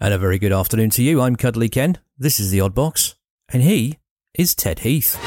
And 0.00 0.14
a 0.14 0.18
very 0.18 0.38
good 0.38 0.52
afternoon 0.52 0.90
to 0.90 1.02
you. 1.02 1.20
I'm 1.20 1.34
Cuddly 1.34 1.68
Ken. 1.68 1.98
This 2.16 2.38
is 2.38 2.52
the 2.52 2.60
Odd 2.60 2.72
Box, 2.72 3.16
and 3.48 3.64
he 3.64 3.98
is 4.32 4.54
Ted 4.54 4.80
Heath. 4.80 5.18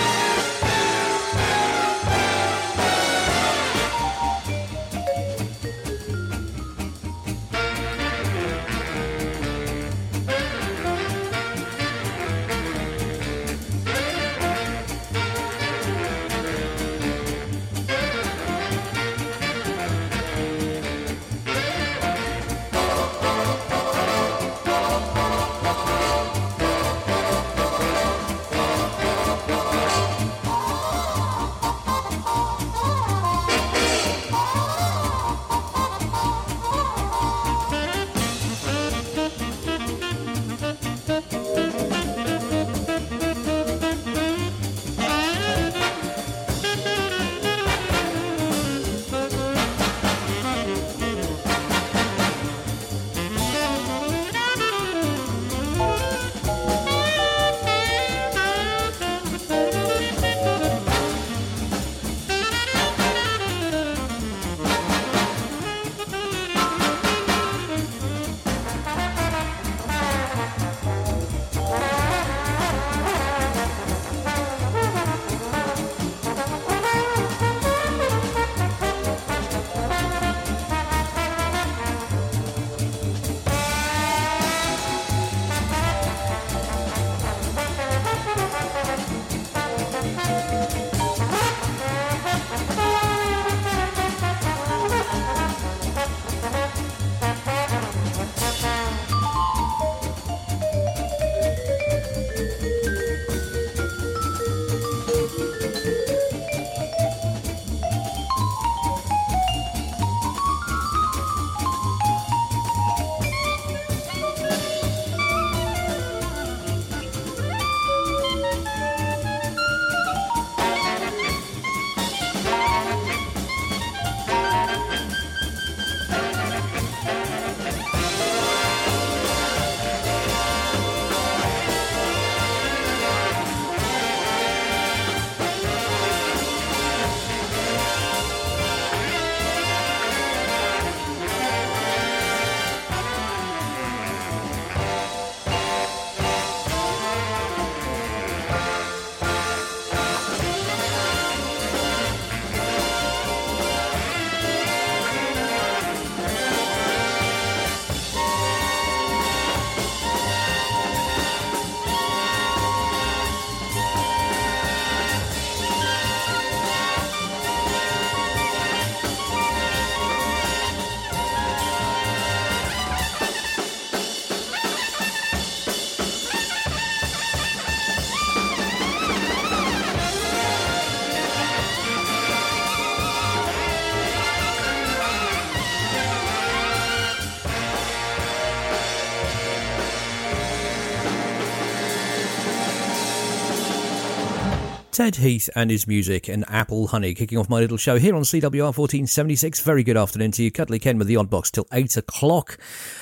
Ted 195.01 195.16
Heath 195.16 195.50
and 195.56 195.72
his 195.72 195.88
music 195.88 196.29
and 196.29 196.45
Apple 196.47 196.85
Honey 196.85 197.16
kicking 197.16 197.39
off 197.39 197.50
my 197.50 197.59
little 197.59 197.75
show 197.75 197.97
here 197.97 198.16
on 198.16 198.22
CWR 198.22 198.66
1476. 198.66 199.59
Very 199.62 199.84
good 199.84 199.97
afternoon 199.97 200.29
to 200.34 200.44
you. 200.44 200.51
Cuddly 200.51 200.78
Ken 200.78 201.00
with 201.00 201.07
the 201.07 201.16
Odd 201.16 201.28
Box 201.28 201.50
till 201.50 201.66
8 201.73 201.97
o'clock, 201.97 202.59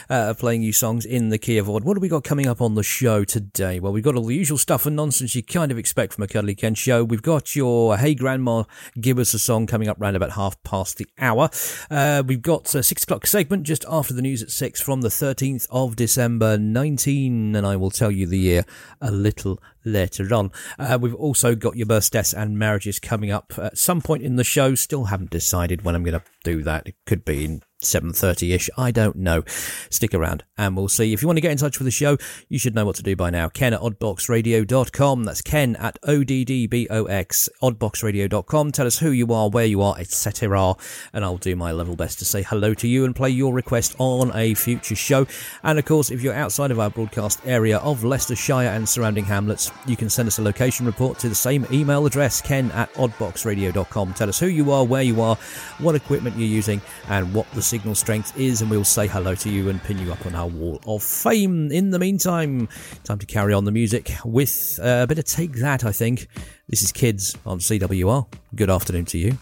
uh, 0.10 0.34
playing 0.34 0.62
you 0.62 0.72
songs 0.72 1.06
in 1.06 1.28
the 1.28 1.38
key 1.38 1.58
of 1.58 1.70
odd. 1.70 1.84
What 1.84 1.98
have 1.98 2.02
we 2.02 2.08
got 2.08 2.24
coming 2.24 2.48
up 2.48 2.62
on 2.62 2.76
the 2.76 2.84
show 2.84 3.26
today? 3.26 3.82
Well, 3.82 3.92
we've 3.92 4.02
got 4.02 4.16
all 4.16 4.24
the 4.24 4.34
usual 4.34 4.58
stuff 4.58 4.86
and 4.86 4.96
nonsense 4.96 5.36
you 5.36 5.44
kind 5.44 5.74
of 5.74 5.78
expect 5.78 6.14
from 6.14 6.24
a 6.24 6.28
Cuddly 6.28 6.56
Ken 6.56 6.74
show. 6.74 7.04
We've 7.04 7.22
got 7.22 7.54
your 7.54 7.98
Hey 7.98 8.16
Grandma, 8.16 8.64
Give 8.98 9.20
Us 9.20 9.34
a 9.34 9.40
Song 9.40 9.68
coming 9.68 9.90
up 9.90 9.98
round 10.00 10.16
about 10.16 10.32
half 10.32 10.64
past 10.64 11.00
the 11.00 11.08
hour. 11.18 11.50
Uh, 11.92 12.24
we've 12.26 12.42
got 12.42 12.74
a 12.76 12.82
6 12.82 13.04
o'clock 13.04 13.28
segment 13.28 13.64
just 13.64 13.84
after 13.90 14.14
the 14.14 14.22
news 14.22 14.42
at 14.42 14.52
6 14.52 14.80
from 14.80 15.02
the 15.02 15.10
13th 15.10 15.68
of 15.70 15.98
December 15.98 16.58
19, 16.58 17.58
and 17.58 17.68
I 17.68 17.76
will 17.76 17.92
tell 17.92 18.10
you 18.10 18.26
the 18.26 18.40
year 18.40 18.64
a 19.02 19.12
little 19.12 19.60
later 19.92 20.34
on. 20.34 20.52
Uh, 20.78 20.98
we've 21.00 21.16
also 21.16 21.56
got 21.56 21.76
your 21.76 21.86
birthdays 21.86 22.34
and 22.34 22.58
marriages 22.58 23.00
coming 23.00 23.32
up 23.32 23.54
at 23.58 23.78
some 23.78 24.02
point 24.02 24.24
in 24.24 24.36
the 24.36 24.44
show. 24.44 24.76
Still 24.76 25.06
haven't 25.06 25.32
decided 25.32 25.84
when 25.84 25.96
I'm 25.96 26.04
going 26.04 26.20
to 26.20 26.26
do 26.44 26.64
that. 26.64 26.88
It 26.88 26.96
could 27.06 27.26
be 27.26 27.46
in 27.46 27.62
7.30ish. 27.82 28.70
I 28.78 28.92
don't 28.92 29.16
know. 29.16 29.44
Stick 29.90 30.14
around 30.14 30.44
and 30.58 30.76
we'll 30.76 30.90
see. 30.90 31.14
If 31.14 31.22
you 31.22 31.28
want 31.28 31.38
to 31.38 31.42
get 31.42 31.52
in 31.52 31.58
touch 31.58 31.80
with 31.80 31.86
the 31.86 31.92
show, 31.92 32.18
you 32.50 32.60
should 32.60 32.76
know 32.76 32.86
what 32.86 32.98
to 32.98 33.04
do 33.04 33.16
by 33.16 33.30
now. 33.30 33.48
Ken 33.48 33.74
at 33.74 33.80
oddboxradio.com. 33.80 35.24
That's 35.24 35.42
Ken 35.42 35.76
at 35.78 35.98
O-D-D-B-O-X, 36.04 37.50
oddboxradio.com. 37.62 38.72
Tell 38.72 38.88
us 38.88 39.00
who 39.00 39.12
you 39.12 39.34
are, 39.34 39.50
where 39.50 39.66
you 39.66 39.82
are, 39.82 39.98
etc. 39.98 40.76
And 41.14 41.24
I'll 41.24 41.38
do 41.38 41.56
my 41.56 41.72
level 41.72 41.96
best 41.96 42.20
to 42.20 42.26
say 42.26 42.44
hello 42.44 42.74
to 42.76 42.88
you 42.88 43.06
and 43.06 43.16
play 43.16 43.30
your 43.30 43.54
request 43.54 43.96
on 43.98 44.36
a 44.36 44.54
future 44.56 44.96
show. 44.96 45.26
And 45.64 45.80
of 45.80 45.86
course, 45.86 46.12
if 46.12 46.22
you're 46.22 46.34
outside 46.34 46.72
of 46.72 46.80
our 46.80 46.90
broadcast 46.90 47.40
area 47.46 47.78
of 47.78 48.04
Leicestershire 48.04 48.70
and 48.70 48.90
surrounding 48.90 49.26
hamlets, 49.26 49.72
you 49.86 49.96
can 49.96 50.10
send 50.10 50.28
us 50.28 50.40
a 50.40 50.42
location 50.42 50.86
report 50.86 51.20
to 51.20 51.30
the 51.30 51.36
same 51.36 51.66
email 51.72 52.06
address, 52.06 52.42
ken 52.42 52.72
at 52.72 52.92
oddboxradio.com. 52.94 54.14
Tell 54.14 54.30
us 54.30 54.40
who 54.40 54.48
you 54.48 54.72
are, 54.72 54.84
where 54.84 55.04
you 55.04 55.22
are, 55.22 55.36
what 55.80 55.96
equipment 55.96 56.38
you're 56.38 56.48
using, 56.48 56.82
and 57.08 57.34
what 57.34 57.50
the 57.52 57.62
signal 57.62 57.96
strength 57.96 58.38
is, 58.38 58.62
and 58.62 58.70
we'll 58.70 58.84
say 58.84 59.08
hello 59.08 59.36
to 59.36 59.50
you 59.50 59.70
and 59.70 59.82
pin 59.84 59.98
you 60.00 60.12
up 60.12 60.26
on 60.26 60.36
our 60.36 60.48
wall 60.48 60.80
of 60.86 61.04
fame. 61.04 61.72
In 61.72 61.90
the 61.90 62.00
meantime, 62.00 62.68
time 63.04 63.20
to 63.20 63.26
carry 63.26 63.54
on 63.54 63.66
the 63.66 63.72
music 63.72 64.12
with 64.24 64.80
uh, 64.82 65.02
a 65.04 65.08
bit 65.08 65.20
of 65.20 65.26
Take 65.26 65.54
That, 65.54 65.84
I 65.84 65.92
think. 65.92 66.28
This 66.68 66.82
is 66.82 66.92
Kids 66.92 67.36
on 67.46 67.60
CWR. 67.60 68.28
Good 68.56 68.70
afternoon 68.70 69.06
to 69.06 69.18
you. 69.18 69.38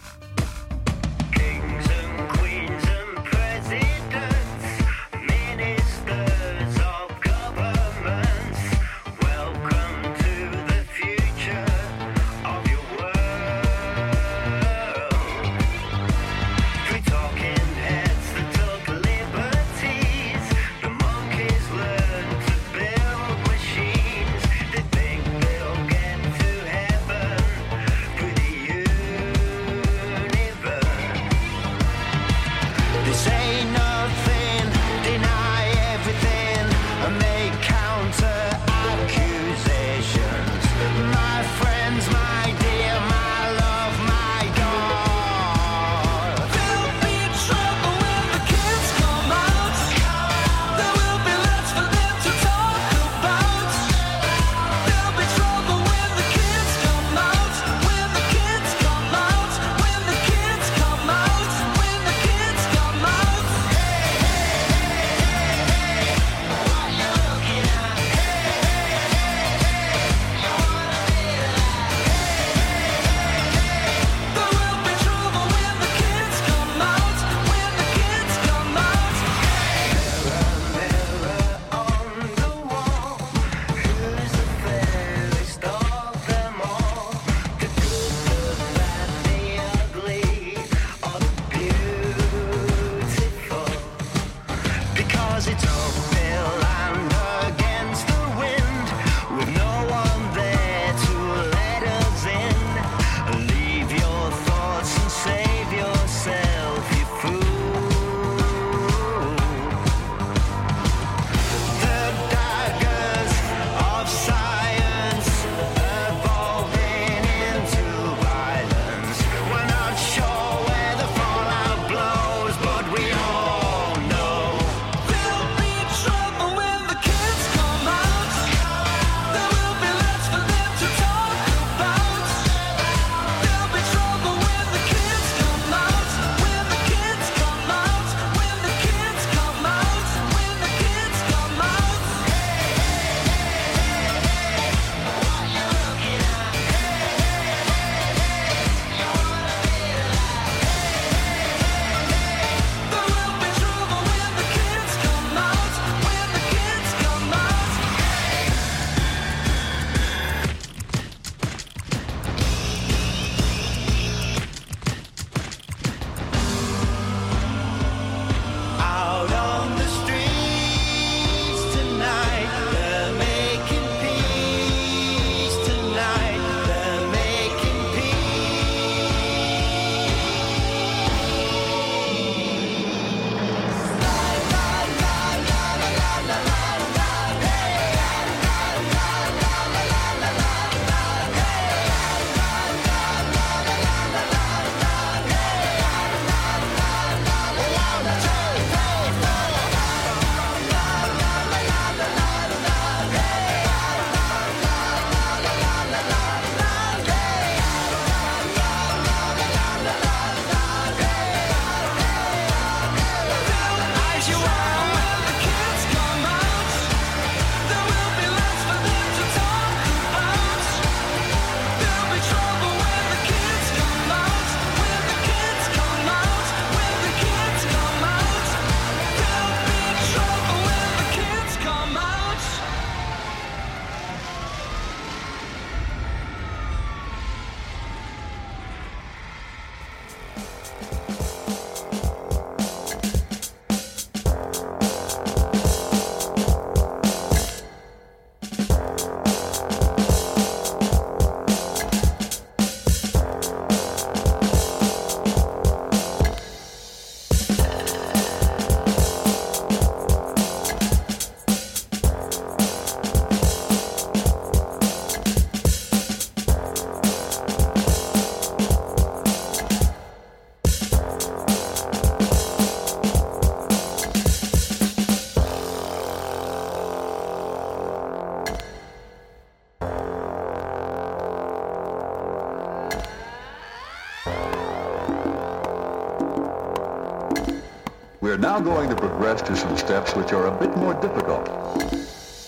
Now 288.59 288.63
going 288.63 288.89
to 288.89 288.95
progress 288.95 289.41
to 289.43 289.55
some 289.55 289.77
steps 289.77 290.15
which 290.15 290.33
are 290.33 290.47
a 290.47 290.59
bit 290.59 290.75
more 290.77 290.93
difficult. 290.95 291.47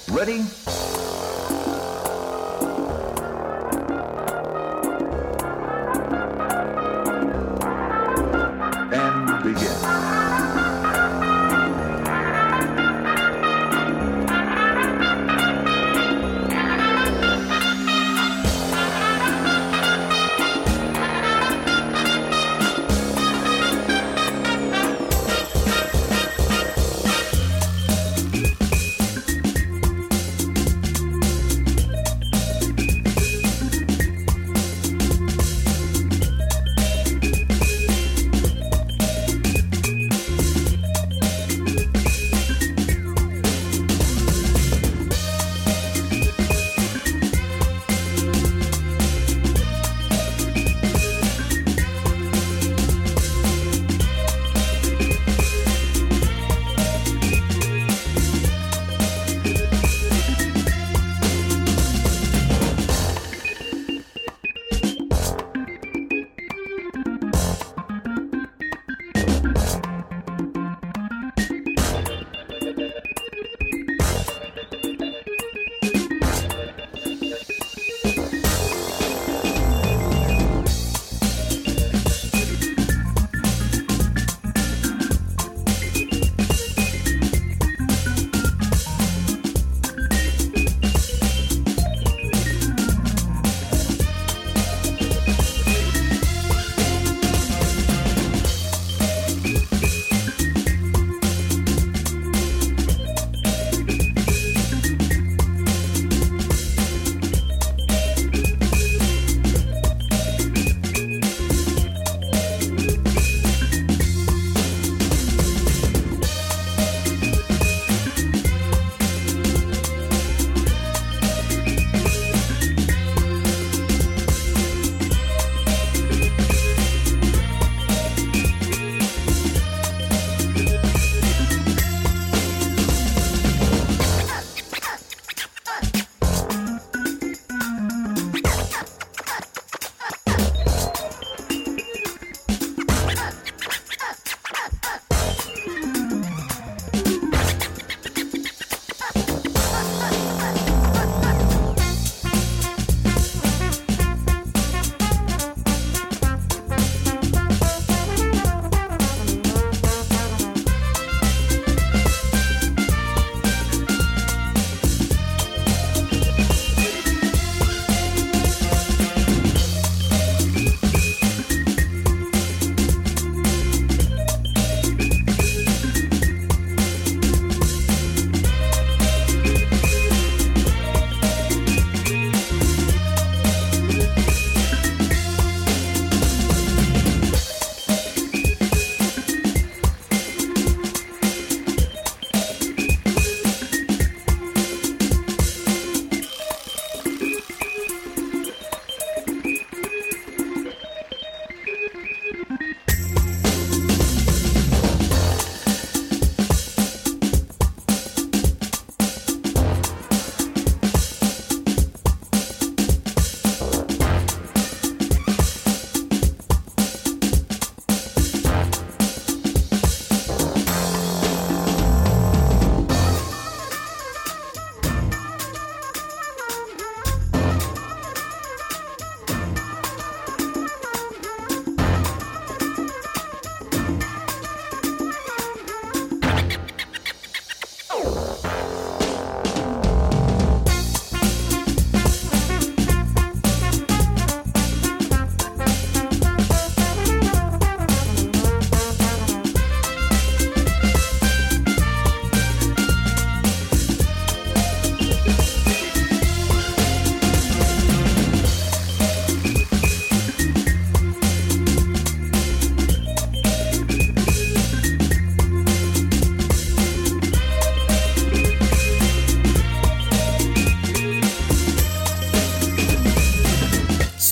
Ready? 0.09 0.48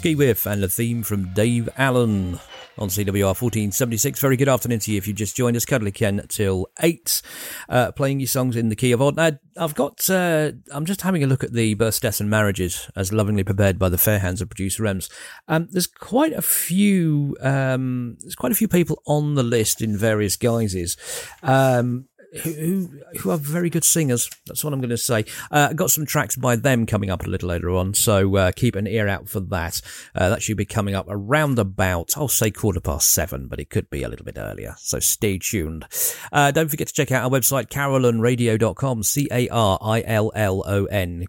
Ski 0.08 0.16
Whiff 0.16 0.46
and 0.46 0.64
the 0.64 0.70
theme 0.70 1.04
from 1.04 1.34
Dave 1.34 1.68
Allen. 1.78 2.40
on 2.78 2.88
CWR 2.88 3.36
1476. 3.36 4.22
Very 4.22 4.38
good 4.38 4.48
afternoon 4.48 4.80
to 4.80 4.92
you 4.92 4.98
if 4.98 5.06
you 5.06 5.14
just 5.14 5.36
joined 5.36 5.58
us. 5.58 5.66
Cuddly 5.66 5.92
Ken 5.92 6.24
till 6.30 6.68
8, 6.80 7.22
uh, 7.68 7.92
playing 7.92 8.22
you 8.22 8.28
songs 8.28 8.56
in 8.56 8.70
the 8.70 8.76
key 8.78 8.94
of 8.94 9.02
odd. 9.02 9.18
Now, 9.18 9.32
I've 9.58 9.76
got, 9.76 10.10
uh, 10.10 10.52
I'm 10.72 10.86
just 10.86 11.02
having 11.02 11.26
a 11.26 11.28
look 11.28 11.44
at 11.44 11.52
the 11.52 11.74
births, 11.74 12.00
deaths 12.00 12.22
and 12.22 12.30
marriages 12.30 12.90
as 12.96 13.12
lovingly 13.12 13.44
prepared 13.44 13.78
by 13.78 13.90
the 13.90 13.98
fair 13.98 14.20
hands 14.20 14.42
of 14.42 14.50
producer 14.50 14.84
Rems. 14.84 15.10
Um, 15.50 15.68
there's 15.72 15.88
quite 15.88 16.32
a 16.32 16.42
few, 16.42 17.36
um, 17.42 18.16
there's 18.22 18.36
quite 18.36 18.54
a 18.54 18.56
few 18.56 18.70
people 18.70 19.02
on 19.08 19.36
the 19.36 19.44
list 19.44 19.82
in 19.82 19.98
various 19.98 20.38
guises. 20.38 20.96
Um, 21.44 22.06
who, 22.44 22.90
who 23.20 23.32
are 23.32 23.38
very 23.38 23.70
good 23.70 23.84
singers. 23.84 24.30
That's 24.46 24.64
what 24.64 24.74
I'm 24.74 24.80
going 24.80 24.90
to 24.90 24.98
say. 24.98 25.26
Uh, 25.52 25.74
got 25.74 25.92
some 25.92 26.06
tracks 26.06 26.36
by 26.36 26.56
them 26.56 26.86
coming 26.86 27.10
up 27.10 27.26
a 27.26 27.30
little 27.30 27.50
later 27.50 27.70
on, 27.72 27.94
so 27.94 28.36
uh, 28.36 28.52
keep 28.52 28.76
an 28.76 28.88
ear 28.88 29.08
out 29.08 29.30
for 29.30 29.40
that. 29.40 29.82
Uh, 30.14 30.30
that 30.30 30.42
should 30.42 30.58
be 30.58 30.66
coming 30.66 30.96
up 30.96 31.06
around 31.10 31.60
about, 31.60 32.18
I'll 32.18 32.28
say 32.28 32.52
quarter 32.52 32.80
past 32.80 33.14
seven, 33.14 33.48
but 33.48 33.60
it 33.60 33.70
could 33.70 33.90
be 33.90 34.04
a 34.04 34.10
little 34.10 34.26
bit 34.26 34.38
earlier, 34.38 34.76
so 34.78 35.00
stay 35.00 35.38
tuned. 35.38 35.86
Uh, 36.32 36.52
don't 36.52 36.70
forget 36.70 36.88
to 36.88 36.94
check 36.94 37.12
out 37.12 37.24
our 37.24 37.30
website, 37.30 37.68
carillonradio.com, 37.68 39.04
C-A-R-I-L-L-O-N, 39.04 39.56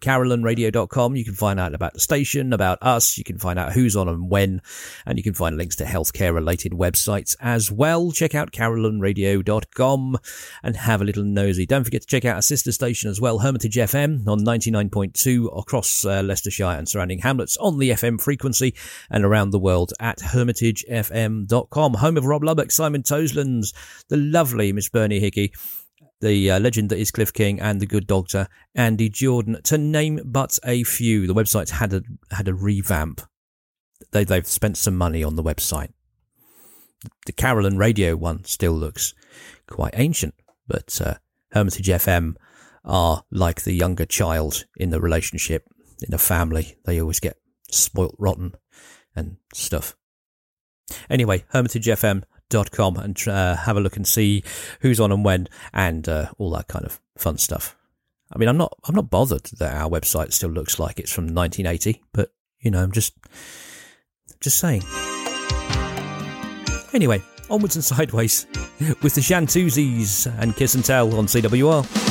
carillonradio.com. 0.01 1.15
You 1.15 1.25
can 1.25 1.35
find 1.35 1.59
out 1.59 1.73
about 1.73 1.93
the 1.93 1.99
station, 1.99 2.53
about 2.53 2.77
us, 2.81 3.17
you 3.17 3.23
can 3.23 3.37
find 3.37 3.57
out 3.57 3.73
who's 3.73 3.95
on 3.95 4.07
and 4.07 4.29
when, 4.29 4.61
and 5.05 5.17
you 5.17 5.23
can 5.23 5.33
find 5.33 5.57
links 5.57 5.77
to 5.77 5.85
healthcare 5.85 6.33
related 6.33 6.73
websites 6.73 7.35
as 7.39 7.71
well. 7.71 8.11
Check 8.11 8.35
out 8.35 8.51
carillonradio.com 8.51 10.17
and 10.63 10.75
have 10.89 11.01
a 11.01 11.05
little 11.05 11.23
nosy. 11.23 11.65
Don't 11.65 11.83
forget 11.83 12.01
to 12.01 12.07
check 12.07 12.25
out 12.25 12.35
our 12.35 12.41
sister 12.41 12.71
station 12.71 13.09
as 13.09 13.21
well, 13.21 13.39
Hermitage 13.39 13.75
FM 13.75 14.27
on 14.27 14.39
99.2 14.39 15.57
across 15.57 16.03
uh, 16.03 16.21
Leicestershire 16.23 16.65
and 16.65 16.89
surrounding 16.89 17.19
hamlets 17.19 17.57
on 17.57 17.77
the 17.77 17.91
FM 17.91 18.19
frequency 18.19 18.73
and 19.09 19.23
around 19.23 19.51
the 19.51 19.59
world 19.59 19.93
at 19.99 20.17
hermitagefm.com. 20.17 21.93
Home 21.93 22.17
of 22.17 22.25
Rob 22.25 22.43
Lubbock, 22.43 22.71
Simon 22.71 23.03
Toslands, 23.03 23.73
the 24.09 24.17
lovely 24.17 24.73
Miss 24.73 24.89
Bernie 24.89 25.19
Hickey 25.19 25.53
the 26.21 26.51
uh, 26.51 26.59
legend 26.59 26.89
that 26.89 26.99
is 26.99 27.11
Cliff 27.11 27.31
King 27.31 27.61
and 27.61 27.79
the 27.79 27.85
good 27.85 28.05
doctor 28.05 28.47
Andy 28.75 29.09
Jordan, 29.09 29.61
to 29.63 29.77
name 29.77 30.19
but 30.25 30.59
a 30.65 30.83
few. 30.83 31.27
The 31.27 31.33
website's 31.33 31.71
had 31.71 31.93
a 31.93 32.01
had 32.31 32.47
a 32.47 32.53
revamp. 32.53 33.21
They 34.11 34.23
they've 34.23 34.45
spent 34.45 34.77
some 34.77 34.97
money 34.97 35.23
on 35.23 35.35
the 35.35 35.43
website. 35.43 35.93
The 37.25 37.31
Carillon 37.31 37.77
Radio 37.77 38.17
one 38.17 38.43
still 38.43 38.73
looks 38.73 39.13
quite 39.67 39.93
ancient, 39.95 40.33
but 40.69 41.01
uh, 41.03 41.15
Hermitage 41.51 41.87
FM 41.87 42.35
are 42.85 43.23
like 43.31 43.63
the 43.63 43.73
younger 43.73 44.05
child 44.05 44.65
in 44.77 44.91
the 44.91 45.01
relationship, 45.01 45.67
in 46.01 46.11
the 46.11 46.17
family. 46.17 46.77
They 46.85 47.01
always 47.01 47.19
get 47.19 47.37
spoilt 47.69 48.15
rotten 48.17 48.53
and 49.15 49.37
stuff. 49.53 49.97
Anyway, 51.09 51.43
hermitagefm.com 51.53 52.97
and 52.97 53.27
uh, 53.27 53.55
have 53.57 53.77
a 53.77 53.81
look 53.81 53.97
and 53.97 54.07
see 54.07 54.43
who's 54.81 54.99
on 54.99 55.11
and 55.11 55.25
when 55.25 55.47
and 55.73 56.07
uh, 56.07 56.31
all 56.37 56.51
that 56.51 56.67
kind 56.67 56.85
of 56.85 57.01
fun 57.17 57.37
stuff. 57.37 57.75
I 58.31 58.37
mean, 58.37 58.47
I'm 58.47 58.57
not 58.57 58.73
I'm 58.85 58.95
not 58.95 59.09
bothered 59.09 59.45
that 59.57 59.75
our 59.75 59.89
website 59.89 60.33
still 60.33 60.51
looks 60.51 60.79
like 60.79 60.99
it's 60.99 61.11
from 61.11 61.25
1980, 61.25 62.01
but 62.13 62.31
you 62.59 62.71
know, 62.71 62.81
I'm 62.83 62.91
just 62.91 63.13
just 64.39 64.59
saying. 64.59 64.83
Anyway, 66.93 67.21
onwards 67.49 67.75
and 67.75 67.83
sideways 67.83 68.47
with 69.01 69.15
the 69.15 69.21
Chantoozies 69.21 70.31
and 70.39 70.55
Kiss 70.55 70.75
and 70.75 70.85
Tell 70.85 71.15
on 71.15 71.25
CWR. 71.25 72.08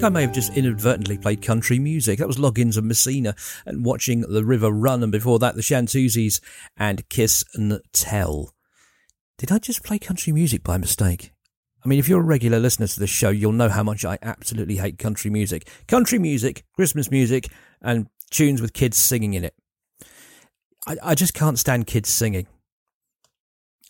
Think 0.00 0.12
I 0.12 0.14
may 0.14 0.22
have 0.22 0.32
just 0.32 0.56
inadvertently 0.56 1.18
played 1.18 1.42
country 1.42 1.78
music. 1.78 2.20
That 2.20 2.26
was 2.26 2.38
Loggins 2.38 2.78
and 2.78 2.88
Messina 2.88 3.34
and 3.66 3.84
watching 3.84 4.22
the 4.22 4.42
river 4.46 4.70
run, 4.70 5.02
and 5.02 5.12
before 5.12 5.38
that, 5.40 5.56
the 5.56 5.60
Chantoozies 5.60 6.40
and 6.74 7.06
Kiss 7.10 7.44
and 7.52 7.82
Tell. 7.92 8.54
Did 9.36 9.52
I 9.52 9.58
just 9.58 9.84
play 9.84 9.98
country 9.98 10.32
music 10.32 10.64
by 10.64 10.78
mistake? 10.78 11.32
I 11.84 11.88
mean, 11.88 11.98
if 11.98 12.08
you're 12.08 12.22
a 12.22 12.24
regular 12.24 12.58
listener 12.58 12.86
to 12.86 12.98
the 12.98 13.06
show, 13.06 13.28
you'll 13.28 13.52
know 13.52 13.68
how 13.68 13.82
much 13.82 14.06
I 14.06 14.16
absolutely 14.22 14.76
hate 14.76 14.98
country 14.98 15.30
music. 15.30 15.68
Country 15.86 16.18
music, 16.18 16.64
Christmas 16.74 17.10
music, 17.10 17.48
and 17.82 18.06
tunes 18.30 18.62
with 18.62 18.72
kids 18.72 18.96
singing 18.96 19.34
in 19.34 19.44
it. 19.44 19.54
I, 20.86 20.96
I 21.02 21.14
just 21.14 21.34
can't 21.34 21.58
stand 21.58 21.86
kids 21.86 22.08
singing. 22.08 22.46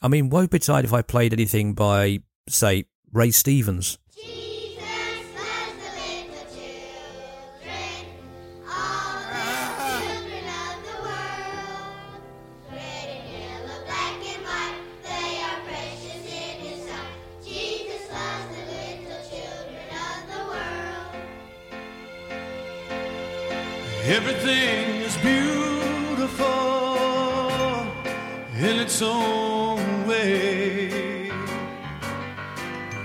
I 0.03 0.09
mean, 0.09 0.29
woe 0.29 0.49
betide 0.49 0.85
if 0.85 0.93
I 0.93 1.03
played 1.03 1.33
anything 1.33 1.73
by, 1.75 2.19
say, 2.49 2.87
Ray 3.13 3.31
Stevens. 3.31 3.97
Everything 24.13 25.03
is 25.03 25.17
beautiful 25.19 26.49
in 28.59 28.81
its 28.81 29.01
own 29.03 30.05
way. 30.05 31.31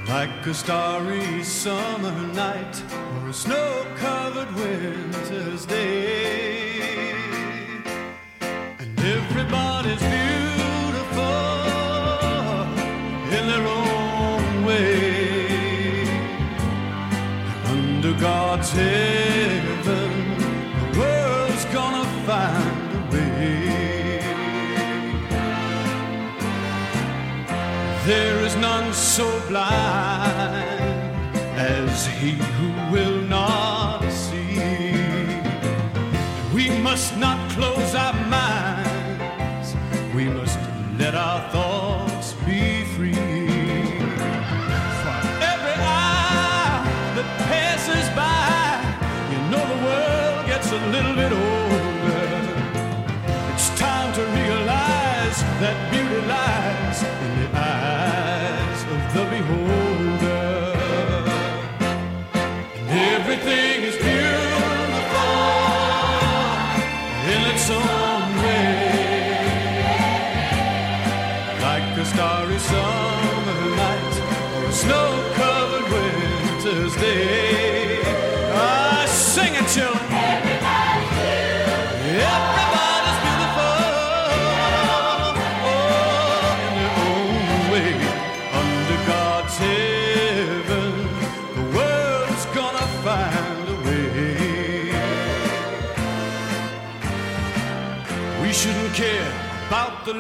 Like 0.08 0.48
a 0.48 0.54
starry 0.56 1.44
summer 1.44 2.12
night 2.34 2.82
or 3.20 3.30
a 3.30 3.34
snow 3.34 3.86
covered 3.98 4.52
winter's 4.56 5.68
day. 5.68 7.14
And 8.80 9.00
everybody's 9.00 10.02
beautiful 10.18 11.22
in 13.38 13.46
their 13.52 13.68
own 13.68 14.66
way. 14.66 16.08
Under 17.66 18.14
God's 18.20 18.72
heaven, 18.72 19.75
There 28.06 28.40
is 28.46 28.56
none 28.58 28.94
so 28.94 29.26
blind 29.48 30.62
as 31.58 32.06
he 32.06 32.34
who 32.34 32.92
will 32.94 33.20
not 33.22 34.04
see. 34.12 34.60
We 36.54 36.70
must 36.82 37.18
not 37.18 37.50
close 37.54 37.96
our 37.96 38.14
minds, 38.30 39.76
we 40.14 40.26
must 40.26 40.60
let 41.00 41.16
our 41.16 41.50
thoughts 41.50 41.95
the 100.06 100.14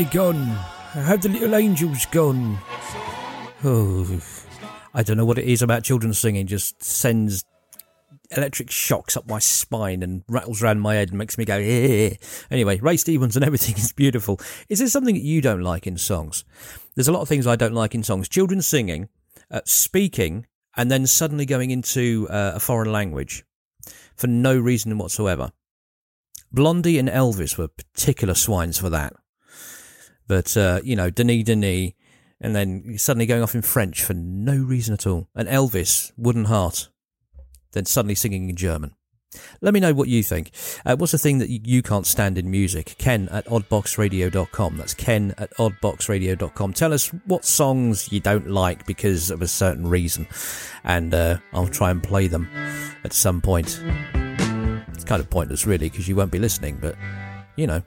They 0.00 0.06
gone? 0.06 0.46
Have 0.94 1.20
the 1.20 1.28
little 1.28 1.54
angels 1.54 2.06
gone? 2.06 2.56
Oh, 3.62 4.18
I 4.94 5.02
don't 5.02 5.18
know 5.18 5.26
what 5.26 5.36
it 5.36 5.44
is 5.44 5.60
about 5.60 5.84
children 5.84 6.14
singing. 6.14 6.46
Just 6.46 6.82
sends 6.82 7.44
electric 8.30 8.70
shocks 8.70 9.14
up 9.14 9.28
my 9.28 9.38
spine 9.40 10.02
and 10.02 10.24
rattles 10.26 10.62
around 10.62 10.80
my 10.80 10.94
head 10.94 11.10
and 11.10 11.18
makes 11.18 11.36
me 11.36 11.44
go. 11.44 11.58
Eh. 11.58 12.14
Anyway, 12.50 12.80
Ray 12.80 12.96
Stevens 12.96 13.36
and 13.36 13.44
everything 13.44 13.76
is 13.76 13.92
beautiful. 13.92 14.40
Is 14.70 14.78
there 14.78 14.88
something 14.88 15.16
that 15.16 15.22
you 15.22 15.42
don't 15.42 15.60
like 15.60 15.86
in 15.86 15.98
songs? 15.98 16.46
There's 16.94 17.08
a 17.08 17.12
lot 17.12 17.20
of 17.20 17.28
things 17.28 17.46
I 17.46 17.56
don't 17.56 17.74
like 17.74 17.94
in 17.94 18.02
songs. 18.02 18.26
Children 18.26 18.62
singing, 18.62 19.10
uh, 19.50 19.60
speaking, 19.66 20.46
and 20.78 20.90
then 20.90 21.06
suddenly 21.06 21.44
going 21.44 21.72
into 21.72 22.26
uh, 22.30 22.52
a 22.54 22.60
foreign 22.60 22.90
language 22.90 23.44
for 24.16 24.28
no 24.28 24.58
reason 24.58 24.96
whatsoever. 24.96 25.52
Blondie 26.50 26.98
and 26.98 27.10
Elvis 27.10 27.58
were 27.58 27.68
particular 27.68 28.32
swines 28.32 28.78
for 28.78 28.88
that. 28.88 29.12
But, 30.30 30.56
uh, 30.56 30.80
you 30.84 30.94
know, 30.94 31.10
Denis 31.10 31.42
Denis, 31.42 31.90
and 32.40 32.54
then 32.54 32.96
suddenly 32.98 33.26
going 33.26 33.42
off 33.42 33.56
in 33.56 33.62
French 33.62 34.04
for 34.04 34.14
no 34.14 34.54
reason 34.54 34.94
at 34.94 35.04
all. 35.04 35.26
And 35.34 35.48
Elvis, 35.48 36.12
Wooden 36.16 36.44
Heart, 36.44 36.88
then 37.72 37.84
suddenly 37.84 38.14
singing 38.14 38.48
in 38.48 38.54
German. 38.54 38.94
Let 39.60 39.74
me 39.74 39.80
know 39.80 39.92
what 39.92 40.06
you 40.06 40.22
think. 40.22 40.52
Uh, 40.86 40.94
what's 40.94 41.10
the 41.10 41.18
thing 41.18 41.38
that 41.38 41.50
you, 41.50 41.82
can't 41.82 42.06
stand 42.06 42.38
in 42.38 42.48
music? 42.48 42.94
Ken 42.96 43.28
at 43.30 43.44
oddboxradio.com. 43.46 44.76
That's 44.76 44.94
ken 44.94 45.34
at 45.36 45.50
oddboxradio.com. 45.56 46.74
Tell 46.74 46.92
us 46.92 47.08
what 47.26 47.44
songs 47.44 48.12
you 48.12 48.20
don't 48.20 48.46
like 48.46 48.86
because 48.86 49.32
of 49.32 49.42
a 49.42 49.48
certain 49.48 49.88
reason, 49.88 50.28
and 50.84 51.12
uh, 51.12 51.38
I'll 51.52 51.66
try 51.66 51.90
and 51.90 52.00
play 52.00 52.28
them 52.28 52.48
at 53.02 53.12
some 53.12 53.40
point. 53.40 53.82
It's 54.94 55.02
kind 55.02 55.20
of 55.20 55.28
pointless, 55.28 55.66
really, 55.66 55.90
because 55.90 56.06
you 56.06 56.14
won't 56.14 56.30
be 56.30 56.38
listening, 56.38 56.78
but 56.80 56.94
you 57.56 57.66
know. 57.66 57.82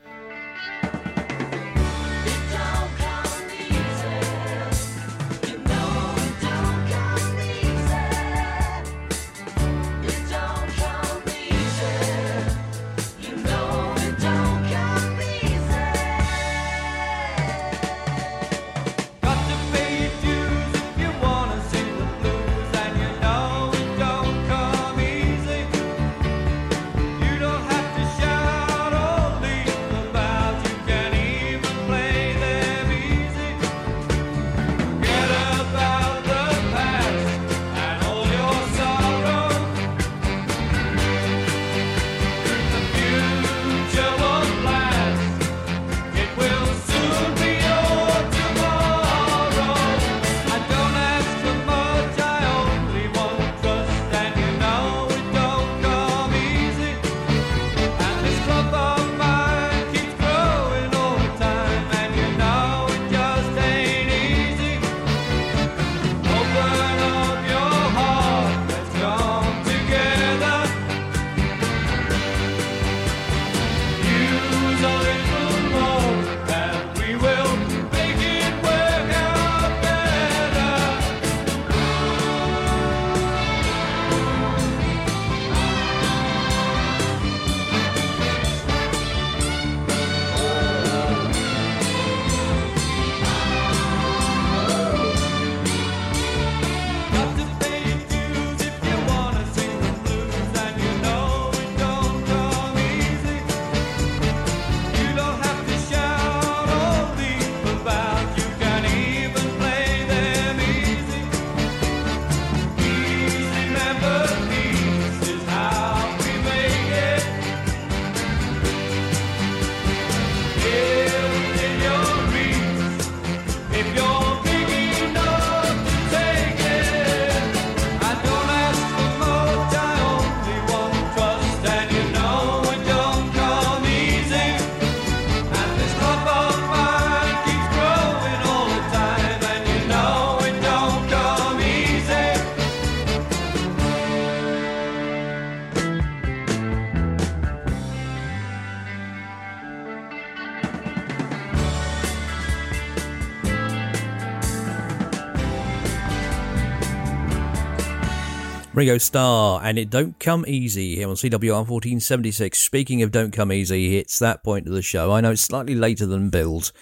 Ringo 158.84 158.98
Starr, 158.98 159.62
and 159.63 159.80
it 159.80 159.89
don't 159.89 160.19
come 160.19 160.43
easy 160.46 160.98
here 160.98 161.08
on 161.08 161.15
CWR 161.15 161.65
1476. 161.65 162.60
Speaking 162.60 163.02
of 163.02 163.13
don't 163.13 163.32
come 163.32 163.50
easy, 163.50 163.96
it's 163.96 164.19
that 164.19 164.43
point 164.43 164.67
of 164.67 164.74
the 164.74 164.82
show. 164.82 165.13
I 165.13 165.22
know 165.22 165.32
it's 165.32 165.41
slightly 165.41 165.74
later 165.74 166.06
than 166.06 166.30
billed. 166.30 166.74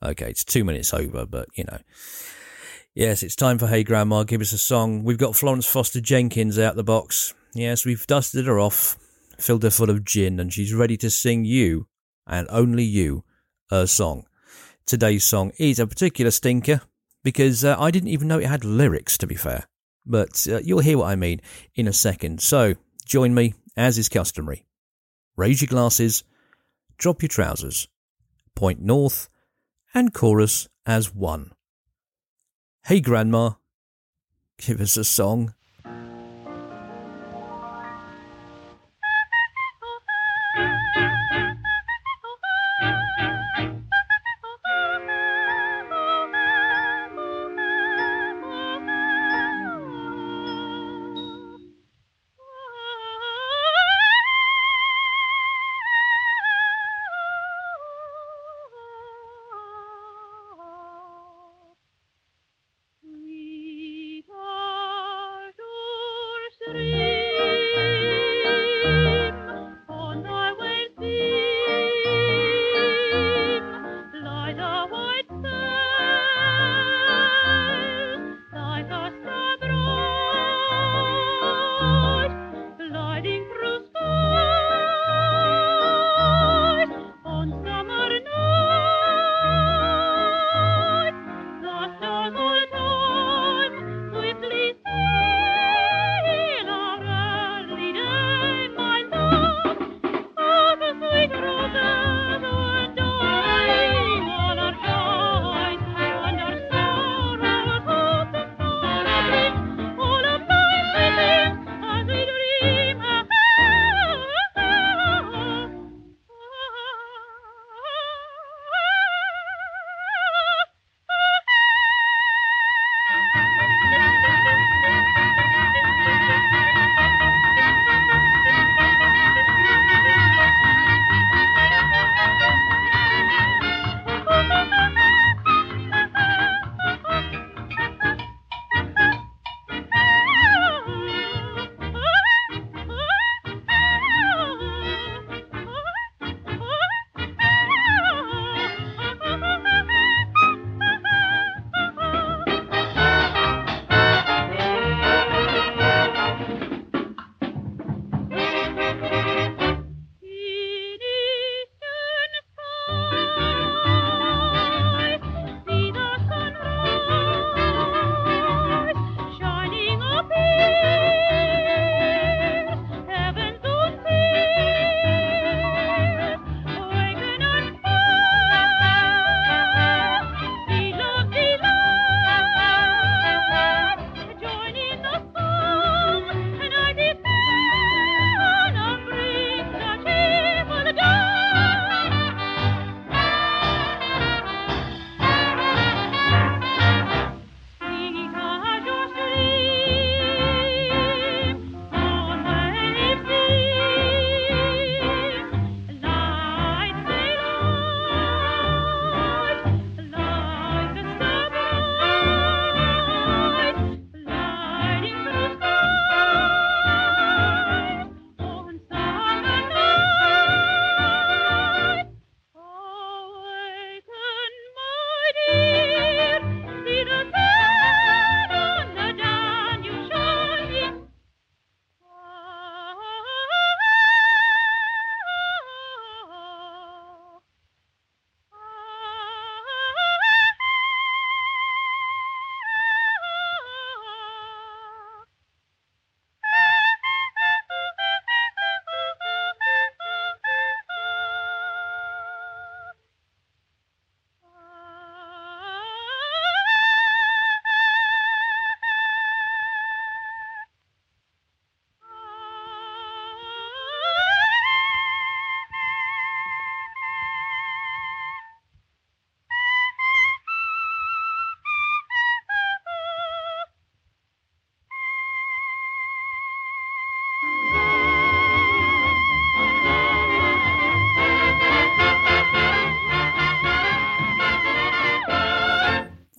Okay, 0.00 0.30
it's 0.30 0.44
two 0.44 0.62
minutes 0.62 0.94
over, 0.94 1.26
but 1.26 1.48
you 1.56 1.64
know. 1.64 1.78
Yes, 2.94 3.24
it's 3.24 3.34
time 3.34 3.58
for 3.58 3.66
Hey 3.66 3.82
Grandma, 3.82 4.22
give 4.22 4.40
us 4.40 4.52
a 4.52 4.58
song. 4.58 5.02
We've 5.02 5.18
got 5.18 5.34
Florence 5.34 5.66
Foster 5.66 6.00
Jenkins 6.00 6.60
out 6.60 6.76
the 6.76 6.84
box. 6.84 7.34
Yes, 7.56 7.84
we've 7.84 8.06
dusted 8.06 8.46
her 8.46 8.60
off, 8.60 8.96
filled 9.36 9.64
her 9.64 9.70
full 9.70 9.90
of 9.90 10.04
gin, 10.04 10.38
and 10.38 10.52
she's 10.52 10.72
ready 10.72 10.96
to 10.98 11.10
sing 11.10 11.44
you, 11.44 11.88
and 12.24 12.46
only 12.50 12.84
you, 12.84 13.24
a 13.68 13.88
song. 13.88 14.26
Today's 14.86 15.24
song 15.24 15.50
is 15.58 15.80
a 15.80 15.88
particular 15.88 16.30
stinker, 16.30 16.82
because 17.24 17.64
uh, 17.64 17.74
I 17.80 17.90
didn't 17.90 18.10
even 18.10 18.28
know 18.28 18.38
it 18.38 18.46
had 18.46 18.64
lyrics, 18.64 19.18
to 19.18 19.26
be 19.26 19.34
fair 19.34 19.66
but 20.08 20.46
uh, 20.50 20.58
you'll 20.58 20.80
hear 20.80 20.98
what 20.98 21.10
I 21.10 21.16
mean 21.16 21.40
in 21.74 21.86
a 21.86 21.92
second. 21.92 22.40
So 22.40 22.74
join 23.04 23.34
me, 23.34 23.54
as 23.76 23.98
is 23.98 24.08
customary. 24.08 24.64
Raise 25.36 25.60
your 25.60 25.68
glasses, 25.68 26.24
drop 26.96 27.22
your 27.22 27.28
trousers, 27.28 27.88
point 28.54 28.80
north, 28.80 29.28
and 29.94 30.12
chorus 30.12 30.68
as 30.84 31.14
one. 31.14 31.52
Hey, 32.84 33.00
Grandma, 33.00 33.52
give 34.58 34.80
us 34.80 34.96
a 34.96 35.04
song. 35.04 35.54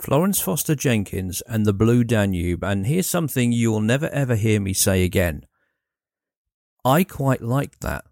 Florence 0.10 0.42
Foster 0.42 0.74
Jenkins 0.74 1.42
and 1.42 1.68
the 1.68 1.72
Blue 1.72 2.04
Danube, 2.04 2.64
and 2.64 2.88
here's 2.88 3.06
something 3.06 3.52
you'll 3.52 3.80
never 3.80 4.10
ever 4.10 4.36
hear 4.36 4.60
me 4.60 4.74
say 4.74 5.04
again. 5.04 5.46
I 6.84 7.04
quite 7.04 7.44
liked 7.44 7.82
that. 7.82 8.06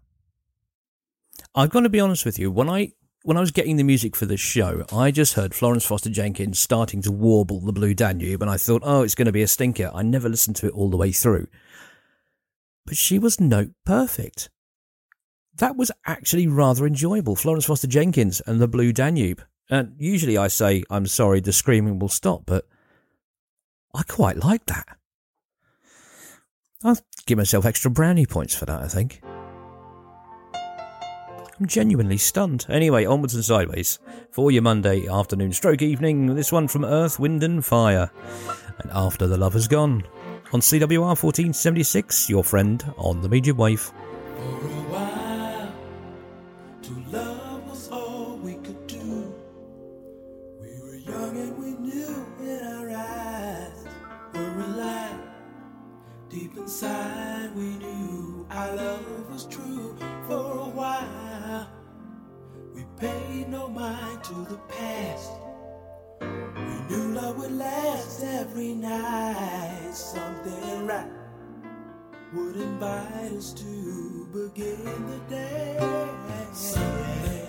I've 1.56 1.70
got 1.70 1.80
to 1.80 1.88
be 1.88 1.98
honest 1.98 2.24
with 2.24 2.38
you. 2.38 2.52
When 2.52 2.68
I 2.68 2.92
when 3.24 3.36
I 3.36 3.40
was 3.40 3.50
getting 3.50 3.78
the 3.78 3.82
music 3.82 4.14
for 4.14 4.26
this 4.26 4.38
show, 4.38 4.84
I 4.92 5.10
just 5.10 5.34
heard 5.34 5.56
Florence 5.56 5.84
Foster 5.84 6.08
Jenkins 6.08 6.60
starting 6.60 7.02
to 7.02 7.10
warble 7.10 7.58
the 7.58 7.72
Blue 7.72 7.94
Danube, 7.94 8.42
and 8.42 8.50
I 8.50 8.58
thought, 8.58 8.82
oh, 8.84 9.02
it's 9.02 9.16
going 9.16 9.26
to 9.26 9.32
be 9.32 9.42
a 9.42 9.48
stinker. 9.48 9.90
I 9.92 10.02
never 10.04 10.28
listened 10.28 10.54
to 10.58 10.68
it 10.68 10.74
all 10.74 10.90
the 10.90 10.96
way 10.96 11.10
through. 11.10 11.48
But 12.86 12.96
she 12.96 13.18
was 13.18 13.40
note 13.40 13.72
perfect. 13.84 14.50
That 15.56 15.74
was 15.74 15.90
actually 16.06 16.46
rather 16.46 16.86
enjoyable. 16.86 17.34
Florence 17.34 17.64
Foster 17.64 17.88
Jenkins 17.88 18.40
and 18.46 18.60
the 18.60 18.68
Blue 18.68 18.92
Danube. 18.92 19.42
And 19.70 19.94
usually 19.98 20.38
I 20.38 20.48
say, 20.48 20.82
I'm 20.90 21.06
sorry, 21.06 21.40
the 21.40 21.52
screaming 21.52 21.98
will 21.98 22.08
stop, 22.08 22.42
but 22.46 22.66
I 23.94 24.02
quite 24.02 24.42
like 24.42 24.64
that. 24.66 24.86
I'll 26.82 26.98
give 27.26 27.38
myself 27.38 27.66
extra 27.66 27.90
brownie 27.90 28.26
points 28.26 28.54
for 28.54 28.64
that, 28.66 28.80
I 28.80 28.88
think. 28.88 29.20
I'm 31.60 31.66
genuinely 31.66 32.18
stunned. 32.18 32.66
Anyway, 32.68 33.04
onwards 33.04 33.34
and 33.34 33.44
sideways 33.44 33.98
for 34.30 34.52
your 34.52 34.62
Monday 34.62 35.08
afternoon 35.08 35.52
stroke 35.52 35.82
evening. 35.82 36.36
This 36.36 36.52
one 36.52 36.68
from 36.68 36.84
Earth, 36.84 37.18
Wind 37.18 37.42
and 37.42 37.64
Fire. 37.64 38.10
And 38.78 38.90
After 38.92 39.26
the 39.26 39.36
Love 39.36 39.54
Has 39.54 39.66
Gone. 39.66 40.04
On 40.52 40.60
CWR 40.60 41.00
1476, 41.00 42.30
your 42.30 42.44
friend 42.44 42.84
on 42.96 43.20
the 43.22 43.28
medium 43.28 43.56
wave. 43.56 43.92
Last 67.58 68.22
every 68.22 68.74
night. 68.74 69.90
Something 69.92 70.86
right 70.86 71.10
would 72.32 72.56
invite 72.56 73.32
us 73.32 73.52
to 73.54 74.28
begin 74.32 74.84
the 74.84 75.18
day. 75.28 76.08
Something 76.52 77.47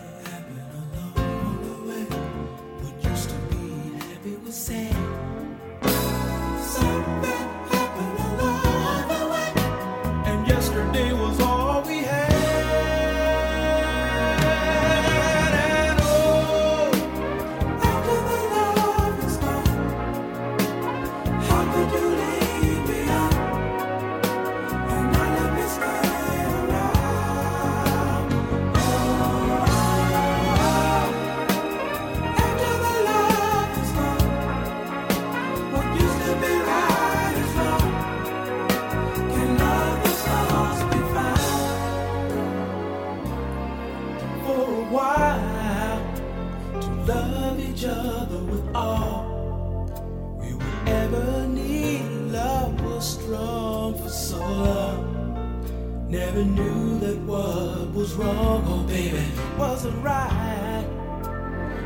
wrong, 58.19 58.63
oh 58.67 58.83
baby, 58.83 59.23
wasn't 59.57 60.03
right. 60.03 60.85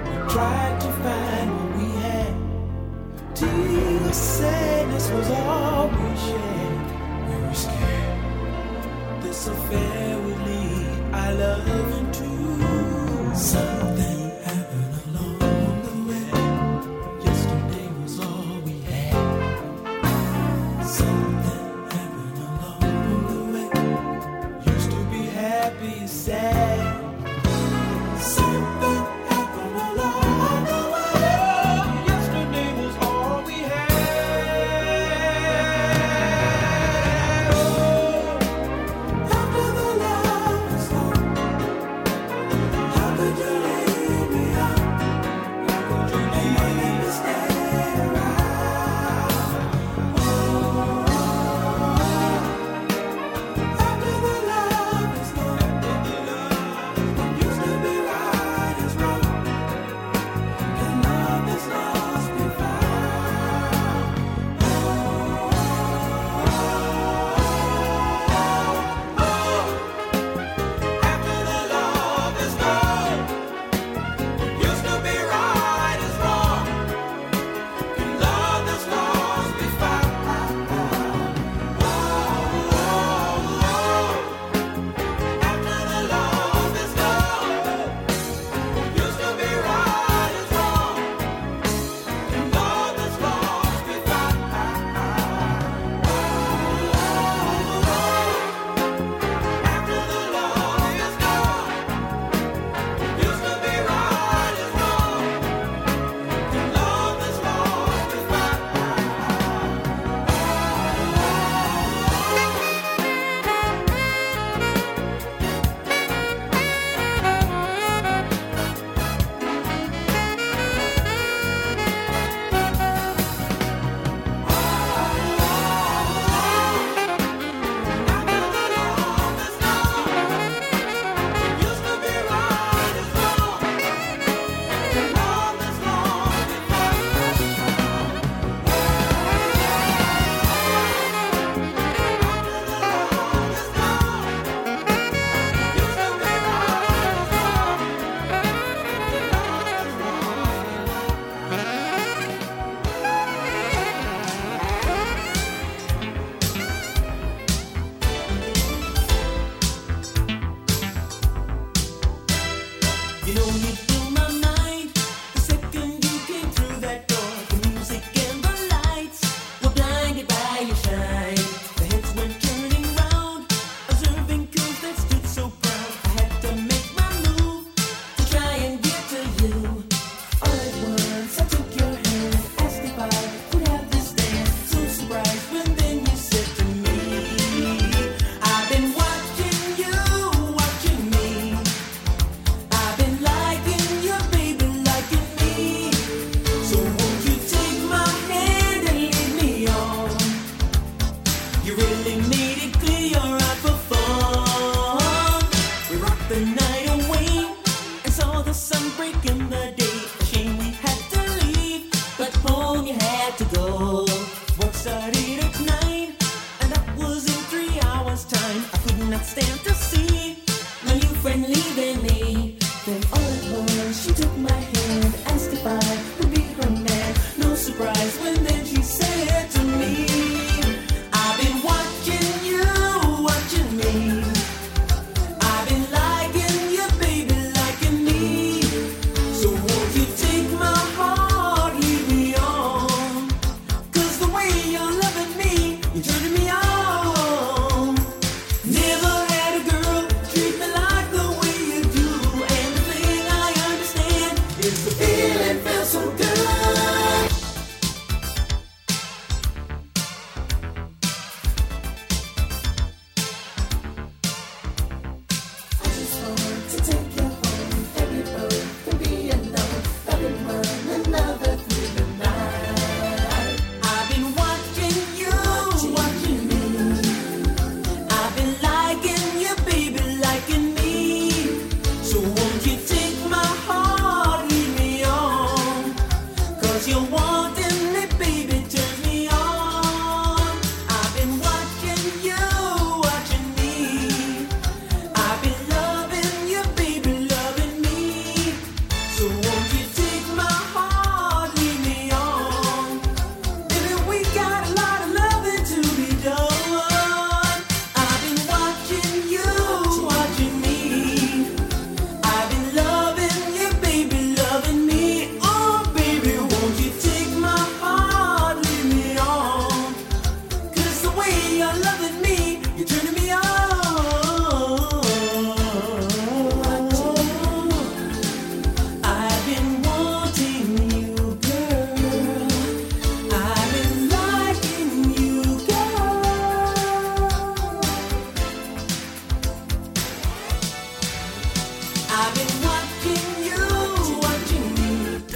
We 0.06 0.16
tried 0.32 0.82
to 0.82 0.92
find 1.04 1.48
what 1.56 1.70
we 1.78 1.88
had. 2.02 2.34
Tears, 3.36 4.16
sadness 4.16 5.10
was 5.12 5.30
all 5.32 5.88
we 5.88 6.10
shared. 6.26 6.86
We 7.30 7.36
were 7.48 7.54
scared 7.54 9.22
this 9.24 9.48
affair 9.48 9.83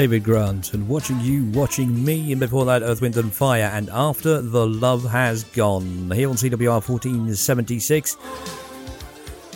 David 0.07 0.23
Grant 0.23 0.73
and 0.73 0.87
Watching 0.87 1.19
You, 1.19 1.51
Watching 1.51 2.05
Me, 2.05 2.31
and 2.31 2.39
before 2.39 2.63
that, 2.63 2.81
Earth, 2.81 3.01
Wind 3.01 3.17
and 3.17 3.33
Fire, 3.33 3.69
and 3.73 3.89
After 3.89 4.41
the 4.41 4.65
Love 4.65 5.03
Has 5.03 5.43
Gone, 5.43 6.09
here 6.11 6.29
on 6.29 6.37
CWR 6.37 6.79
1476. 6.87 8.15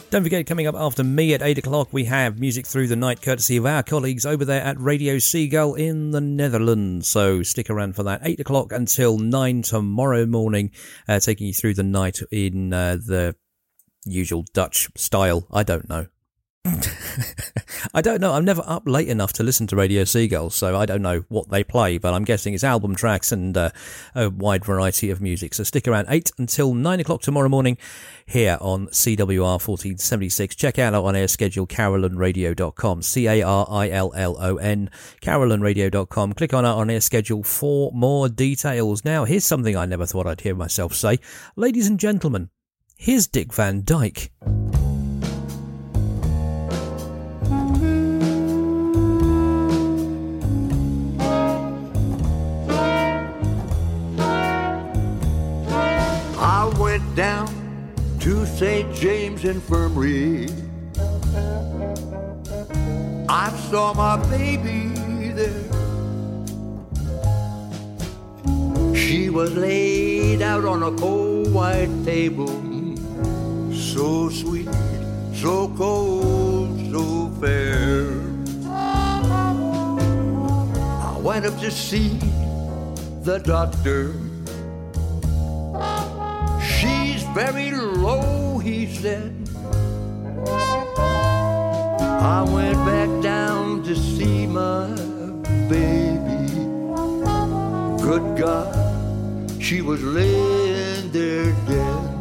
Don't 0.10 0.24
forget, 0.24 0.45
coming 0.45 0.68
up 0.68 0.76
after 0.76 1.06
me 1.06 1.34
at 1.34 1.41
8 1.41 1.60
o'clock, 1.60 1.88
we 1.93 2.04
have 2.04 2.38
music 2.38 2.68
through 2.68 2.88
the 2.88 2.97
night, 2.97 3.22
courtesy 3.22 3.56
of 3.56 3.66
our 3.66 3.82
colleagues 3.82 4.26
over 4.26 4.43
there 4.43 4.62
at 4.62 4.78
Radio 4.78 5.20
Seagull 5.20 5.76
in 5.76 6.12
the 6.12 6.20
Netherlands. 6.20 7.08
So 7.08 7.43
stick 7.43 7.70
around 7.70 7.95
for 7.95 8.04
that. 8.04 8.20
8 8.22 8.41
o'clock 8.41 8.74
until 8.74 9.18
9 9.20 9.62
tomorrow 9.62 10.26
morning, 10.26 10.72
uh, 11.08 11.22
taking 11.22 11.47
you 11.47 11.54
through 11.54 11.76
the 11.76 11.84
night 11.84 12.20
in 12.30 12.74
uh, 12.74 12.97
the 12.97 13.38
usual 14.04 14.43
Dutch 14.54 14.89
style. 14.97 15.47
I 15.49 15.64
don't 15.64 15.88
know. 15.88 16.08
I 17.93 18.01
don't 18.01 18.22
know. 18.22 18.34
I'm 18.34 18.45
never 18.45 18.64
up 18.66 18.84
late 18.86 19.07
enough 19.07 19.34
to 19.34 19.43
listen 19.43 19.68
to 19.68 19.76
Radio 19.76 20.03
Seagull, 20.03 20.49
so 20.49 20.78
I 20.78 20.86
don't 20.86 21.01
know 21.01 21.24
what 21.30 21.49
they 21.49 21.64
play, 21.64 21.97
but 21.97 22.14
I'm 22.14 22.24
guessing 22.24 22.53
it's 22.53 22.64
album 22.64 22.95
tracks 22.95 23.32
and 23.32 23.55
uh, 23.55 23.72
a 24.16 24.30
wide 24.30 24.66
variety 24.66 25.09
of 25.09 25.22
music. 25.22 25.53
So 25.53 25.64
stick 25.64 25.88
around 25.88 26.07
8 26.09 26.32
until 26.38 26.74
9 26.74 26.99
o'clock 26.99 27.22
tomorrow 27.22 27.49
morning 27.49 27.78
here 28.26 28.57
on 28.62 28.88
CWR 28.88 29.66
1476. 29.66 30.55
Check 30.55 30.80
out 30.80 30.93
our 30.93 31.03
on 31.03 31.16
air 31.16 31.28
schedule, 31.28 31.68
carillonradio.com, 31.68 33.01
C 33.01 33.28
A 33.28 33.41
R 33.41 33.68
I 33.70 33.89
L 33.89 34.14
L 34.16 34.38
O 34.39 34.57
N, 34.57 34.89
carillonradio.com. 35.22 36.34
Click 36.34 36.53
on 36.53 36.66
our 36.66 36.78
on 36.78 36.89
air 36.89 37.01
schedule 37.01 37.43
for 37.43 37.91
more 37.93 38.30
details. 38.30 39.03
Now, 39.05 39.26
here's 39.26 39.45
something 39.45 39.76
I 39.76 39.86
never 39.86 40.05
thought 40.05 40.28
I'd 40.28 40.41
hear 40.41 40.55
myself 40.55 40.93
say. 40.93 41.20
Ladies 41.55 41.88
and 41.88 41.99
gentlemen, 41.99 42.49
here's 42.97 43.28
Dick 43.28 43.53
Van 43.53 43.84
Dyke. 43.84 44.32
Down 57.16 57.47
to 58.20 58.45
St. 58.45 58.93
James 58.95 59.43
Infirmary. 59.43 60.47
I 63.28 63.49
saw 63.70 63.93
my 63.93 64.18
baby 64.30 65.30
there. 65.34 65.64
She 68.95 69.30
was 69.30 69.53
laid 69.55 70.41
out 70.41 70.64
on 70.64 70.84
a 70.84 70.91
cold 70.97 71.53
white 71.53 71.89
table. 72.05 72.47
So 73.74 74.30
sweet, 74.30 74.70
so 75.34 75.68
cold, 75.76 76.80
so 76.91 77.30
fair. 77.41 78.12
I 81.07 81.18
went 81.20 81.45
up 81.45 81.59
to 81.59 81.72
see 81.72 82.20
the 83.24 83.41
doctor. 83.43 84.14
Very 87.34 87.71
low, 87.71 88.57
he 88.57 88.86
said. 88.93 89.34
I 92.21 92.43
went 92.43 92.77
back 92.86 93.09
down 93.23 93.84
to 93.84 93.95
see 93.95 94.45
my 94.45 94.88
baby. 95.69 96.47
Good 98.03 98.38
God, 98.38 98.75
she 99.61 99.82
was 99.82 100.03
laying 100.03 101.11
there 101.11 101.53
dead. 101.67 102.11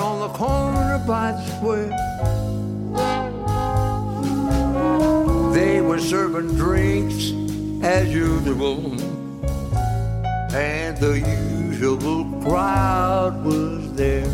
On 0.00 0.20
the 0.20 0.28
corner 0.36 1.02
by 1.06 1.32
the 1.32 1.44
square. 1.56 1.90
They 5.52 5.80
were 5.80 5.98
serving 5.98 6.56
drinks 6.56 7.32
as 7.82 8.08
usual, 8.08 8.92
and 10.52 10.96
the 10.98 11.20
usual 11.20 12.24
crowd 12.42 13.44
was 13.44 13.92
there. 13.94 14.32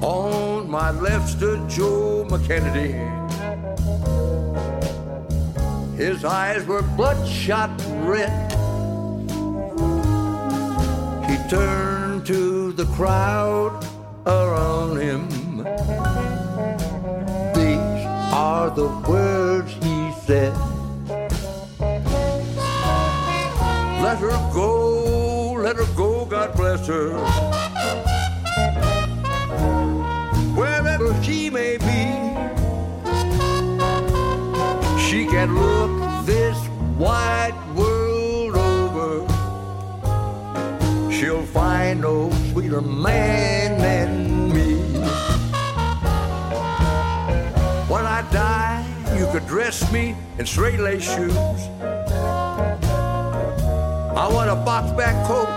On 0.00 0.70
my 0.70 0.90
left 0.90 1.30
stood 1.30 1.68
Joe 1.68 2.26
McKennedy. 2.28 2.94
His 5.96 6.24
eyes 6.24 6.66
were 6.66 6.82
bloodshot 6.82 7.70
red. 8.02 8.52
He 11.28 11.36
turned 11.48 12.03
the 12.76 12.86
crowd 12.86 13.86
around 14.26 14.96
him. 14.96 15.28
These 17.54 18.06
are 18.32 18.68
the 18.70 18.88
words 19.08 19.72
he 19.74 20.12
said. 20.26 20.52
Let 24.02 24.18
her 24.18 24.36
go, 24.52 25.52
let 25.52 25.76
her 25.76 25.86
go, 25.94 26.24
God 26.24 26.56
bless 26.56 26.84
her. 26.88 27.10
Wherever 30.56 31.14
she 31.22 31.50
may 31.50 31.76
be. 31.76 32.24
She 35.00 35.26
can 35.26 35.54
look 35.54 36.26
this 36.26 36.58
wide 36.98 37.54
world 37.76 38.56
over. 38.56 39.26
She'll 41.12 41.46
find 41.46 42.00
no 42.00 42.33
sweeter 42.74 42.80
man 42.80 43.78
than 43.78 44.52
me. 44.52 44.74
When 47.88 48.04
I 48.06 48.22
die, 48.32 48.84
you 49.16 49.26
could 49.32 49.46
dress 49.46 49.92
me 49.92 50.16
in 50.38 50.46
straight 50.46 50.80
lace 50.80 51.04
shoes. 51.04 51.68
I 54.16 54.28
want 54.32 54.50
a 54.50 54.56
box 54.56 54.90
back 54.92 55.26
coat 55.26 55.48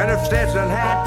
and 0.00 0.10
a 0.10 0.24
Stetson 0.24 0.68
hat. 0.68 1.06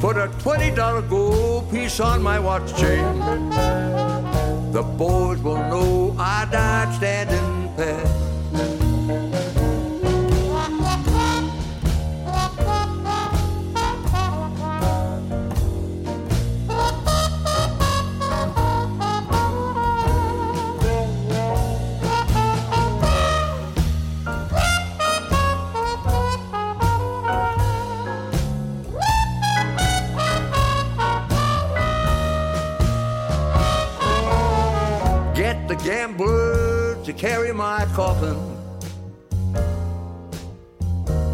Put 0.00 0.16
a 0.16 0.28
$20 0.28 1.08
gold 1.08 1.70
piece 1.70 2.00
on 2.00 2.22
my 2.22 2.38
watch 2.38 2.76
chain. 2.76 3.20
The 4.72 4.82
boys 4.82 5.40
will 5.40 5.56
know 5.56 6.16
I 6.18 6.46
died 6.50 6.94
standing 6.94 7.74
pat. 7.76 8.25
Carry 37.16 37.50
my 37.50 37.86
coffin. 37.94 38.36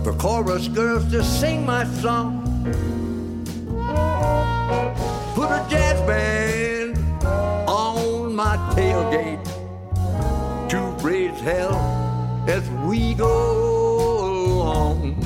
For 0.04 0.12
chorus 0.14 0.68
girls 0.68 1.10
to 1.10 1.24
sing 1.24 1.66
my 1.66 1.84
song. 2.00 2.40
Put 5.34 5.50
a 5.50 5.66
jazz 5.68 6.00
band 6.06 6.98
on 7.68 8.34
my 8.34 8.56
tailgate 8.74 9.44
to 10.68 10.78
raise 11.04 11.40
hell 11.40 11.74
as 12.46 12.68
we 12.86 13.14
go 13.14 14.24
along. 14.26 15.18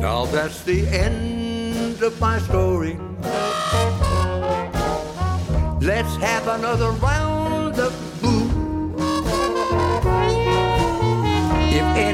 Now 0.00 0.24
that's 0.26 0.62
the 0.62 0.86
end 0.88 2.02
of 2.02 2.18
my 2.20 2.38
story. 2.38 2.98
Let's 5.82 6.14
have 6.16 6.46
another 6.46 6.90
round 6.92 7.19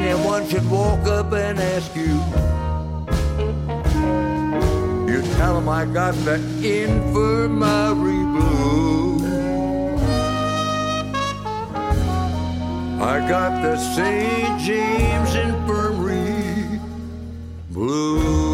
anyone 0.06 0.48
should 0.48 0.68
walk 0.70 1.04
up 1.06 1.32
and 1.32 1.58
ask 1.58 1.94
you, 1.96 2.14
you 5.12 5.22
tell 5.34 5.54
them 5.54 5.68
I 5.68 5.84
got 5.84 6.14
the 6.24 6.36
infirmary 6.62 8.24
blues. 8.34 9.22
I 13.00 13.28
got 13.28 13.62
the 13.62 13.76
St. 13.76 14.60
James 14.60 15.34
Infirmary 15.34 16.80
blues. 17.70 18.45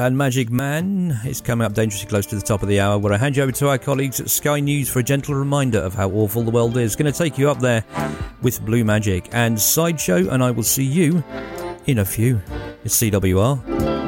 and 0.00 0.16
Magic 0.16 0.50
Man 0.50 1.18
is 1.24 1.40
coming 1.40 1.64
up 1.64 1.74
dangerously 1.74 2.08
close 2.08 2.26
to 2.26 2.36
the 2.36 2.42
top 2.42 2.62
of 2.62 2.68
the 2.68 2.80
hour, 2.80 2.98
where 2.98 3.12
I 3.12 3.16
hand 3.16 3.36
you 3.36 3.42
over 3.42 3.52
to 3.52 3.68
our 3.68 3.78
colleagues 3.78 4.20
at 4.20 4.30
Sky 4.30 4.60
News 4.60 4.88
for 4.88 4.98
a 4.98 5.02
gentle 5.02 5.34
reminder 5.34 5.78
of 5.78 5.94
how 5.94 6.10
awful 6.10 6.42
the 6.42 6.50
world 6.50 6.76
is. 6.76 6.96
Going 6.96 7.12
to 7.12 7.16
take 7.16 7.38
you 7.38 7.50
up 7.50 7.60
there 7.60 7.84
with 8.42 8.64
Blue 8.64 8.84
Magic 8.84 9.28
and 9.32 9.60
Sideshow, 9.60 10.28
and 10.30 10.42
I 10.42 10.50
will 10.50 10.62
see 10.62 10.84
you 10.84 11.22
in 11.86 11.98
a 11.98 12.04
few. 12.04 12.40
It's 12.84 13.00
CWR. 13.00 14.03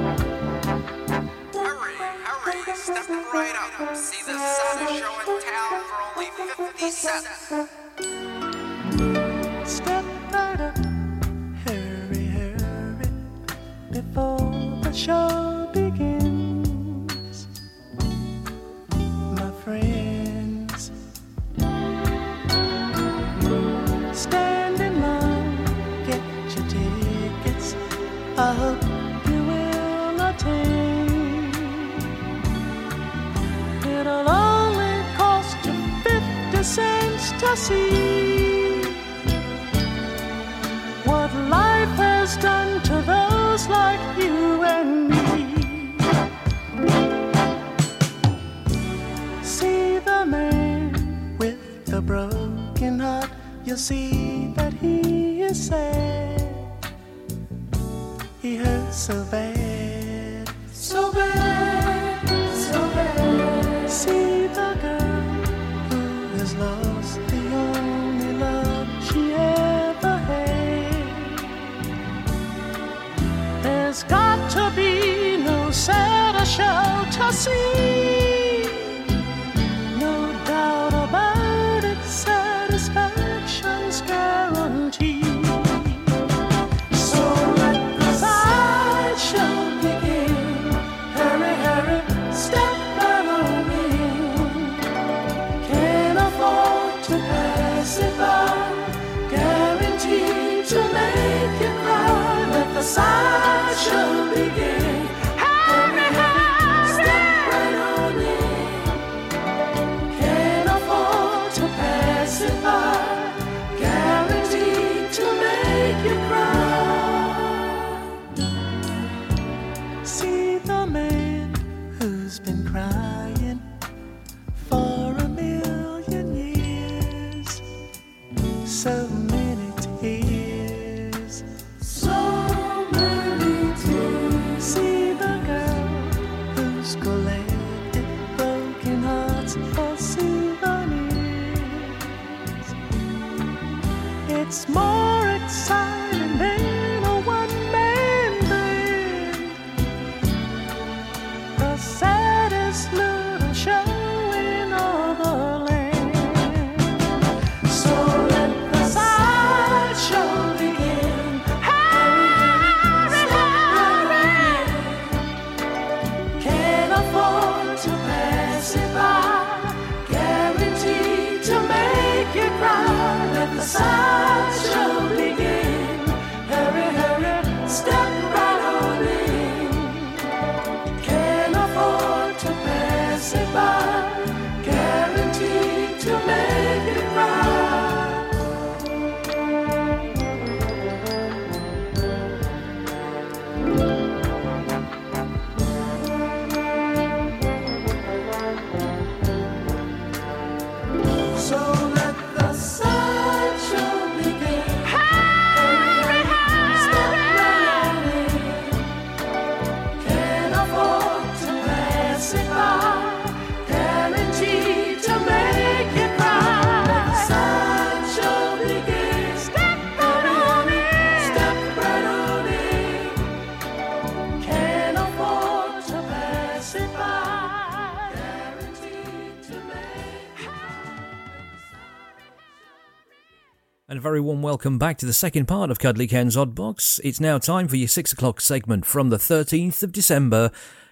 very 234.17 234.23
warm 234.23 234.41
welcome 234.41 234.79
back 234.79 234.97
to 234.97 235.05
the 235.05 235.13
second 235.13 235.45
part 235.45 235.71
of 235.71 235.79
Cuddly 235.79 236.07
Ken's 236.07 236.39
Odd 236.39 236.55
Box. 236.55 236.99
It's 237.05 237.21
now 237.21 237.37
time 237.37 237.69
for 237.69 237.77
your 237.77 237.87
6 237.87 238.15
o'clock 238.15 238.41
segment 238.41 238.87
from 238.87 239.11
the 239.11 239.19
13th 239.19 239.83
of 239.83 239.93
December, 239.93 240.51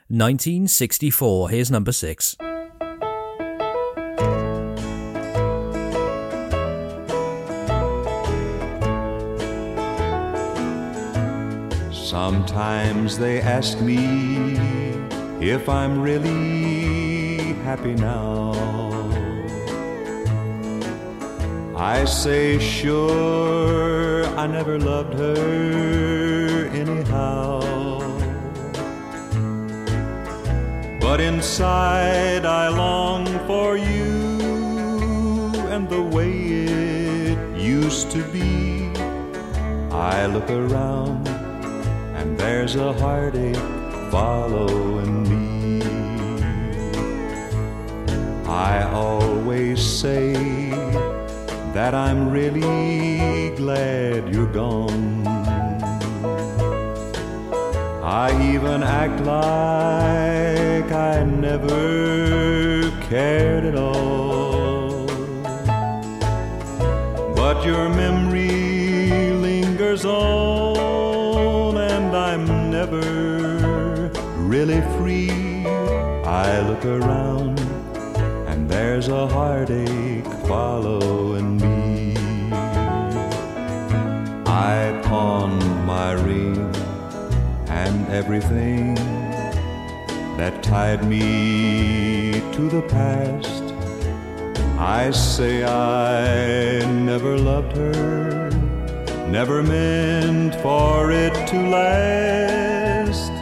1964. 0.09 1.49
Here's 1.49 1.71
number 1.71 1.91
6. 1.91 2.37
Sometimes 11.91 13.17
they 13.17 13.41
ask 13.41 13.81
me 13.81 14.57
if 15.41 15.67
I'm 15.71 16.03
really 16.03 17.55
happy 17.65 17.95
now. 17.95 18.44
I 21.97 22.05
say 22.07 22.59
sure 22.59 24.27
I 24.37 24.49
never 24.49 24.81
loved 24.81 25.15
her 25.15 26.67
anyhow. 26.83 27.61
But 31.01 31.21
inside 31.21 32.45
I 32.45 32.67
long 32.69 33.27
for 33.47 33.77
you 33.77 34.11
and 35.73 35.89
the 35.89 36.03
way 36.03 36.33
it 37.31 37.39
used 37.57 38.11
to 38.11 38.25
be. 38.33 38.91
I 39.93 40.27
look 40.27 40.51
around 40.51 41.29
and 42.19 42.37
there's 42.37 42.75
a 42.75 42.93
heartache 42.95 43.69
following 44.11 45.23
me. 45.31 45.81
I 48.49 48.83
always 48.93 49.81
say 49.81 50.34
that 51.75 51.93
I'm 51.93 52.31
really 52.31 53.51
glad 53.57 54.33
you're 54.33 54.53
gone. 54.53 55.27
I 58.05 58.31
even 58.55 58.85
act 58.85 59.19
like 59.25 60.93
I 60.93 61.25
never 61.25 62.93
cared 63.09 63.65
at 63.65 63.75
all. 63.75 65.07
But 67.35 67.65
your 67.67 67.89
memory 67.89 69.33
lingers 69.33 70.05
on, 70.05 71.77
and 71.77 72.17
I'm 72.17 72.71
never 72.71 74.11
really 74.37 74.81
free. 74.97 75.67
I 76.25 76.61
look 76.69 76.85
around, 76.85 77.24
I 84.55 85.01
pawned 85.03 85.85
my 85.85 86.13
ring 86.13 86.73
and 87.67 88.07
everything 88.09 88.95
that 90.37 90.63
tied 90.63 91.05
me 91.05 92.41
to 92.53 92.69
the 92.69 92.83
past. 92.83 93.65
I 94.79 95.11
say 95.11 95.65
I 95.65 96.87
never 96.87 97.37
loved 97.37 97.77
her, 97.77 98.49
never 99.29 99.61
meant 99.61 100.55
for 100.63 101.11
it 101.11 101.35
to 101.49 101.59
last. 101.69 103.33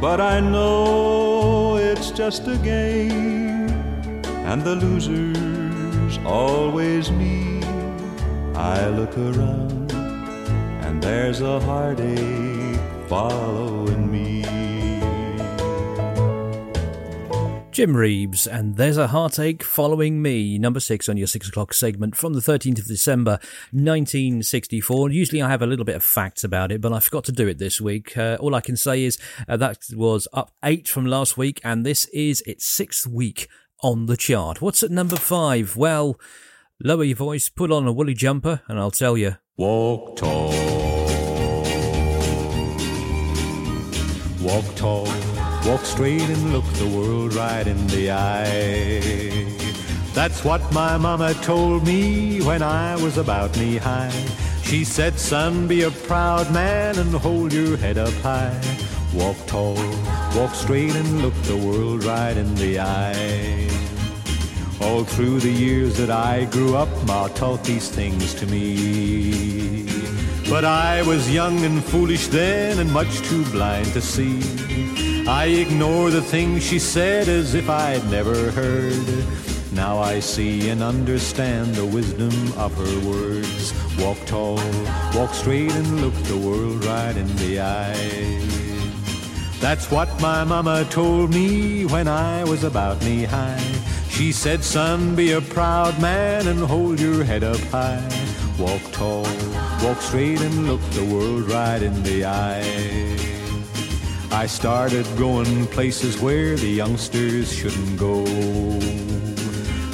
But 0.00 0.20
I 0.20 0.40
know 0.40 1.76
it's 1.76 2.10
just 2.10 2.48
a 2.48 2.56
game, 2.56 3.70
and 4.50 4.62
the 4.62 4.74
loser's 4.74 6.18
always 6.24 7.12
me. 7.12 7.62
I 8.56 8.88
look 8.88 9.16
around, 9.16 9.75
there's 11.06 11.40
a 11.40 11.60
heartache 11.60 12.80
following 13.06 14.10
me. 14.10 14.42
Jim 17.70 17.94
Reeves, 17.94 18.46
and 18.48 18.76
There's 18.76 18.96
a 18.96 19.06
Heartache 19.06 19.62
Following 19.62 20.20
Me, 20.20 20.58
number 20.58 20.80
six 20.80 21.08
on 21.08 21.16
your 21.16 21.26
six 21.28 21.48
o'clock 21.48 21.74
segment 21.74 22.16
from 22.16 22.32
the 22.32 22.40
13th 22.40 22.80
of 22.80 22.86
December 22.86 23.38
1964. 23.70 25.10
Usually 25.10 25.42
I 25.42 25.48
have 25.48 25.62
a 25.62 25.66
little 25.66 25.84
bit 25.84 25.94
of 25.94 26.02
facts 26.02 26.42
about 26.42 26.72
it, 26.72 26.80
but 26.80 26.92
I 26.92 26.98
forgot 26.98 27.24
to 27.24 27.32
do 27.32 27.46
it 27.46 27.58
this 27.58 27.80
week. 27.80 28.16
Uh, 28.16 28.38
all 28.40 28.54
I 28.54 28.60
can 28.60 28.76
say 28.76 29.04
is 29.04 29.16
uh, 29.46 29.56
that 29.58 29.78
was 29.92 30.26
up 30.32 30.50
eight 30.64 30.88
from 30.88 31.06
last 31.06 31.36
week, 31.36 31.60
and 31.62 31.86
this 31.86 32.06
is 32.06 32.42
its 32.46 32.66
sixth 32.66 33.06
week 33.06 33.46
on 33.82 34.06
the 34.06 34.16
chart. 34.16 34.60
What's 34.60 34.82
at 34.82 34.90
number 34.90 35.16
five? 35.16 35.76
Well, 35.76 36.18
lower 36.82 37.04
your 37.04 37.16
voice, 37.16 37.48
put 37.48 37.70
on 37.70 37.86
a 37.86 37.92
woolly 37.92 38.14
jumper, 38.14 38.62
and 38.66 38.78
I'll 38.80 38.90
tell 38.90 39.16
you. 39.16 39.36
Walk 39.58 40.16
tall. 40.16 40.95
Walk 44.46 44.76
tall, 44.76 45.08
walk 45.66 45.84
straight 45.84 46.22
and 46.22 46.52
look 46.52 46.64
the 46.74 46.86
world 46.86 47.34
right 47.34 47.66
in 47.66 47.84
the 47.88 48.12
eye. 48.12 49.44
That's 50.14 50.44
what 50.44 50.62
my 50.72 50.96
mama 50.96 51.34
told 51.42 51.84
me 51.84 52.40
when 52.42 52.62
I 52.62 52.94
was 52.94 53.18
about 53.18 53.56
knee 53.58 53.76
high. 53.76 54.24
She 54.62 54.84
said, 54.84 55.18
son, 55.18 55.66
be 55.66 55.82
a 55.82 55.90
proud 55.90 56.52
man 56.52 56.96
and 56.96 57.12
hold 57.12 57.52
your 57.52 57.76
head 57.76 57.98
up 57.98 58.14
high. 58.22 58.62
Walk 59.12 59.36
tall, 59.48 59.74
walk 60.36 60.54
straight 60.54 60.94
and 60.94 61.22
look 61.22 61.34
the 61.42 61.56
world 61.56 62.04
right 62.04 62.36
in 62.36 62.54
the 62.54 62.78
eye. 62.78 63.68
All 64.80 65.02
through 65.02 65.40
the 65.40 65.50
years 65.50 65.96
that 65.96 66.10
I 66.10 66.44
grew 66.44 66.76
up, 66.76 66.88
Ma 67.04 67.26
taught 67.26 67.64
these 67.64 67.88
things 67.88 68.32
to 68.34 68.46
me. 68.46 69.95
But 70.48 70.64
I 70.64 71.02
was 71.02 71.28
young 71.30 71.64
and 71.64 71.84
foolish 71.84 72.28
then 72.28 72.78
and 72.78 72.92
much 72.92 73.20
too 73.22 73.44
blind 73.46 73.92
to 73.94 74.00
see. 74.00 74.40
I 75.26 75.46
ignored 75.46 76.12
the 76.12 76.22
things 76.22 76.62
she 76.62 76.78
said 76.78 77.28
as 77.28 77.54
if 77.54 77.68
I'd 77.68 78.08
never 78.10 78.52
heard. 78.52 79.24
Now 79.72 79.98
I 79.98 80.20
see 80.20 80.70
and 80.70 80.82
understand 80.82 81.74
the 81.74 81.84
wisdom 81.84 82.32
of 82.56 82.72
her 82.74 83.08
words. 83.10 83.74
Walk 83.98 84.18
tall, 84.24 84.60
walk 85.14 85.34
straight 85.34 85.72
and 85.72 86.00
look 86.00 86.14
the 86.24 86.38
world 86.38 86.84
right 86.84 87.16
in 87.16 87.26
the 87.36 87.60
eye. 87.60 88.40
That's 89.60 89.90
what 89.90 90.08
my 90.20 90.44
mama 90.44 90.86
told 90.90 91.34
me 91.34 91.86
when 91.86 92.06
I 92.06 92.44
was 92.44 92.62
about 92.62 93.02
knee 93.02 93.24
high. 93.24 93.60
She 94.08 94.30
said, 94.30 94.62
son, 94.62 95.16
be 95.16 95.32
a 95.32 95.40
proud 95.40 96.00
man 96.00 96.46
and 96.46 96.60
hold 96.60 97.00
your 97.00 97.24
head 97.24 97.42
up 97.42 97.60
high. 97.72 98.08
Walk 98.58 98.80
tall, 98.92 99.26
walk 99.82 100.00
straight 100.00 100.40
and 100.40 100.66
look 100.66 100.80
the 100.92 101.04
world 101.04 101.50
right 101.50 101.82
in 101.82 102.02
the 102.02 102.24
eye. 102.24 103.16
I 104.32 104.46
started 104.46 105.06
going 105.18 105.66
places 105.66 106.18
where 106.22 106.56
the 106.56 106.68
youngsters 106.68 107.52
shouldn't 107.52 107.98
go. 107.98 108.24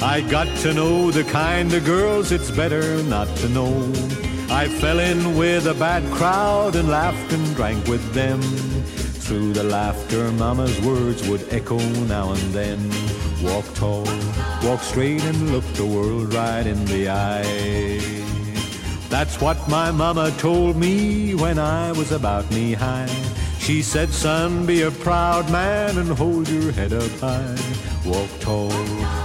I 0.01 0.21
got 0.29 0.47
to 0.59 0.73
know 0.73 1.11
the 1.11 1.25
kind 1.25 1.73
of 1.73 1.83
girls 1.83 2.31
it's 2.31 2.51
better 2.51 3.03
not 3.03 3.27
to 3.37 3.49
know. 3.49 3.91
I 4.49 4.69
fell 4.69 4.99
in 4.99 5.37
with 5.37 5.67
a 5.67 5.73
bad 5.73 6.03
crowd 6.13 6.77
and 6.77 6.87
laughed 6.87 7.33
and 7.33 7.55
drank 7.55 7.85
with 7.87 8.13
them. 8.13 8.41
Through 8.41 9.53
the 9.53 9.63
laughter, 9.63 10.31
Mama's 10.31 10.79
words 10.81 11.27
would 11.27 11.51
echo 11.51 11.79
now 12.07 12.31
and 12.31 12.53
then. 12.53 12.79
Walk 13.43 13.65
tall, 13.75 14.07
walk 14.63 14.79
straight 14.79 15.23
and 15.25 15.51
look 15.51 15.65
the 15.73 15.85
world 15.85 16.33
right 16.33 16.65
in 16.65 16.85
the 16.85 17.09
eye. 17.09 18.22
That's 19.13 19.39
what 19.39 19.69
my 19.69 19.91
mama 19.91 20.31
told 20.39 20.75
me 20.75 21.35
when 21.35 21.59
I 21.59 21.91
was 21.91 22.11
about 22.11 22.49
knee 22.49 22.73
high. 22.73 23.15
She 23.59 23.83
said, 23.83 24.09
son, 24.09 24.65
be 24.65 24.81
a 24.81 24.89
proud 24.89 25.51
man 25.51 25.99
and 25.99 26.09
hold 26.09 26.49
your 26.49 26.71
head 26.71 26.93
up 26.93 27.11
high. 27.19 27.55
Walk 28.03 28.27
tall, 28.39 28.73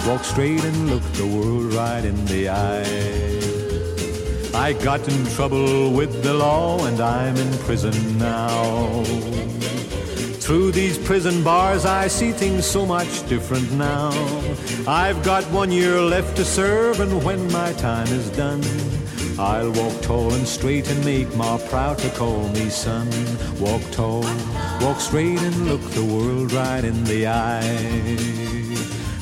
walk 0.07 0.25
straight 0.25 0.63
and 0.63 0.91
look 0.91 1.03
the 1.15 1.27
world 1.27 1.73
right 1.73 2.05
in 2.05 2.23
the 2.27 2.51
eye. 2.51 2.85
I 4.55 4.75
got 4.75 5.09
in 5.09 5.25
trouble 5.29 5.91
with 5.91 6.23
the 6.23 6.35
law 6.35 6.85
and 6.85 7.01
I'm 7.01 7.37
in 7.39 7.59
prison 7.61 8.19
now. 8.19 9.03
Through 10.45 10.73
these 10.73 10.99
prison 10.99 11.43
bars, 11.43 11.87
I 11.87 12.09
see 12.09 12.33
things 12.33 12.67
so 12.67 12.85
much 12.85 13.27
different 13.27 13.73
now. 13.73 14.11
I've 14.87 15.23
got 15.23 15.45
one 15.45 15.73
year 15.73 15.99
left 15.99 16.37
to 16.37 16.45
serve, 16.45 17.01
and 17.01 17.25
when 17.25 17.51
my 17.53 17.73
time 17.75 18.09
is 18.09 18.29
done, 18.31 18.63
I'll 19.39 19.71
walk 19.71 20.03
tall 20.03 20.33
and 20.33 20.47
straight 20.49 20.91
and 20.91 21.05
make 21.05 21.33
Ma 21.37 21.59
proud 21.59 21.99
to 21.99 22.11
call 22.11 22.49
me 22.49 22.69
son. 22.69 23.09
Walk 23.61 23.83
tall, 23.93 24.25
walk 24.81 25.01
straight 25.01 25.39
and 25.39 25.67
look 25.67 25.81
the 25.93 26.05
world 26.05 26.53
right 26.53 26.85
in 26.85 27.05
the 27.05 27.29
eye. 27.29 28.39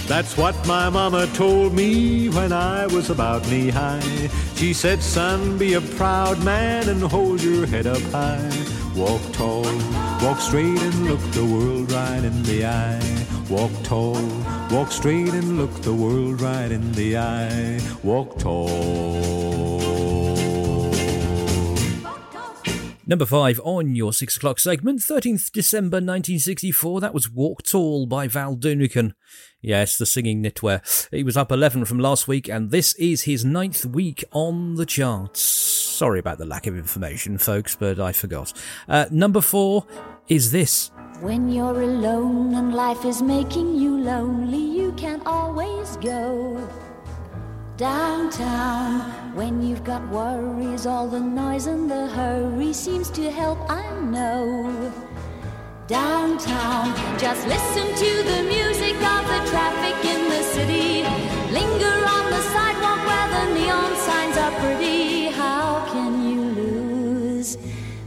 That's 0.06 0.36
what 0.38 0.54
my 0.66 0.88
mama 0.88 1.26
told 1.34 1.74
me 1.74 2.30
when 2.30 2.52
I 2.52 2.86
was 2.86 3.10
about 3.10 3.46
knee 3.50 3.68
high. 3.68 4.30
She 4.54 4.72
said, 4.72 5.02
son, 5.02 5.58
be 5.58 5.74
a 5.74 5.82
proud 5.82 6.42
man 6.42 6.88
and 6.88 7.02
hold 7.02 7.42
your 7.42 7.66
head 7.66 7.86
up 7.86 8.00
high. 8.04 8.50
Walk 8.94 9.20
tall, 9.32 9.66
walk 10.22 10.40
straight 10.40 10.80
and 10.80 11.04
look 11.04 11.20
the 11.32 11.44
world 11.44 11.92
right 11.92 12.24
in 12.24 12.42
the 12.44 12.64
eye. 12.64 13.26
Walk 13.50 13.72
tall, 13.82 14.22
walk 14.70 14.92
straight 14.92 15.34
and 15.34 15.58
look 15.58 15.74
the 15.82 15.92
world 15.92 16.40
right 16.40 16.70
in 16.72 16.92
the 16.92 17.18
eye. 17.18 17.80
Walk 18.02 18.38
tall. 18.38 19.65
Number 23.09 23.24
five 23.24 23.61
on 23.62 23.94
your 23.94 24.12
six 24.12 24.36
o'clock 24.36 24.59
segment, 24.59 24.98
13th 24.98 25.52
December 25.52 25.98
1964. 25.98 27.00
That 27.00 27.14
was 27.14 27.30
Walk 27.30 27.62
Tall 27.62 28.04
by 28.07 28.26
Val 28.26 28.57
Doonican. 28.57 29.12
Yes, 29.61 29.96
the 29.96 30.04
singing 30.04 30.42
knitwear. 30.42 31.09
He 31.12 31.22
was 31.22 31.36
up 31.36 31.52
11 31.52 31.84
from 31.84 32.00
last 32.00 32.26
week, 32.26 32.48
and 32.48 32.72
this 32.72 32.94
is 32.94 33.22
his 33.22 33.44
ninth 33.44 33.86
week 33.86 34.24
on 34.32 34.74
the 34.74 34.84
charts. 34.84 35.40
Sorry 35.40 36.18
about 36.18 36.38
the 36.38 36.46
lack 36.46 36.66
of 36.66 36.76
information, 36.76 37.38
folks, 37.38 37.76
but 37.76 38.00
I 38.00 38.11
forgot. 38.11 38.52
Uh, 38.88 39.07
number 39.12 39.40
four 39.40 39.86
is 40.26 40.50
this. 40.50 40.90
When 41.20 41.48
you're 41.48 41.82
alone 41.82 42.54
and 42.57 42.74
life 42.74 43.04
is 43.04 43.22
making 43.22 43.76
you 43.76 44.00
lonely, 44.00 44.59
you 44.59 44.90
can 44.96 45.22
always 45.24 45.96
go 45.98 46.59
downtown. 47.76 49.00
When 49.34 49.62
you've 49.62 49.84
got 49.84 50.06
worries, 50.08 50.86
all 50.86 51.08
the 51.08 51.20
noise 51.20 51.66
and 51.66 51.90
the 51.90 52.06
hurry 52.08 52.72
seems 52.72 53.10
to 53.10 53.30
help, 53.30 53.58
I 53.68 53.84
know. 54.00 54.92
Downtown, 55.86 56.94
just 57.18 57.46
listen 57.46 57.86
to 57.94 58.22
the 58.30 58.42
music 58.44 58.96
of 58.96 59.22
the 59.32 59.40
traffic 59.50 59.96
in 60.04 60.28
the 60.28 60.42
city. 60.42 61.02
Linger 61.52 61.98
on 62.16 62.30
the 62.30 62.42
sidewalk 62.54 63.00
where 63.06 63.28
the 63.36 63.54
neon 63.54 63.96
signs 63.96 64.36
are 64.38 64.54
pretty. 64.60 65.26
How 65.26 65.86
can 65.92 66.28
you 66.28 66.40
lose? 66.40 67.58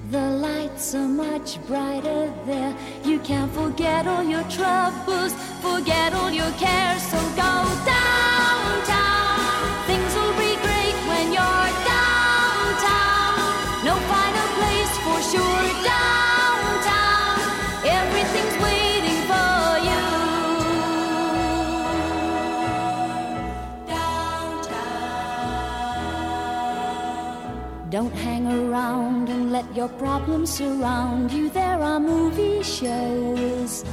The 0.10 0.32
lights 0.32 0.96
are 0.96 1.08
much 1.08 1.64
brighter 1.68 2.34
there. 2.46 2.76
You 3.06 3.20
can't 3.20 3.52
forget 3.54 4.08
all 4.08 4.24
your 4.24 4.44
troubles, 4.44 5.34
forget 5.62 6.14
all 6.14 6.32
your 6.32 6.52
cares. 6.54 7.04
So 7.04 7.20
go 7.36 7.52
downtown. 7.86 9.19
Don't 27.90 28.14
hang 28.14 28.46
around 28.46 29.30
and 29.30 29.52
let 29.52 29.76
your 29.76 29.90
problems 29.90 30.52
surround 30.52 31.32
you. 31.32 31.50
There 31.50 31.82
are 31.82 32.00
movie 32.00 32.62
shows 32.62 33.84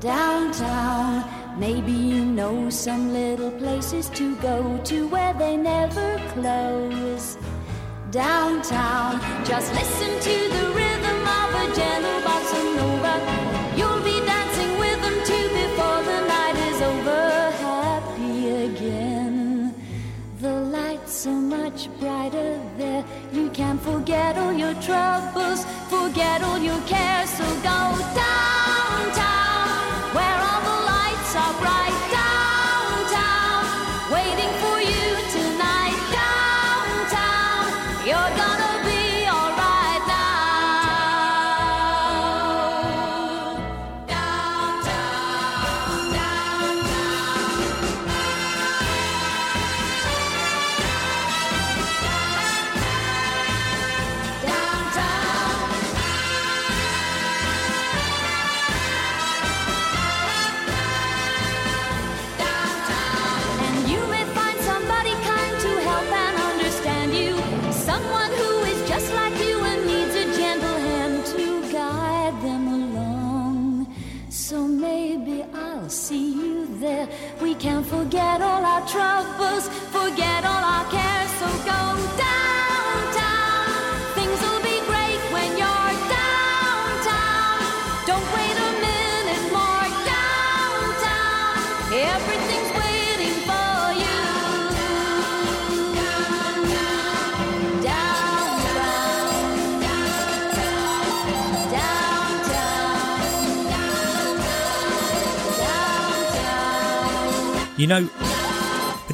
downtown. 0.00 1.24
Maybe 1.58 1.90
you 1.90 2.24
know 2.24 2.70
some 2.70 3.12
little 3.12 3.50
places 3.50 4.08
to 4.10 4.36
go 4.36 4.80
to 4.84 5.08
where 5.08 5.34
they 5.34 5.56
never 5.56 6.18
close. 6.28 7.36
Downtown, 8.14 9.18
just 9.44 9.74
listen 9.74 10.20
to 10.20 10.48
the 10.56 10.70
rhythm 10.70 11.20
of 11.40 11.48
a 11.62 11.66
gentle 11.74 12.20
bossa 12.22 12.60
nova. 12.76 13.14
You'll 13.76 14.04
be 14.04 14.24
dancing 14.24 14.78
with 14.78 15.02
them 15.02 15.18
too 15.26 15.48
before 15.48 16.00
the 16.10 16.20
night 16.24 16.56
is 16.70 16.80
over. 16.80 17.50
Happy 17.58 18.50
again. 18.66 19.74
The 20.38 20.60
lights 20.76 21.12
so 21.12 21.32
much 21.32 21.88
brighter 21.98 22.60
there. 22.78 23.04
You 23.32 23.50
can't 23.50 23.82
forget 23.82 24.38
all 24.38 24.52
your 24.52 24.74
troubles, 24.74 25.64
forget 25.88 26.40
all 26.44 26.60
your 26.60 26.80
cares. 26.82 27.30
So 27.30 27.44
go 27.66 27.98
downtown, 28.14 29.80
where 30.14 30.38
all 30.48 30.62
the 30.70 30.78
lights 30.86 31.34
are 31.34 31.54
bright. 31.60 32.03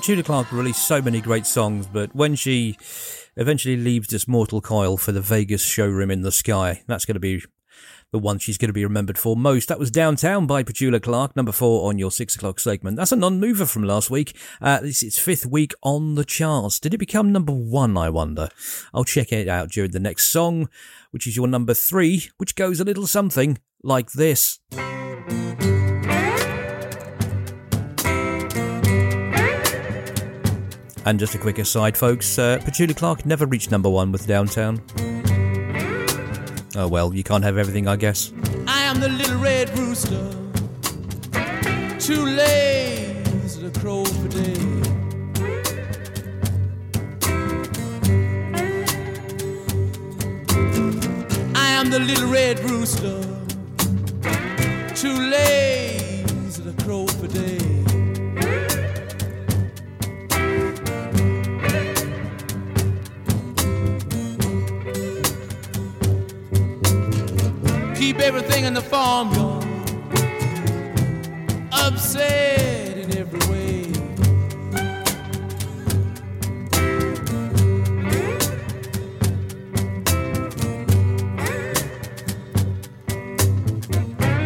Petula 0.00 0.24
Clark 0.24 0.50
released 0.50 0.88
so 0.88 1.02
many 1.02 1.20
great 1.20 1.44
songs, 1.44 1.86
but 1.86 2.16
when 2.16 2.34
she 2.34 2.78
eventually 3.36 3.76
leaves 3.76 4.08
this 4.08 4.26
mortal 4.26 4.62
coil 4.62 4.96
for 4.96 5.12
the 5.12 5.20
Vegas 5.20 5.62
showroom 5.62 6.10
in 6.10 6.22
the 6.22 6.32
sky, 6.32 6.80
that's 6.86 7.04
going 7.04 7.16
to 7.16 7.20
be 7.20 7.42
the 8.10 8.18
one 8.18 8.38
she's 8.38 8.56
going 8.56 8.70
to 8.70 8.72
be 8.72 8.82
remembered 8.82 9.18
for 9.18 9.36
most. 9.36 9.68
That 9.68 9.78
was 9.78 9.90
Downtown 9.90 10.46
by 10.46 10.62
Petula 10.62 11.02
Clark, 11.02 11.36
number 11.36 11.52
four 11.52 11.86
on 11.86 11.98
your 11.98 12.10
six 12.10 12.34
o'clock 12.34 12.60
segment. 12.60 12.96
That's 12.96 13.12
a 13.12 13.16
non-mover 13.16 13.66
from 13.66 13.84
last 13.84 14.10
week. 14.10 14.34
Uh, 14.58 14.80
this 14.80 15.02
is 15.02 15.08
its 15.08 15.18
fifth 15.18 15.44
week 15.44 15.74
on 15.82 16.14
the 16.14 16.24
charts. 16.24 16.80
Did 16.80 16.94
it 16.94 16.98
become 16.98 17.30
number 17.30 17.52
one, 17.52 17.98
I 17.98 18.08
wonder? 18.08 18.48
I'll 18.94 19.04
check 19.04 19.30
it 19.34 19.48
out 19.48 19.68
during 19.68 19.90
the 19.90 20.00
next 20.00 20.30
song, 20.30 20.70
which 21.10 21.26
is 21.26 21.36
your 21.36 21.46
number 21.46 21.74
three, 21.74 22.30
which 22.38 22.54
goes 22.54 22.80
a 22.80 22.84
little 22.84 23.06
something 23.06 23.58
like 23.82 24.12
this. 24.12 24.60
And 31.10 31.18
just 31.18 31.34
a 31.34 31.38
quick 31.38 31.58
aside, 31.58 31.96
folks, 31.96 32.38
uh, 32.38 32.58
Petula 32.58 32.96
Clark 32.96 33.26
never 33.26 33.44
reached 33.44 33.72
number 33.72 33.90
one 33.90 34.12
with 34.12 34.28
Downtown. 34.28 34.80
Oh 36.76 36.86
well, 36.86 37.12
you 37.12 37.24
can't 37.24 37.42
have 37.42 37.58
everything, 37.58 37.88
I 37.88 37.96
guess. 37.96 38.32
I 38.68 38.82
am 38.82 39.00
the 39.00 39.08
little 39.08 39.40
red 39.40 39.76
rooster, 39.76 40.30
too 41.98 42.24
lazy 42.24 43.60
to 43.60 43.80
crow 43.80 44.04
for 44.04 44.28
day. 44.28 44.54
I 51.56 51.70
am 51.72 51.90
the 51.90 51.98
little 51.98 52.30
red 52.30 52.60
rooster, 52.60 53.20
too 54.94 55.18
lazy 55.28 56.62
to 56.62 56.84
crow 56.84 57.08
for 57.08 57.26
day. 57.26 57.69
Keep 68.00 68.20
everything 68.20 68.64
in 68.64 68.72
the 68.72 68.80
farmyard 68.80 69.62
upset 71.70 72.96
in 72.96 73.14
every 73.18 73.38
way. 73.50 73.82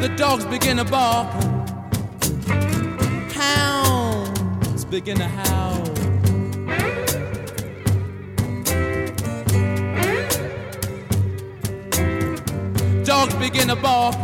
The 0.00 0.12
dogs 0.16 0.44
begin 0.46 0.78
to 0.78 0.84
bark, 0.84 1.32
hounds 3.34 4.84
begin 4.84 5.16
to 5.18 5.28
howl. 5.28 5.73
Dogs 13.16 13.34
begin 13.36 13.68
to 13.68 13.76
bark, 13.76 14.16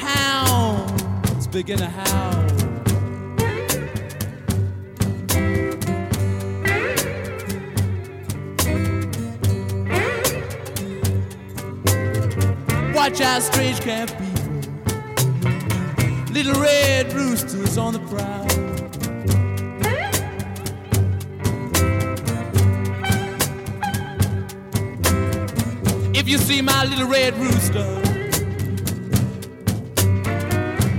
hounds 0.00 1.46
begin 1.48 1.76
to 1.76 1.86
howl. 1.86 2.46
Watch 12.94 13.20
out, 13.20 13.42
strange 13.42 13.80
camp 13.82 14.10
people. 14.18 14.62
Little 16.32 16.58
red 16.62 17.12
roosters 17.12 17.76
on 17.76 17.92
the 17.92 18.00
prowl. 18.08 18.79
You 26.30 26.38
see 26.38 26.62
my 26.62 26.84
little 26.84 27.08
red 27.08 27.36
rooster, 27.38 27.84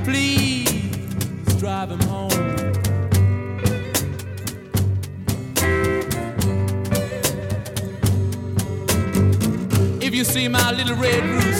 please 0.04 1.46
drive 1.58 1.90
him 1.90 2.02
home. 2.02 2.32
If 10.02 10.14
you 10.14 10.26
see 10.26 10.50
my 10.50 10.72
little 10.74 10.98
red 10.98 11.24
rooster, 11.24 11.51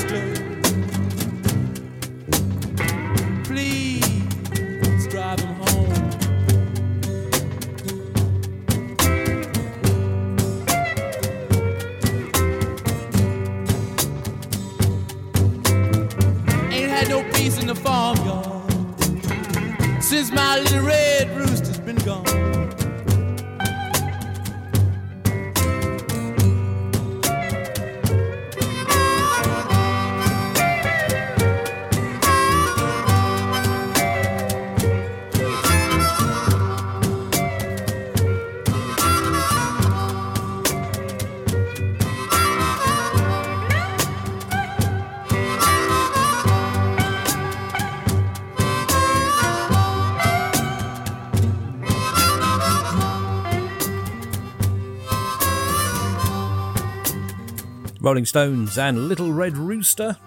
Rolling 58.12 58.26
Stones 58.26 58.78
and 58.78 59.08
Little 59.08 59.32
Red 59.32 59.56
Rooster. 59.56 60.18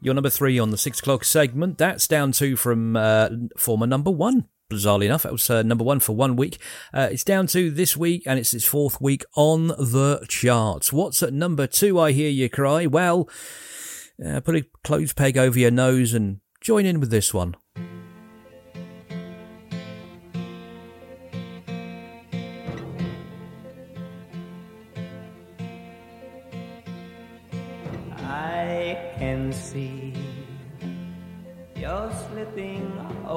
Your 0.00 0.12
number 0.12 0.28
three 0.28 0.58
on 0.58 0.72
the 0.72 0.76
six 0.76 0.98
o'clock 0.98 1.22
segment. 1.22 1.78
That's 1.78 2.08
down 2.08 2.32
to 2.32 2.56
from 2.56 2.96
uh, 2.96 3.28
former 3.56 3.86
number 3.86 4.10
one. 4.10 4.48
Bizarrely 4.72 5.04
enough, 5.04 5.22
that 5.22 5.30
was 5.30 5.48
uh, 5.48 5.62
number 5.62 5.84
one 5.84 6.00
for 6.00 6.16
one 6.16 6.34
week. 6.34 6.58
Uh, 6.92 7.06
it's 7.12 7.22
down 7.22 7.46
to 7.46 7.70
this 7.70 7.96
week, 7.96 8.24
and 8.26 8.40
it's 8.40 8.52
its 8.52 8.64
fourth 8.64 9.00
week 9.00 9.24
on 9.36 9.68
the 9.68 10.26
charts. 10.28 10.92
What's 10.92 11.22
at 11.22 11.32
number 11.32 11.68
two? 11.68 11.96
I 12.00 12.10
hear 12.10 12.28
you 12.28 12.50
cry. 12.50 12.86
Well, 12.86 13.30
uh, 14.26 14.40
put 14.40 14.56
a 14.56 14.66
clothes 14.82 15.12
peg 15.12 15.38
over 15.38 15.56
your 15.56 15.70
nose 15.70 16.12
and 16.12 16.40
join 16.60 16.86
in 16.86 16.98
with 16.98 17.12
this 17.12 17.32
one. 17.32 17.54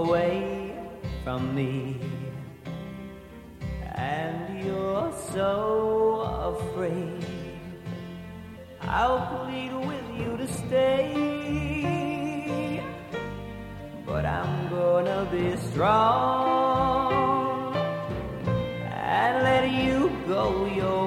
Away 0.09 0.73
from 1.23 1.53
me, 1.53 1.97
and 3.93 4.65
you're 4.65 5.13
so 5.33 5.51
afraid. 6.51 7.23
I'll 8.81 9.21
plead 9.33 9.71
with 9.89 10.07
you 10.19 10.31
to 10.41 10.47
stay, 10.61 11.93
but 14.03 14.23
I'm 14.25 14.53
gonna 14.69 15.27
be 15.31 15.47
strong 15.69 17.13
and 18.89 19.33
let 19.49 19.63
you 19.69 19.97
go 20.27 20.65
your 20.81 20.98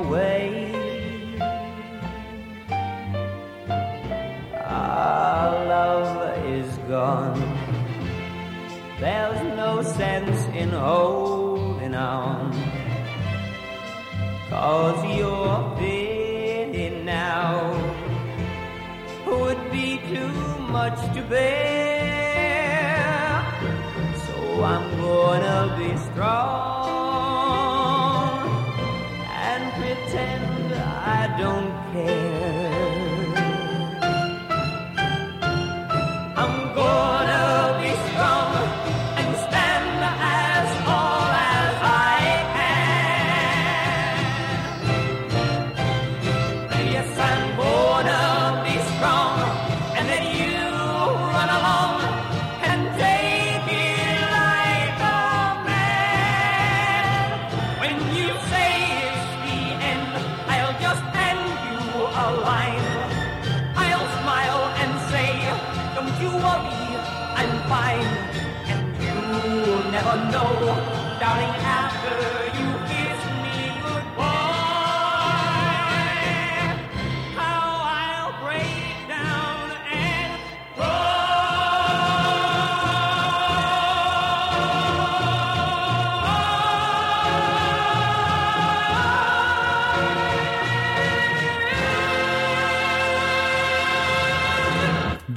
in 10.62 10.70
mm-hmm. 10.70 10.78
holding 10.78 11.01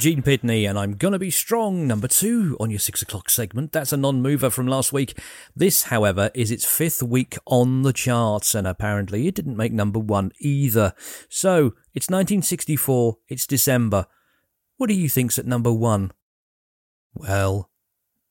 Gene 0.06 0.22
Pitney 0.22 0.70
and 0.70 0.78
I'm 0.78 0.98
Gonna 0.98 1.18
Be 1.18 1.32
Strong, 1.32 1.88
number 1.88 2.08
two 2.08 2.56
on 2.60 2.70
your 2.70 2.78
six 2.78 3.02
o'clock 3.02 3.28
segment. 3.28 3.72
That's 3.72 3.92
a 3.92 3.98
non 3.98 4.22
mover 4.22 4.52
from 4.52 4.68
last 4.68 4.94
week. 4.94 5.18
This, 5.56 5.86
however, 5.86 6.30
is 6.36 6.52
its 6.52 6.64
fifth 6.64 7.02
week 7.02 7.40
on 7.48 7.82
the 7.82 7.92
charts, 7.92 8.54
and 8.54 8.68
apparently 8.68 9.26
it 9.26 9.34
didn't 9.34 9.58
make 9.58 9.74
number 9.74 9.98
one 9.98 10.32
either. 10.38 10.94
So, 11.28 11.74
it's 11.96 12.08
1964, 12.08 13.18
it's 13.30 13.48
December. 13.48 14.06
What 14.78 14.90
do 14.90 14.94
you 14.94 15.10
think's 15.10 15.40
at 15.40 15.48
number 15.48 15.74
one? 15.74 16.12
Well, 17.16 17.72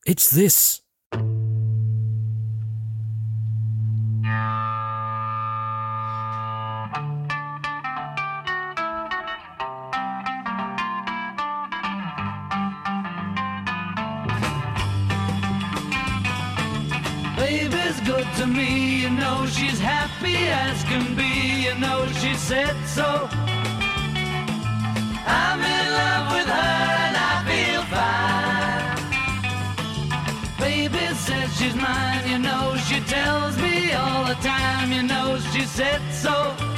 it's 0.07 0.31
this. 0.31 0.81
She's 19.47 19.79
happy 19.79 20.37
as 20.49 20.83
can 20.85 21.15
be, 21.15 21.65
you 21.65 21.75
know 21.79 22.07
she 22.21 22.35
said 22.35 22.77
so. 22.87 23.29
I'm 25.27 25.61
in 25.61 25.87
love 26.01 26.33
with 26.35 26.47
her 26.47 26.83
and 27.05 27.17
I 27.17 27.35
feel 27.49 27.83
fine. 27.95 28.99
Baby 30.59 31.15
says 31.15 31.57
she's 31.59 31.75
mine, 31.75 32.29
you 32.29 32.39
know 32.39 32.77
she 32.87 33.01
tells 33.01 33.57
me 33.59 33.93
all 33.93 34.25
the 34.27 34.35
time, 34.37 34.93
you 34.93 35.03
know 35.03 35.39
she 35.53 35.63
said 35.63 36.01
so. 36.13 36.74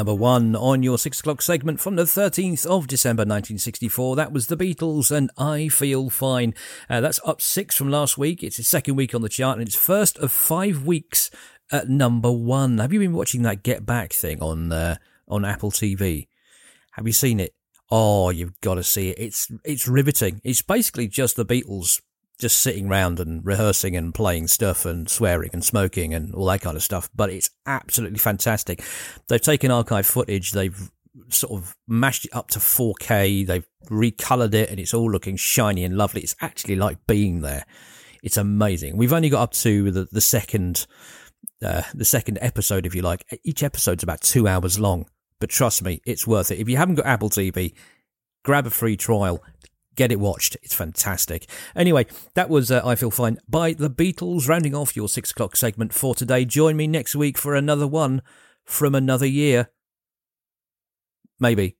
Number 0.00 0.14
one 0.14 0.56
on 0.56 0.82
your 0.82 0.96
six 0.96 1.20
o'clock 1.20 1.42
segment 1.42 1.78
from 1.78 1.96
the 1.96 2.04
13th 2.04 2.64
of 2.64 2.86
December 2.86 3.20
1964. 3.20 4.16
That 4.16 4.32
was 4.32 4.46
the 4.46 4.56
Beatles 4.56 5.10
and 5.14 5.30
I 5.36 5.68
Feel 5.68 6.08
Fine. 6.08 6.54
Uh, 6.88 7.02
that's 7.02 7.20
up 7.26 7.42
six 7.42 7.76
from 7.76 7.90
last 7.90 8.16
week. 8.16 8.42
It's 8.42 8.58
its 8.58 8.70
second 8.70 8.96
week 8.96 9.14
on 9.14 9.20
the 9.20 9.28
chart 9.28 9.58
and 9.58 9.68
it's 9.68 9.76
first 9.76 10.16
of 10.16 10.32
five 10.32 10.86
weeks 10.86 11.30
at 11.70 11.90
number 11.90 12.32
one. 12.32 12.78
Have 12.78 12.94
you 12.94 12.98
been 12.98 13.12
watching 13.12 13.42
that 13.42 13.62
Get 13.62 13.84
Back 13.84 14.14
thing 14.14 14.40
on 14.40 14.72
uh, 14.72 14.96
on 15.28 15.44
Apple 15.44 15.70
TV? 15.70 16.28
Have 16.92 17.06
you 17.06 17.12
seen 17.12 17.38
it? 17.38 17.52
Oh, 17.90 18.30
you've 18.30 18.58
got 18.62 18.76
to 18.76 18.82
see 18.82 19.10
it. 19.10 19.18
It's 19.18 19.52
it's 19.66 19.86
riveting. 19.86 20.40
It's 20.42 20.62
basically 20.62 21.08
just 21.08 21.36
the 21.36 21.44
Beatles 21.44 22.00
just 22.40 22.58
sitting 22.58 22.88
round 22.88 23.20
and 23.20 23.44
rehearsing 23.44 23.94
and 23.94 24.14
playing 24.14 24.48
stuff 24.48 24.84
and 24.84 25.08
swearing 25.08 25.50
and 25.52 25.64
smoking 25.64 26.14
and 26.14 26.34
all 26.34 26.46
that 26.46 26.62
kind 26.62 26.76
of 26.76 26.82
stuff. 26.82 27.08
But 27.14 27.30
it's 27.30 27.50
absolutely 27.66 28.18
fantastic. 28.18 28.82
They've 29.28 29.40
taken 29.40 29.70
archive 29.70 30.06
footage. 30.06 30.52
They've 30.52 30.90
sort 31.28 31.60
of 31.60 31.76
mashed 31.86 32.24
it 32.24 32.34
up 32.34 32.48
to 32.48 32.58
4K. 32.58 33.46
They've 33.46 33.66
recolored 33.88 34.54
it 34.54 34.70
and 34.70 34.80
it's 34.80 34.94
all 34.94 35.10
looking 35.10 35.36
shiny 35.36 35.84
and 35.84 35.96
lovely. 35.96 36.22
It's 36.22 36.36
actually 36.40 36.76
like 36.76 37.06
being 37.06 37.42
there. 37.42 37.64
It's 38.22 38.36
amazing. 38.36 38.96
We've 38.96 39.12
only 39.12 39.28
got 39.28 39.42
up 39.42 39.52
to 39.52 39.90
the, 39.90 40.08
the 40.10 40.20
second, 40.20 40.86
uh, 41.62 41.82
the 41.94 42.04
second 42.04 42.38
episode, 42.40 42.86
if 42.86 42.94
you 42.94 43.02
like. 43.02 43.24
Each 43.44 43.62
episode's 43.62 44.02
about 44.02 44.20
two 44.20 44.46
hours 44.46 44.78
long, 44.78 45.06
but 45.38 45.50
trust 45.50 45.82
me, 45.82 46.00
it's 46.04 46.26
worth 46.26 46.50
it. 46.50 46.58
If 46.58 46.68
you 46.68 46.76
haven't 46.76 46.96
got 46.96 47.06
Apple 47.06 47.30
TV, 47.30 47.74
grab 48.44 48.66
a 48.66 48.70
free 48.70 48.96
trial. 48.96 49.42
Get 49.96 50.12
it 50.12 50.20
watched. 50.20 50.56
It's 50.62 50.74
fantastic. 50.74 51.46
Anyway, 51.74 52.06
that 52.34 52.48
was 52.48 52.70
uh, 52.70 52.80
I 52.84 52.94
Feel 52.94 53.10
Fine 53.10 53.38
by 53.48 53.72
the 53.72 53.90
Beatles, 53.90 54.48
rounding 54.48 54.74
off 54.74 54.96
your 54.96 55.08
six 55.08 55.30
o'clock 55.32 55.56
segment 55.56 55.92
for 55.92 56.14
today. 56.14 56.44
Join 56.44 56.76
me 56.76 56.86
next 56.86 57.16
week 57.16 57.36
for 57.36 57.54
another 57.54 57.86
one 57.86 58.22
from 58.64 58.94
another 58.94 59.26
year. 59.26 59.70
Maybe. 61.38 61.76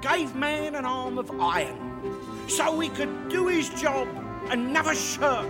Gave 0.00 0.34
man 0.34 0.74
an 0.74 0.84
arm 0.84 1.18
of 1.18 1.30
iron 1.40 1.76
so 2.48 2.80
he 2.80 2.88
could 2.88 3.28
do 3.28 3.48
his 3.48 3.68
job 3.70 4.08
and 4.50 4.72
never 4.72 4.94
shirk. 4.94 5.48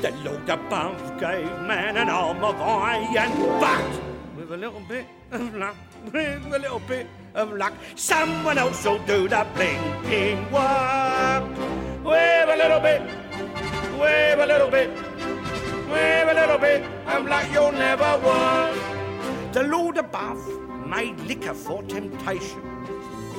The 0.00 0.10
Lord 0.24 0.48
above 0.48 1.20
gave 1.20 1.46
man 1.62 1.96
an 1.96 2.08
arm 2.10 2.42
of 2.44 2.60
iron, 2.60 3.32
but 3.60 4.00
with 4.36 4.52
a 4.52 4.56
little 4.56 4.82
bit 4.88 5.06
of 5.30 5.54
luck, 5.54 5.76
with 6.12 6.44
a 6.52 6.58
little 6.58 6.80
bit 6.80 7.06
of 7.34 7.52
luck, 7.52 7.74
someone 7.94 8.58
else 8.58 8.84
will 8.84 8.98
do 9.06 9.28
the 9.28 9.46
blinking 9.54 10.50
work. 10.50 11.44
With 12.04 12.48
a 12.48 12.56
little 12.56 12.80
bit, 12.80 13.02
with 13.98 14.40
a 14.40 14.46
little 14.46 14.70
bit, 14.70 14.90
with 15.88 16.28
a 16.28 16.34
little 16.34 16.58
bit 16.58 16.84
of 17.06 17.26
luck, 17.26 17.46
you'll 17.52 17.72
never 17.72 18.18
work. 18.26 19.52
The 19.52 19.62
Lord 19.62 19.98
above 19.98 20.42
made 20.86 21.18
liquor 21.20 21.54
for 21.54 21.82
temptation 21.84 22.71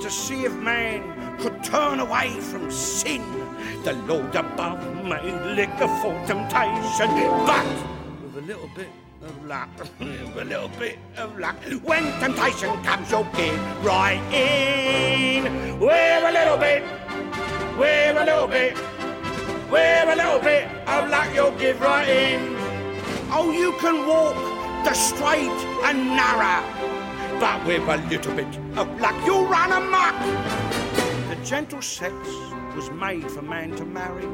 to 0.03 0.11
see 0.11 0.43
if 0.43 0.53
man 0.55 1.01
could 1.39 1.63
turn 1.63 2.01
away 2.01 2.29
from 2.41 2.69
sin. 2.69 3.23
The 3.85 3.93
Lord 3.93 4.35
above 4.35 4.83
may 5.05 5.31
liquor 5.55 5.87
for 6.01 6.11
temptation, 6.27 7.07
but 7.47 7.65
with 8.21 8.43
a 8.43 8.45
little 8.45 8.69
bit 8.75 8.89
of 9.21 9.45
luck, 9.45 9.69
with 9.99 10.37
a 10.37 10.43
little 10.43 10.67
bit 10.77 10.99
of 11.15 11.39
luck, 11.39 11.55
when 11.85 12.03
temptation 12.19 12.83
comes, 12.83 13.11
you'll 13.11 13.23
give 13.33 13.85
right 13.85 14.19
in. 14.33 15.79
With 15.79 16.23
a 16.25 16.33
little 16.33 16.57
bit, 16.57 16.83
with 17.79 18.17
a 18.17 18.25
little 18.25 18.47
bit, 18.47 18.75
with 19.71 20.09
a 20.09 20.15
little 20.17 20.39
bit 20.39 20.67
of 20.85 21.09
luck, 21.09 21.33
you'll 21.33 21.57
give 21.57 21.79
right 21.79 22.09
in. 22.09 22.57
Oh, 23.31 23.53
you 23.57 23.71
can 23.79 24.05
walk 24.05 24.35
the 24.83 24.93
straight 24.93 25.59
and 25.85 26.07
narrow, 26.09 26.59
but 27.39 27.65
with 27.65 27.87
a 27.87 27.95
little 28.09 28.33
bit 28.35 28.62
of 28.77 28.99
luck, 28.99 29.15
you'll 29.25 29.45
run 29.45 29.71
amok. 29.71 30.15
The 31.29 31.35
gentle 31.45 31.81
sex 31.81 32.13
was 32.75 32.89
made 32.91 33.29
for 33.29 33.41
man 33.41 33.75
to 33.75 33.85
marry, 33.85 34.27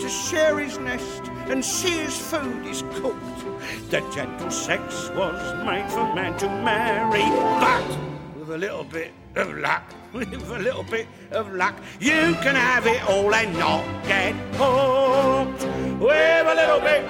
to 0.00 0.08
share 0.08 0.58
his 0.58 0.78
nest 0.78 1.28
and 1.48 1.62
see 1.64 1.98
his 1.98 2.16
food 2.16 2.66
is 2.66 2.82
cooked. 2.94 3.44
The 3.90 4.00
gentle 4.14 4.50
sex 4.50 5.10
was 5.10 5.64
made 5.66 5.90
for 5.90 6.14
man 6.14 6.36
to 6.38 6.48
marry, 6.48 7.24
but 7.60 8.38
with 8.38 8.50
a 8.50 8.58
little 8.58 8.84
bit 8.84 9.12
of 9.36 9.52
luck, 9.58 9.84
with 10.12 10.32
a 10.32 10.58
little 10.58 10.84
bit 10.84 11.06
of 11.30 11.52
luck, 11.52 11.76
you 12.00 12.34
can 12.42 12.54
have 12.54 12.86
it 12.86 13.02
all 13.08 13.34
and 13.34 13.58
not 13.58 13.84
get 14.04 14.32
hooked. 14.56 15.62
With 16.00 16.46
a 16.46 16.54
little 16.54 16.80
bit, 16.80 17.04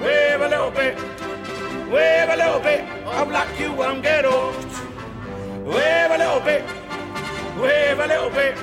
with 0.00 0.42
a 0.42 0.48
little 0.48 0.70
bit, 0.70 0.94
with 1.90 2.30
a 2.30 2.36
little 2.36 2.60
bit 2.60 2.88
of 3.06 3.30
luck, 3.30 3.48
you 3.58 3.72
won't 3.72 4.02
get 4.02 4.24
hooked. 4.24 4.89
With 5.70 6.10
a 6.10 6.18
little 6.18 6.40
bit, 6.40 6.64
with 7.60 8.00
a 8.00 8.06
little 8.08 8.30
bit, 8.30 8.56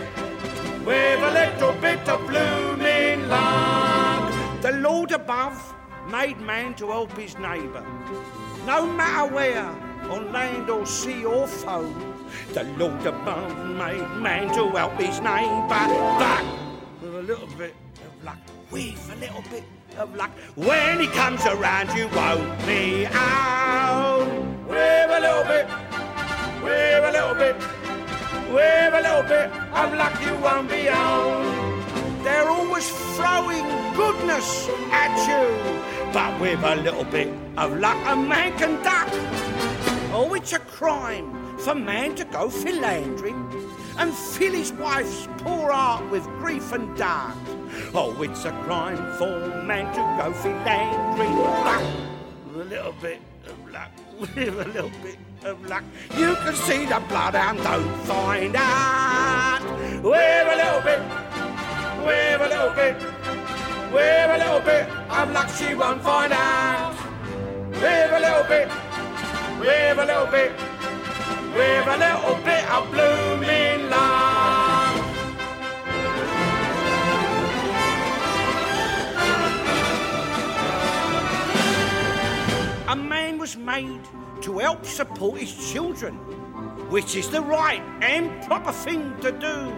with 0.85 1.23
a 1.23 1.31
little 1.31 1.73
bit 1.81 2.09
of 2.09 2.19
blooming 2.27 3.29
luck. 3.29 4.61
The 4.61 4.73
Lord 4.73 5.13
above 5.13 5.73
made 6.11 6.37
man 6.41 6.75
to 6.75 6.87
help 6.91 7.15
his 7.17 7.37
neighbour. 7.37 7.85
No 8.65 8.85
matter 8.85 9.33
where, 9.33 9.65
on 10.11 10.33
land 10.33 10.69
or 10.69 10.85
sea 10.85 11.23
or 11.23 11.47
foe, 11.47 11.93
the 12.53 12.65
Lord 12.77 13.05
above 13.05 13.55
made 13.69 14.09
man 14.21 14.53
to 14.55 14.69
help 14.71 14.99
his 14.99 15.21
neighbour. 15.21 15.87
But 16.19 16.43
with 17.01 17.15
a 17.15 17.21
little 17.21 17.47
bit 17.57 17.73
of 18.05 18.25
luck, 18.25 18.39
with 18.69 19.13
a 19.13 19.15
little 19.15 19.43
bit 19.49 19.63
of 19.97 20.13
luck, 20.13 20.31
when 20.55 20.99
he 20.99 21.07
comes 21.07 21.45
around, 21.45 21.97
you 21.97 22.09
won't 22.09 22.65
be 22.65 23.07
out. 23.13 24.27
With 24.67 25.09
a 25.09 25.19
little 25.21 25.45
bit, 25.45 25.67
with 26.63 27.03
a 27.03 27.11
little 27.11 27.35
bit, 27.35 27.55
with 28.51 28.93
a 28.93 29.01
little 29.01 29.23
bit. 29.23 29.51
Of 29.73 29.93
luck, 29.93 30.19
you 30.25 30.35
won't 30.37 30.69
be 30.69 30.89
out. 30.89 31.43
They're 32.23 32.49
always 32.49 32.89
throwing 33.15 33.65
goodness 33.95 34.69
at 34.91 35.13
you, 35.27 36.11
but 36.11 36.39
with 36.41 36.63
a 36.63 36.75
little 36.75 37.05
bit. 37.05 37.29
Of 37.57 37.77
luck, 37.79 37.97
a 38.05 38.15
man 38.15 38.57
can 38.57 38.81
duck. 38.83 39.07
Oh, 40.13 40.33
it's 40.35 40.53
a 40.53 40.59
crime 40.59 41.57
for 41.59 41.75
man 41.75 42.15
to 42.15 42.25
go 42.25 42.49
philandering 42.49 43.35
and 43.97 44.13
fill 44.13 44.53
his 44.53 44.71
wife's 44.73 45.27
poor 45.39 45.71
heart 45.71 46.09
with 46.11 46.23
grief 46.39 46.71
and 46.71 46.95
dart. 46.97 47.35
Oh, 47.93 48.15
it's 48.21 48.45
a 48.45 48.51
crime 48.63 48.97
for 49.17 49.63
man 49.63 49.93
to 49.93 50.23
go 50.23 50.33
philandering, 50.33 51.35
but 51.63 51.83
with 52.47 52.67
a 52.67 52.69
little 52.69 52.95
bit. 53.01 53.19
Of 53.45 53.71
luck, 53.71 53.91
with 54.19 54.37
a 54.37 54.67
little 54.69 54.91
bit 55.01 55.17
of 55.47 55.65
luck. 55.65 55.83
You 56.17 56.35
can 56.35 56.55
see 56.55 56.85
the 56.85 57.01
blood 57.07 57.35
and 57.35 57.57
don't 57.63 57.97
find 58.05 58.55
out. 58.57 59.61
We're 60.03 60.47
a 60.53 60.57
little 60.61 60.81
bit, 60.81 61.01
we're 62.05 62.41
a 62.43 62.49
little 62.53 62.73
bit, 62.75 62.95
we're 63.93 64.31
a 64.35 64.37
little 64.37 64.59
bit 64.59 64.89
of 65.09 65.31
luck 65.31 65.49
she 65.57 65.73
won't 65.73 66.03
find 66.03 66.33
out. 66.33 66.95
We're 67.71 68.13
a 68.13 68.19
little 68.19 68.43
bit, 68.43 68.67
we're 69.59 69.93
a 69.93 70.05
little 70.05 70.27
bit, 70.27 70.51
we're 71.55 71.89
a 71.95 71.97
little 72.05 72.35
bit 72.43 72.63
of 72.69 72.91
blooming 72.91 73.89
love. 73.89 74.37
A 82.89 82.95
man 82.95 83.37
was 83.37 83.55
made 83.55 84.01
to 84.41 84.59
help 84.59 84.85
support 84.85 85.39
his 85.39 85.71
children, 85.71 86.15
which 86.89 87.15
is 87.15 87.29
the 87.29 87.41
right 87.41 87.81
and 88.01 88.43
proper 88.45 88.71
thing 88.71 89.13
to 89.21 89.31
do. 89.31 89.73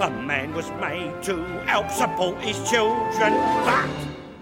A 0.00 0.10
man 0.10 0.54
was 0.54 0.70
made 0.80 1.22
to 1.24 1.36
help 1.66 1.90
support 1.90 2.38
his 2.40 2.56
children, 2.68 3.32
but 3.64 3.88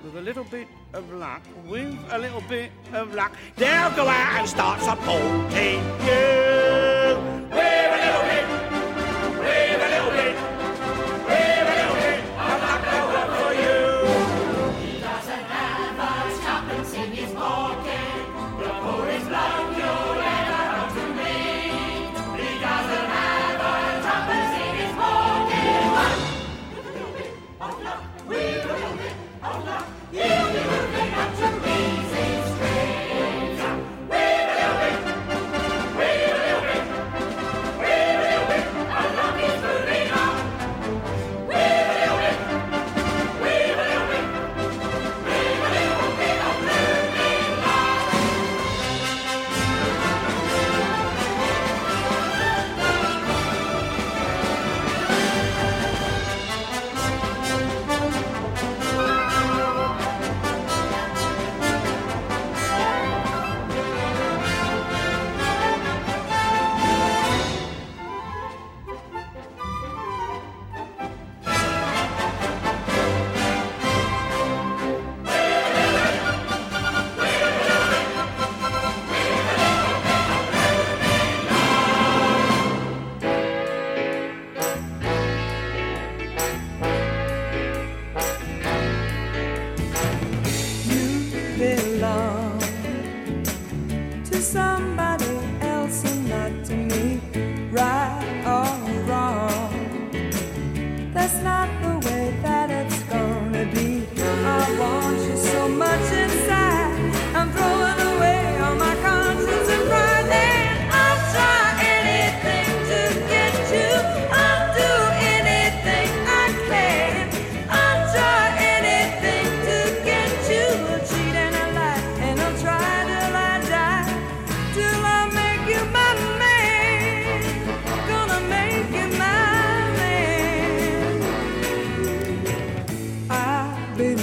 with 0.05 0.16
a 0.16 0.20
little 0.20 0.44
bit 0.44 0.69
of 0.93 1.12
luck, 1.15 1.43
with 1.66 1.98
a 2.11 2.19
little 2.19 2.43
bit 2.43 2.70
of 2.93 3.15
luck, 3.15 3.32
they'll 3.56 3.90
go 3.90 4.06
out 4.06 4.39
and 4.39 4.48
start 4.48 4.81
supporting 4.81 5.82
you. 6.06 7.19
With 7.51 8.04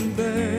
I've 0.02 0.51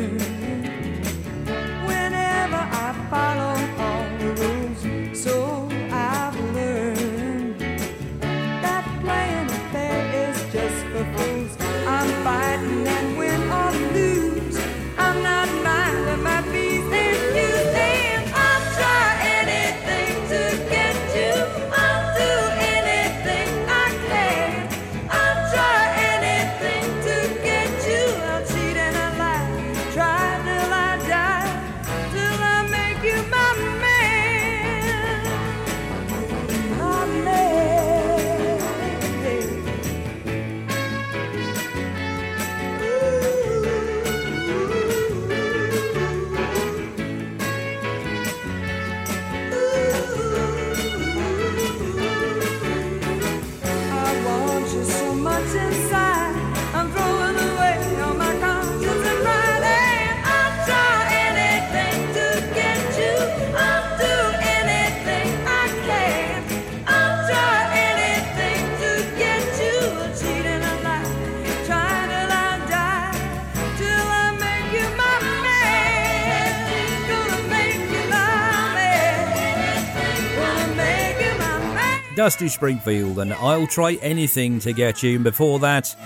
Dusty 82.15 82.49
Springfield, 82.49 83.19
and 83.21 83.33
I'll 83.33 83.67
try 83.67 83.95
anything 83.95 84.59
to 84.61 84.73
get 84.73 85.03
you. 85.03 85.15
And 85.15 85.25
before 85.25 85.59
that, 85.61 85.97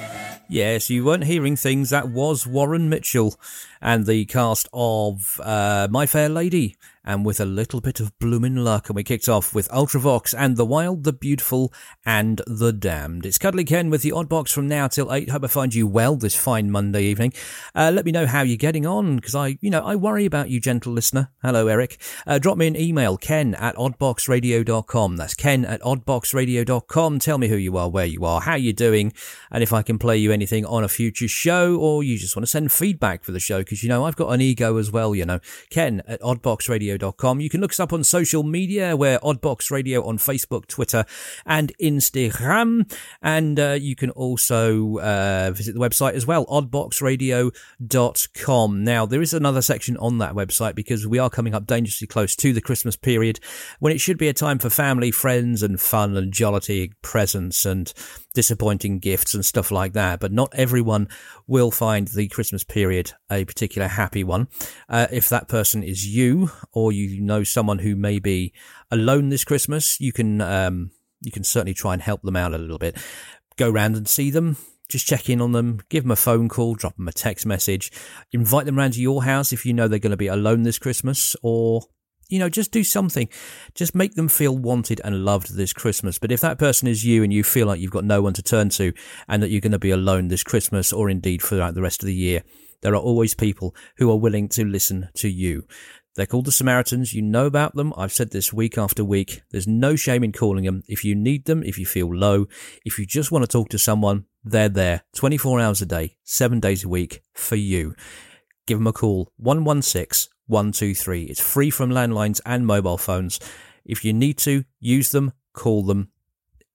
yes, 0.49 0.89
you 0.89 1.05
weren't 1.05 1.25
hearing 1.25 1.57
things. 1.57 1.91
That 1.91 2.11
was 2.11 2.47
Warren 2.47 2.89
Mitchell 2.89 3.35
and 3.81 4.07
the 4.07 4.25
cast 4.27 4.69
of 4.73 5.41
uh, 5.43 5.89
My 5.91 6.07
Fair 6.07 6.29
Lady, 6.29 6.77
and 7.07 7.25
with 7.25 7.39
a 7.41 7.47
little 7.47 7.81
bit 7.81 8.01
of 8.01 8.19
bloomin' 8.19 8.65
luck. 8.65 8.89
And 8.89 8.97
we 8.97 9.05
kicked 9.05 9.29
off 9.29 9.55
with 9.55 9.69
Ultravox 9.69 10.35
and 10.37 10.57
The 10.57 10.67
Wild, 10.67 11.05
the 11.05 11.13
Beautiful, 11.13 11.73
and 12.05 12.43
The 12.47 12.73
Damned. 12.73 13.25
It's 13.25 13.39
Cuddly 13.39 13.65
Ken 13.65 13.89
with 13.89 14.03
the 14.03 14.11
Odd 14.11 14.29
Box 14.29 14.53
from 14.53 14.67
now 14.67 14.89
till 14.89 15.13
8. 15.13 15.31
Hope 15.31 15.45
I 15.45 15.47
find 15.47 15.75
you 15.75 15.87
well 15.87 16.17
this 16.17 16.35
fine 16.35 16.71
Monday 16.71 17.05
evening. 17.05 17.33
Uh, 17.75 17.93
let 17.95 18.05
me 18.05 18.13
know 18.13 18.27
how 18.27 18.43
you're 18.43 18.57
getting 18.57 18.85
on, 18.85 19.17
because 19.17 19.35
I, 19.35 19.57
you 19.61 19.71
know, 19.71 19.83
I 19.83 19.95
worry 19.95 20.27
about 20.27 20.51
you, 20.51 20.59
gentle 20.59 20.93
listener. 20.93 21.31
Hello, 21.43 21.69
Eric. 21.69 22.01
Uh, 22.27 22.39
drop 22.39 22.59
me 22.59 22.67
an 22.67 22.77
email, 22.77 23.17
ken 23.17 23.55
at 23.55 23.77
oddboxradio.com. 23.77 25.17
That's 25.17 25.35
ken 25.35 25.65
at 25.65 25.81
oddboxradio.com. 25.83 27.19
Tell 27.21 27.39
me 27.39 27.49
who 27.49 27.57
you 27.57 27.77
are, 27.77 27.89
where 27.89 28.07
you 28.07 28.25
are, 28.25 28.41
how 28.41 28.57
you're 28.57 28.73
doing, 28.73 29.13
and 29.53 29.63
if 29.63 29.73
I 29.73 29.83
can 29.83 29.99
play 29.99 30.17
you 30.19 30.33
anything 30.33 30.67
on 30.67 30.83
a 30.83 30.89
future 30.89 31.29
show, 31.29 31.77
or 31.77 32.03
you 32.03 32.19
just 32.19 32.35
want 32.35 32.45
to 32.45 32.51
send 32.51 32.73
feedback 32.73 33.23
for 33.23 33.31
the 33.31 33.41
show, 33.41 33.59
because, 33.59 33.85
you 33.85 33.89
know, 33.89 34.05
I've 34.05 34.17
got 34.17 34.31
an 34.31 34.41
ego 34.41 34.77
as 34.77 34.91
well, 34.91 35.15
you 35.15 35.25
know. 35.25 35.39
Ken 35.71 36.03
at 36.09 36.21
oddboxradio.com. 36.21 36.96
You 37.41 37.51
can 37.51 37.61
look 37.61 37.73
us 37.73 37.81
up 37.81 37.93
on 37.93 38.05
social 38.05 38.43
media. 38.43 38.97
We're 38.97 39.19
Oddbox 39.21 39.71
Radio 39.71 40.07
on 40.07 40.17
Facebook, 40.19 40.67
Twitter, 40.67 41.05
and 41.45 41.73
Instagram. 41.81 42.91
And 43.23 43.61
uh, 43.61 43.79
you 43.81 43.97
can 43.97 44.11
also 44.11 44.99
uh, 44.99 45.53
visit 45.55 45.75
the 45.75 45.81
website 45.81 46.13
as 46.15 46.27
well, 46.27 46.47
oddboxradio.com. 46.47 48.85
Now, 48.85 49.07
there 49.07 49.23
is 49.23 49.35
another 49.35 49.63
section 49.63 49.97
on 49.99 50.19
that 50.19 50.35
website 50.35 50.75
because 50.75 51.07
we 51.07 51.19
are 51.19 51.31
coming 51.31 51.55
up 51.55 51.67
dangerously 51.67 52.07
close 52.07 52.37
to 52.37 52.53
the 52.53 52.61
Christmas 52.61 52.97
period 52.97 53.41
when 53.81 53.93
it 53.93 54.01
should 54.01 54.19
be 54.19 54.29
a 54.29 54.33
time 54.33 54.59
for 54.59 54.71
family, 54.71 55.11
friends, 55.11 55.63
and 55.63 55.81
fun 55.81 56.17
and 56.17 56.33
jollity, 56.33 56.93
presents, 57.03 57.67
and 57.67 57.93
disappointing 58.37 58.99
gifts 58.99 59.33
and 59.33 59.45
stuff 59.45 59.71
like 59.71 59.95
that. 59.95 60.21
But 60.21 60.31
not 60.31 60.55
everyone 60.55 61.09
will 61.47 61.71
find 61.71 62.07
the 62.07 62.29
Christmas 62.29 62.63
period 62.63 63.13
a 63.33 63.47
particular 63.47 63.89
happy 63.89 64.23
one. 64.23 64.49
Uh, 64.89 65.07
if 65.11 65.31
that 65.31 65.49
person 65.49 65.83
is 65.83 66.07
you, 66.07 66.51
or 66.73 66.93
you 66.93 67.23
know 67.23 67.43
someone 67.43 67.79
who 67.79 67.97
may 67.97 68.19
be 68.19 68.53
alone 68.91 69.31
this 69.31 69.43
Christmas, 69.43 69.99
you 70.01 70.13
can 70.13 70.43
um, 70.43 70.91
you 71.23 71.33
can 71.33 71.45
certainly 71.45 71.75
try 71.75 71.95
and 71.95 72.03
help 72.03 72.23
them 72.23 72.37
out 72.37 72.53
a 72.53 72.59
little 72.59 72.79
bit. 72.79 72.97
Go 73.57 73.71
round 73.71 73.97
and 73.97 74.07
see 74.07 74.31
them. 74.31 74.59
Just 74.89 75.07
check 75.07 75.29
in 75.29 75.41
on 75.41 75.51
them, 75.51 75.81
give 75.89 76.05
them 76.05 76.13
a 76.13 76.17
phone 76.17 76.49
call, 76.49 76.77
drop 76.77 76.95
them 76.97 77.09
a 77.09 77.13
text 77.13 77.45
message, 77.45 77.91
invite 78.31 78.67
them 78.67 78.79
round 78.79 78.93
to 78.93 79.01
your 79.01 79.25
house 79.25 79.53
if 79.53 79.67
you 79.67 79.73
know 79.73 79.89
they're 79.89 79.99
going 79.99 80.13
to 80.13 80.17
be 80.17 80.29
alone 80.29 80.63
this 80.63 80.79
Christmas, 80.79 81.35
or 81.43 81.83
you 82.29 82.39
know, 82.39 82.49
just 82.49 82.73
do 82.73 82.85
something. 82.85 83.29
Just 83.75 83.95
make 83.95 84.15
them 84.15 84.29
feel 84.29 84.57
wanted 84.57 85.01
and 85.05 85.25
loved 85.25 85.55
this 85.55 85.73
Christmas. 85.73 86.19
But 86.19 86.33
if 86.33 86.41
that 86.41 86.59
person 86.59 86.89
is 86.89 87.05
you 87.05 87.23
and 87.23 87.33
you 87.33 87.45
feel 87.45 87.67
like 87.67 87.81
you've 87.81 87.91
got 87.91 88.05
no 88.05 88.23
one 88.23 88.33
to 88.35 88.43
turn 88.43 88.69
to 88.71 88.93
and 89.29 89.43
that 89.43 89.51
you're 89.51 89.61
going 89.61 89.73
to 89.73 89.79
be 89.79 89.91
alone 89.91 90.29
this 90.29 90.43
Christmas 90.43 90.93
or 90.93 91.09
indeed 91.09 91.43
throughout 91.43 91.75
the 91.75 91.83
rest 91.83 92.03
of 92.03 92.07
the 92.07 92.15
year, 92.15 92.43
there 92.83 92.95
are 92.95 93.01
always 93.01 93.35
people 93.35 93.75
who 93.99 94.11
are 94.11 94.19
willing 94.19 94.49
to 94.51 94.65
listen 94.65 95.09
to 95.15 95.29
you. 95.29 95.65
They're 96.15 96.27
called 96.27 96.47
the 96.47 96.53
Samaritans. 96.53 97.13
You 97.13 97.23
know 97.23 97.47
about 97.47 97.75
them. 97.75 97.93
I've 97.97 98.13
said 98.13 98.31
this 98.31 98.53
week 98.53 98.79
after 98.79 99.05
week. 99.05 99.43
There's 99.51 99.69
no 99.69 99.97
shame 99.97 100.25
in 100.25 100.33
calling 100.33 100.65
them. 100.65 100.83
If 100.89 101.05
you 101.05 101.15
need 101.15 101.45
them, 101.45 101.63
if 101.63 101.79
you 101.79 101.85
feel 101.85 102.15
low, 102.15 102.47
if 102.85 102.99
you 102.99 103.07
just 103.07 103.31
want 103.31 103.45
to 103.45 103.49
talk 103.49 103.69
to 103.71 103.79
someone, 103.79 104.25
they're 104.43 104.71
there 104.71 105.03
24 105.15 105.61
hours 105.61 105.83
a 105.83 105.87
day, 105.87 106.17
seven 106.25 106.59
days 106.59 106.85
a 106.85 106.89
week 106.89 107.23
for 107.35 107.57
you. 107.57 107.95
Give 108.67 108.79
them 108.79 108.87
a 108.87 108.93
call 108.93 109.33
116 109.37 110.36
123. 110.47 111.25
It's 111.25 111.41
free 111.41 111.71
from 111.71 111.91
landlines 111.91 112.41
and 112.47 112.67
mobile 112.67 112.99
phones. 112.99 113.41
If 113.85 114.05
you 114.05 114.13
need 114.13 114.39
to, 114.39 114.65
use 114.81 115.11
them, 115.11 115.33
call 115.53 115.83
them. 115.83 116.11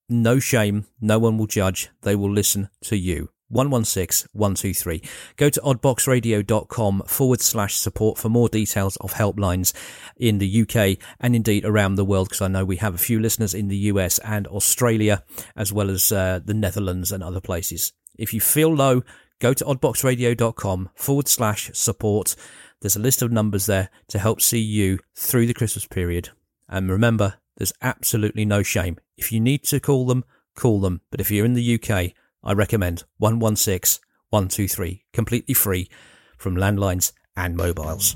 No 0.09 0.39
shame. 0.39 0.85
No 0.99 1.19
one 1.19 1.37
will 1.37 1.47
judge. 1.47 1.89
They 2.01 2.15
will 2.15 2.31
listen 2.31 2.69
to 2.83 2.97
you. 2.97 3.29
116 3.51 4.29
123. 4.33 5.01
Go 5.35 5.49
to 5.49 5.59
oddboxradio.com 5.61 7.03
forward 7.05 7.41
slash 7.41 7.75
support 7.75 8.17
for 8.17 8.29
more 8.29 8.49
details 8.49 8.95
of 8.97 9.13
helplines 9.13 9.73
in 10.15 10.37
the 10.37 10.61
UK 10.61 10.97
and 11.19 11.35
indeed 11.35 11.65
around 11.65 11.95
the 11.95 12.05
world 12.05 12.29
because 12.29 12.41
I 12.41 12.47
know 12.47 12.65
we 12.65 12.77
have 12.77 12.95
a 12.95 12.99
few 12.99 13.19
listeners 13.19 13.53
in 13.53 13.67
the 13.67 13.77
US 13.77 14.19
and 14.19 14.47
Australia 14.47 15.23
as 15.55 15.73
well 15.73 15.89
as 15.89 16.11
uh, 16.11 16.39
the 16.43 16.53
Netherlands 16.53 17.11
and 17.11 17.23
other 17.23 17.41
places. 17.41 17.91
If 18.17 18.33
you 18.33 18.39
feel 18.39 18.73
low, 18.73 19.03
go 19.39 19.53
to 19.53 19.65
oddboxradio.com 19.65 20.89
forward 20.95 21.27
slash 21.27 21.71
support. 21.73 22.35
There's 22.81 22.95
a 22.95 22.99
list 22.99 23.21
of 23.21 23.31
numbers 23.31 23.67
there 23.67 23.89
to 24.07 24.17
help 24.17 24.41
see 24.41 24.59
you 24.59 24.99
through 25.15 25.45
the 25.45 25.53
Christmas 25.53 25.85
period. 25.85 26.29
And 26.67 26.89
remember, 26.89 27.35
there's 27.57 27.73
absolutely 27.81 28.43
no 28.43 28.63
shame. 28.63 28.97
If 29.17 29.31
you 29.31 29.39
need 29.39 29.63
to 29.65 29.79
call 29.79 30.07
them, 30.07 30.25
call 30.55 30.81
them. 30.81 31.01
But 31.11 31.21
if 31.21 31.29
you're 31.29 31.45
in 31.45 31.53
the 31.53 31.75
UK, 31.75 32.13
I 32.43 32.53
recommend 32.53 33.03
116 33.19 34.03
123, 34.29 35.03
completely 35.13 35.53
free 35.53 35.89
from 36.37 36.55
landlines 36.55 37.11
and 37.35 37.55
mobiles. 37.55 38.15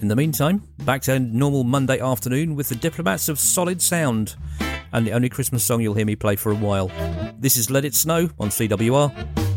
In 0.00 0.08
the 0.08 0.16
meantime, 0.16 0.62
back 0.84 1.02
to 1.02 1.18
normal 1.18 1.64
Monday 1.64 2.00
afternoon 2.00 2.54
with 2.54 2.70
the 2.70 2.74
Diplomats 2.74 3.28
of 3.28 3.38
Solid 3.38 3.82
Sound. 3.82 4.36
And 4.92 5.06
the 5.06 5.12
only 5.12 5.28
Christmas 5.28 5.62
song 5.62 5.82
you'll 5.82 5.94
hear 5.94 6.06
me 6.06 6.16
play 6.16 6.36
for 6.36 6.52
a 6.52 6.56
while. 6.56 6.90
This 7.38 7.58
is 7.58 7.68
Let 7.68 7.84
It 7.84 7.94
Snow 7.94 8.30
on 8.38 8.48
CWR. 8.48 9.49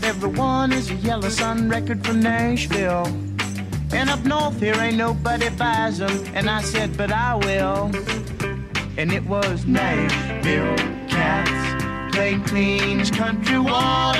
Said 0.00 0.08
everyone 0.08 0.72
is 0.72 0.90
a 0.90 0.94
Yellow 0.94 1.28
Sun 1.28 1.68
record 1.68 2.04
from 2.04 2.20
Nashville. 2.20 3.06
And 3.92 4.08
up 4.08 4.24
north 4.24 4.60
here 4.60 4.74
ain't 4.76 4.96
nobody 4.96 5.48
buys 5.50 5.98
them. 5.98 6.24
And 6.34 6.48
I 6.48 6.62
said, 6.62 6.96
but 6.96 7.12
I 7.12 7.34
will. 7.34 7.90
And 8.96 9.12
it 9.12 9.24
was 9.24 9.66
Nashville 9.66 10.76
cats. 11.08 12.14
Plain 12.14 12.42
clean 12.44 13.00
as 13.00 13.10
country 13.10 13.58
water. 13.58 14.18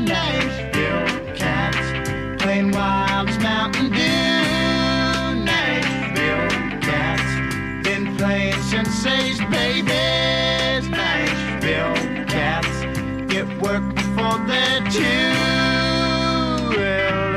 Nashville 0.00 1.34
cats. 1.34 2.42
Plain 2.42 2.72
wild 2.72 3.28
as 3.28 3.38
Mountain 3.38 3.90
Dew. 3.90 5.44
Nashville 5.52 6.80
cats. 6.80 7.86
Been 7.86 8.16
playing 8.16 8.60
since 8.62 9.38
babies. 9.50 10.88
Nashville 10.88 12.26
cats. 12.26 13.32
Get 13.32 13.46
work 13.62 13.94
before 13.94 14.38
they're 14.46 14.81
Well, 14.94 16.68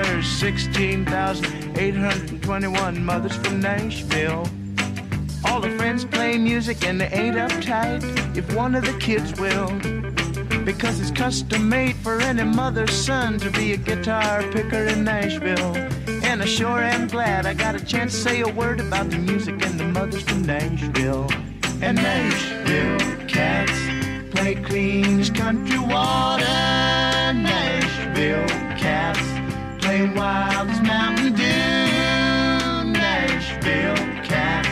there's 0.04 0.28
16,821 0.28 3.06
mothers 3.06 3.38
from 3.38 3.62
Nashville. 3.62 4.46
All 5.46 5.62
the 5.62 5.70
friends 5.78 6.04
play 6.04 6.38
music 6.38 6.84
and 6.84 7.00
they 7.00 7.08
ain't 7.08 7.38
uptight 7.38 8.04
if 8.36 8.54
one 8.54 8.76
of 8.76 8.84
the 8.84 8.92
kids 9.00 9.40
will. 9.40 9.70
Because 10.66 11.00
it's 11.00 11.12
custom 11.12 11.70
made 11.70 11.96
for 11.98 12.20
any 12.20 12.44
mother's 12.44 12.92
son 12.92 13.40
to 13.40 13.50
be 13.52 13.72
a 13.72 13.78
guitar 13.78 14.44
picker 14.52 14.88
in 14.88 15.06
Nashville. 15.06 15.78
And 16.26 16.42
I 16.42 16.46
sure 16.46 16.82
am 16.82 17.08
glad 17.08 17.46
I 17.46 17.54
got 17.54 17.76
a 17.76 17.86
chance 17.86 18.12
to 18.14 18.20
say 18.20 18.42
a 18.42 18.50
word 18.50 18.82
about 18.82 19.10
the 19.10 19.18
music 19.18 19.66
and 19.66 19.80
the 19.80 19.86
mothers 19.86 20.24
from 20.24 20.42
Nashville. 20.42 21.30
And 21.82 21.96
Nashville 21.96 23.00
cats 23.28 23.72
play 24.36 24.56
clean 24.56 25.22
as 25.22 25.30
country 25.30 25.80
water. 25.80 26.85
Nashville 28.16 28.48
cats 28.78 29.20
play 29.84 30.10
wild 30.16 30.70
as 30.70 30.82
Mountain 30.82 31.34
Dew. 31.34 31.44
Nashville 32.94 33.98
cats 34.24 34.70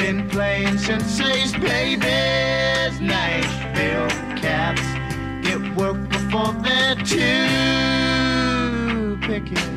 been 0.00 0.28
playing 0.28 0.78
since 0.78 1.16
they's 1.16 1.52
babies. 1.52 3.00
Nashville 3.00 4.08
cats 4.36 4.82
get 5.46 5.60
work 5.76 6.08
before 6.08 6.52
they're 6.54 6.96
too 6.96 7.56
picky. 9.28 9.71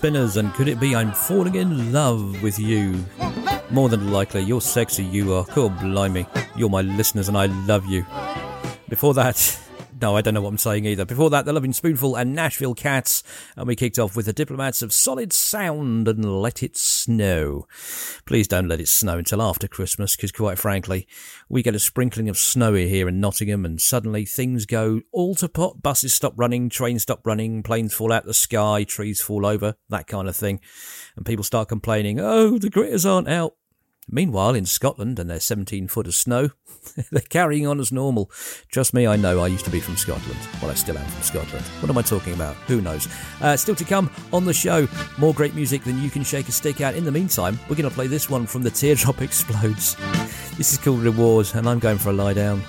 Spinners, 0.00 0.38
and 0.38 0.54
could 0.54 0.66
it 0.66 0.80
be 0.80 0.96
I'm 0.96 1.12
falling 1.12 1.56
in 1.56 1.92
love 1.92 2.42
with 2.42 2.58
you? 2.58 3.04
More 3.68 3.90
than 3.90 4.10
likely, 4.10 4.40
you're 4.40 4.62
sexy, 4.62 5.04
you 5.04 5.34
are. 5.34 5.44
Cool, 5.44 5.68
blimey. 5.68 6.26
You're 6.56 6.70
my 6.70 6.80
listeners, 6.80 7.28
and 7.28 7.36
I 7.36 7.44
love 7.66 7.84
you. 7.84 8.06
Before 8.88 9.12
that, 9.12 9.60
no, 10.00 10.16
I 10.16 10.22
don't 10.22 10.32
know 10.32 10.40
what 10.40 10.48
I'm 10.48 10.56
saying 10.56 10.86
either. 10.86 11.04
Before 11.04 11.28
that, 11.28 11.44
The 11.44 11.52
Lovin' 11.52 11.74
Spoonful 11.74 12.16
and 12.16 12.34
Nashville 12.34 12.74
Cats, 12.74 13.22
and 13.56 13.68
we 13.68 13.76
kicked 13.76 13.98
off 13.98 14.16
with 14.16 14.24
the 14.24 14.32
Diplomats 14.32 14.80
of 14.80 14.94
Solid 14.94 15.34
Sound 15.34 16.08
and 16.08 16.40
Let 16.40 16.62
It 16.62 16.78
Snow. 16.78 17.68
Please 18.30 18.46
don't 18.46 18.68
let 18.68 18.80
it 18.80 18.86
snow 18.86 19.18
until 19.18 19.42
after 19.42 19.66
Christmas, 19.66 20.14
because 20.14 20.30
quite 20.30 20.56
frankly, 20.56 21.08
we 21.48 21.64
get 21.64 21.74
a 21.74 21.80
sprinkling 21.80 22.28
of 22.28 22.38
snow 22.38 22.74
here 22.74 23.08
in 23.08 23.18
Nottingham, 23.18 23.64
and 23.64 23.80
suddenly 23.80 24.24
things 24.24 24.66
go 24.66 25.00
all 25.10 25.34
to 25.34 25.48
pot. 25.48 25.82
Buses 25.82 26.14
stop 26.14 26.34
running, 26.36 26.68
trains 26.68 27.02
stop 27.02 27.26
running, 27.26 27.64
planes 27.64 27.92
fall 27.92 28.12
out 28.12 28.22
of 28.22 28.28
the 28.28 28.34
sky, 28.34 28.84
trees 28.84 29.20
fall 29.20 29.44
over, 29.44 29.74
that 29.88 30.06
kind 30.06 30.28
of 30.28 30.36
thing. 30.36 30.60
And 31.16 31.26
people 31.26 31.42
start 31.42 31.66
complaining, 31.66 32.20
oh, 32.20 32.56
the 32.56 32.70
gritters 32.70 33.04
aren't 33.04 33.28
out. 33.28 33.54
Meanwhile, 34.10 34.54
in 34.54 34.66
Scotland 34.66 35.18
and 35.18 35.30
their 35.30 35.40
17 35.40 35.88
foot 35.88 36.06
of 36.06 36.14
snow, 36.14 36.50
they're 37.12 37.20
carrying 37.22 37.66
on 37.66 37.78
as 37.78 37.92
normal. 37.92 38.30
Trust 38.70 38.92
me, 38.92 39.06
I 39.06 39.16
know. 39.16 39.40
I 39.40 39.46
used 39.46 39.64
to 39.66 39.70
be 39.70 39.80
from 39.80 39.96
Scotland. 39.96 40.38
Well, 40.60 40.70
I 40.70 40.74
still 40.74 40.98
am 40.98 41.06
from 41.06 41.22
Scotland. 41.22 41.64
What 41.80 41.90
am 41.90 41.98
I 41.98 42.02
talking 42.02 42.34
about? 42.34 42.56
Who 42.66 42.80
knows? 42.80 43.08
Uh, 43.40 43.56
still 43.56 43.76
to 43.76 43.84
come 43.84 44.10
on 44.32 44.44
the 44.44 44.54
show, 44.54 44.88
more 45.18 45.32
great 45.32 45.54
music 45.54 45.84
than 45.84 46.02
you 46.02 46.10
can 46.10 46.24
shake 46.24 46.48
a 46.48 46.52
stick 46.52 46.80
at. 46.80 46.94
In 46.94 47.04
the 47.04 47.12
meantime, 47.12 47.58
we're 47.68 47.76
going 47.76 47.88
to 47.88 47.94
play 47.94 48.06
this 48.06 48.28
one 48.28 48.46
from 48.46 48.62
the 48.62 48.70
Teardrop 48.70 49.22
Explodes. 49.22 49.96
This 50.56 50.72
is 50.72 50.78
called 50.78 51.00
Rewards, 51.00 51.54
and 51.54 51.68
I'm 51.68 51.78
going 51.78 51.98
for 51.98 52.10
a 52.10 52.12
lie 52.12 52.34
down. 52.34 52.62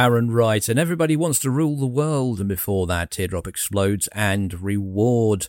Aaron 0.00 0.30
Wright, 0.30 0.66
and 0.66 0.78
everybody 0.78 1.14
wants 1.14 1.38
to 1.40 1.50
rule 1.50 1.76
the 1.76 1.86
world. 1.86 2.40
And 2.40 2.48
before 2.48 2.86
that, 2.86 3.10
Teardrop 3.10 3.46
Explodes 3.46 4.08
and 4.12 4.62
Reward. 4.62 5.46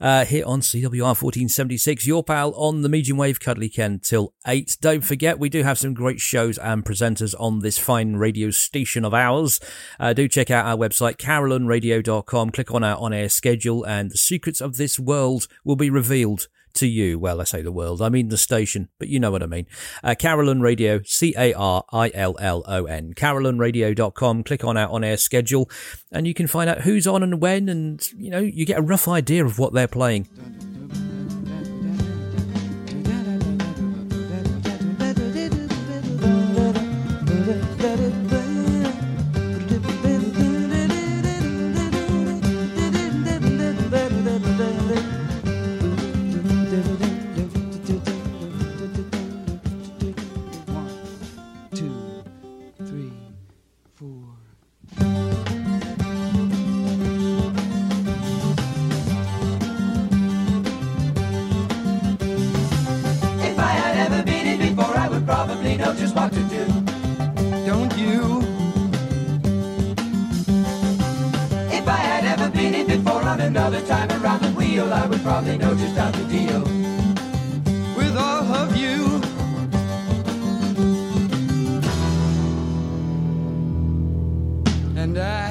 Uh, 0.00 0.24
here 0.24 0.46
on 0.46 0.62
CWR 0.62 1.02
1476, 1.02 2.06
your 2.06 2.24
pal 2.24 2.54
on 2.54 2.80
the 2.80 2.88
medium 2.88 3.18
wave, 3.18 3.40
Cuddly 3.40 3.68
Ken, 3.68 3.98
till 3.98 4.32
8. 4.46 4.78
Don't 4.80 5.04
forget, 5.04 5.38
we 5.38 5.50
do 5.50 5.62
have 5.64 5.78
some 5.78 5.92
great 5.92 6.18
shows 6.18 6.56
and 6.56 6.82
presenters 6.82 7.34
on 7.38 7.58
this 7.58 7.78
fine 7.78 8.16
radio 8.16 8.50
station 8.50 9.04
of 9.04 9.12
ours. 9.12 9.60
Uh, 9.98 10.14
do 10.14 10.28
check 10.28 10.50
out 10.50 10.64
our 10.64 10.78
website, 10.78 11.18
carillonradio.com. 11.18 12.52
Click 12.52 12.72
on 12.72 12.82
our 12.82 12.96
on 12.96 13.12
air 13.12 13.28
schedule, 13.28 13.84
and 13.84 14.10
the 14.10 14.16
secrets 14.16 14.62
of 14.62 14.78
this 14.78 14.98
world 14.98 15.46
will 15.62 15.76
be 15.76 15.90
revealed 15.90 16.48
to 16.74 16.86
you. 16.86 17.18
Well, 17.18 17.40
I 17.40 17.44
say 17.44 17.62
the 17.62 17.72
world, 17.72 18.02
I 18.02 18.08
mean 18.08 18.28
the 18.28 18.36
station, 18.36 18.88
but 18.98 19.08
you 19.08 19.20
know 19.20 19.30
what 19.30 19.42
I 19.42 19.46
mean. 19.46 19.66
Uh, 20.02 20.14
Carillon 20.18 20.60
Radio, 20.60 21.00
C 21.04 21.34
A 21.36 21.52
R 21.54 21.84
I 21.92 22.10
L 22.14 22.36
L 22.40 22.64
O 22.66 22.84
N, 22.84 23.14
carillonradio.com. 23.14 24.44
Click 24.44 24.64
on 24.64 24.76
our 24.76 24.88
on 24.88 25.04
air 25.04 25.16
schedule 25.16 25.70
and 26.10 26.26
you 26.26 26.34
can 26.34 26.46
find 26.46 26.68
out 26.68 26.82
who's 26.82 27.06
on 27.06 27.22
and 27.22 27.40
when, 27.40 27.68
and 27.68 28.06
you 28.16 28.30
know, 28.30 28.40
you 28.40 28.64
get 28.66 28.78
a 28.78 28.82
rough 28.82 29.08
idea 29.08 29.44
of 29.44 29.58
what 29.58 29.72
they're 29.72 29.88
playing. 29.88 30.28
Just 66.00 66.16
what 66.16 66.32
to 66.32 66.42
do. 66.44 66.64
Don't 67.66 67.94
you? 67.98 68.40
If 71.70 71.86
I 71.86 72.00
had 72.12 72.24
ever 72.24 72.48
been 72.48 72.74
in 72.74 72.86
before 72.86 73.22
on 73.22 73.42
another 73.42 73.82
time 73.82 74.10
around 74.22 74.40
the 74.40 74.50
wheel, 74.52 74.90
I 74.94 75.06
would 75.06 75.20
probably 75.20 75.58
know 75.58 75.74
just 75.74 75.94
how 75.98 76.10
to 76.10 76.24
deal. 76.24 76.62
With 77.98 78.16
all 78.16 78.44
of 78.62 78.74
you. 78.78 79.20
And 84.96 85.18
I 85.18 85.49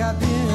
like 0.00 0.49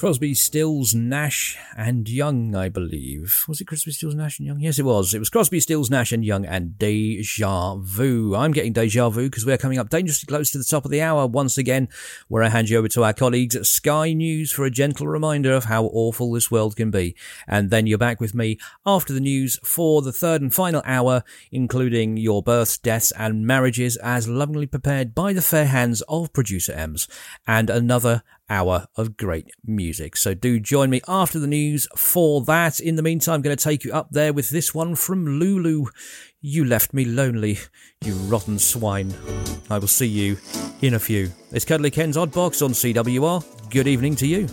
Crosby, 0.00 0.32
Stills, 0.32 0.94
Nash, 0.94 1.58
and 1.76 2.08
Young, 2.08 2.54
I 2.54 2.70
believe. 2.70 3.44
Was 3.46 3.60
it 3.60 3.66
Crosby, 3.66 3.92
Stills, 3.92 4.14
Nash, 4.14 4.38
and 4.38 4.46
Young? 4.46 4.58
Yes, 4.58 4.78
it 4.78 4.86
was. 4.86 5.12
It 5.12 5.18
was 5.18 5.28
Crosby, 5.28 5.60
Stills, 5.60 5.90
Nash, 5.90 6.10
and 6.10 6.24
Young, 6.24 6.46
and 6.46 6.78
Deja 6.78 7.76
Vu. 7.76 8.34
I'm 8.34 8.52
getting 8.52 8.72
Deja 8.72 9.10
Vu 9.10 9.24
because 9.24 9.44
we're 9.44 9.58
coming 9.58 9.78
up 9.78 9.90
dangerously 9.90 10.26
close 10.26 10.50
to 10.52 10.58
the 10.58 10.64
top 10.64 10.86
of 10.86 10.90
the 10.90 11.02
hour 11.02 11.26
once 11.26 11.58
again, 11.58 11.90
where 12.28 12.42
I 12.42 12.48
hand 12.48 12.70
you 12.70 12.78
over 12.78 12.88
to 12.88 13.04
our 13.04 13.12
colleagues 13.12 13.54
at 13.54 13.66
Sky 13.66 14.14
News 14.14 14.50
for 14.50 14.64
a 14.64 14.70
gentle 14.70 15.06
reminder 15.06 15.52
of 15.52 15.64
how 15.64 15.84
awful 15.84 16.32
this 16.32 16.50
world 16.50 16.76
can 16.76 16.90
be. 16.90 17.14
And 17.46 17.68
then 17.68 17.86
you're 17.86 17.98
back 17.98 18.22
with 18.22 18.34
me 18.34 18.58
after 18.86 19.12
the 19.12 19.20
news 19.20 19.58
for 19.62 20.00
the 20.00 20.14
third 20.14 20.40
and 20.40 20.54
final 20.54 20.80
hour, 20.86 21.24
including 21.52 22.16
your 22.16 22.42
births, 22.42 22.78
deaths, 22.78 23.12
and 23.18 23.46
marriages 23.46 23.98
as 23.98 24.28
lovingly 24.28 24.66
prepared 24.66 25.14
by 25.14 25.34
the 25.34 25.42
fair 25.42 25.66
hands 25.66 26.00
of 26.08 26.32
producer 26.32 26.72
Ems, 26.72 27.06
and 27.46 27.68
another 27.68 28.22
hour 28.50 28.86
of 28.96 29.16
great 29.16 29.50
music. 29.64 30.16
So 30.16 30.34
do 30.34 30.60
join 30.60 30.90
me 30.90 31.00
after 31.08 31.38
the 31.38 31.46
news 31.46 31.88
for 31.96 32.42
that. 32.42 32.80
In 32.80 32.96
the 32.96 33.02
meantime, 33.02 33.36
I'm 33.36 33.42
going 33.42 33.56
to 33.56 33.64
take 33.64 33.84
you 33.84 33.92
up 33.92 34.08
there 34.10 34.32
with 34.32 34.50
this 34.50 34.74
one 34.74 34.96
from 34.96 35.38
Lulu. 35.38 35.86
You 36.42 36.64
left 36.64 36.92
me 36.92 37.04
lonely, 37.04 37.58
you 38.04 38.14
rotten 38.14 38.58
swine. 38.58 39.14
I 39.70 39.78
will 39.78 39.88
see 39.88 40.06
you 40.06 40.36
in 40.82 40.94
a 40.94 40.98
few. 40.98 41.30
It's 41.52 41.64
Cuddly 41.64 41.90
Ken's 41.90 42.16
Odd 42.16 42.32
Box 42.32 42.60
on 42.60 42.72
CWR. 42.72 43.70
Good 43.70 43.86
evening 43.86 44.16
to 44.16 44.26
you. 44.26 44.48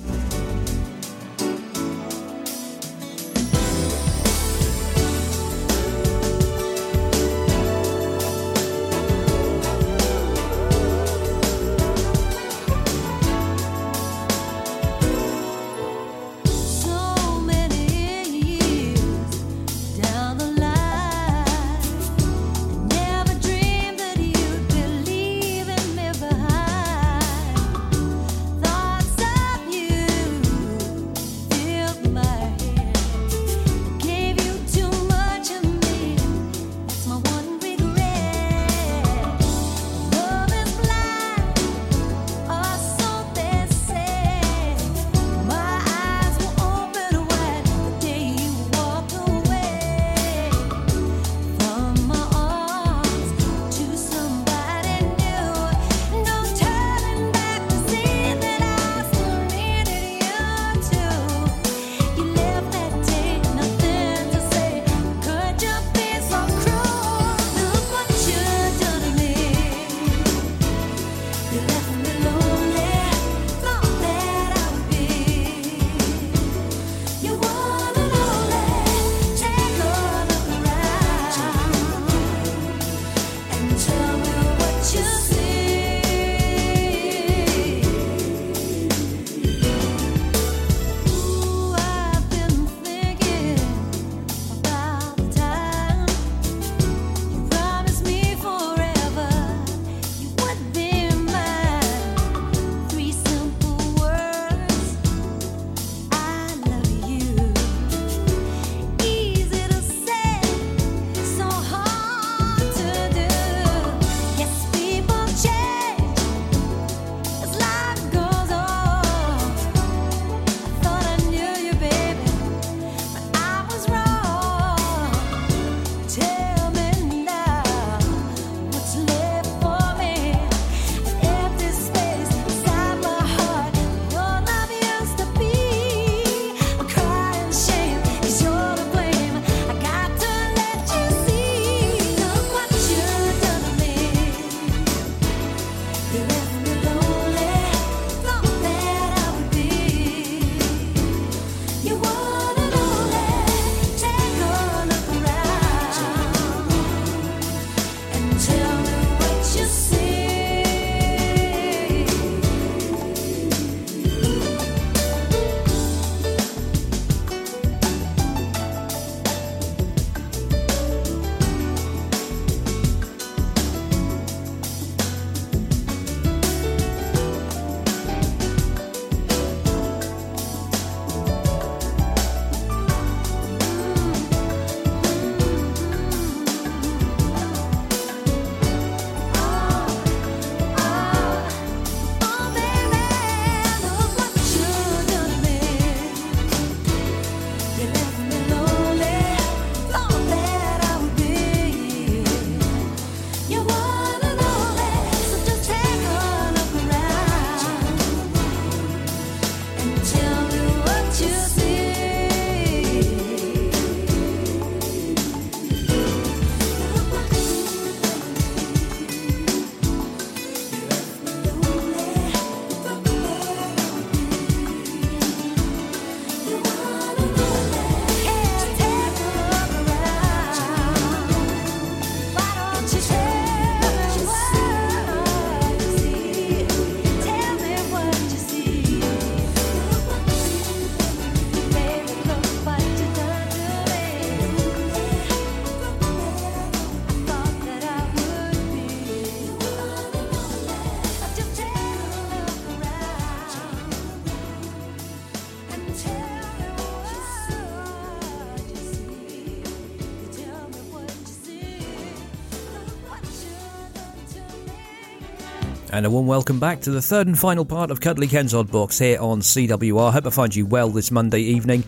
And 265.97 266.05
a 266.05 266.11
warm 266.11 266.27
welcome 266.27 266.59
back 266.59 266.81
to 266.81 266.91
the 266.91 267.01
third 267.01 267.25
and 267.25 267.39
final 267.39 267.65
part 267.65 267.89
of 267.89 267.99
Cuddly 267.99 268.27
Ken's 268.27 268.53
Odd 268.53 268.71
Box 268.71 268.99
here 268.99 269.19
on 269.19 269.41
CWR. 269.41 270.13
Hope 270.13 270.27
I 270.27 270.29
find 270.29 270.55
you 270.55 270.67
well 270.67 270.89
this 270.89 271.09
Monday 271.09 271.39
evening. 271.39 271.83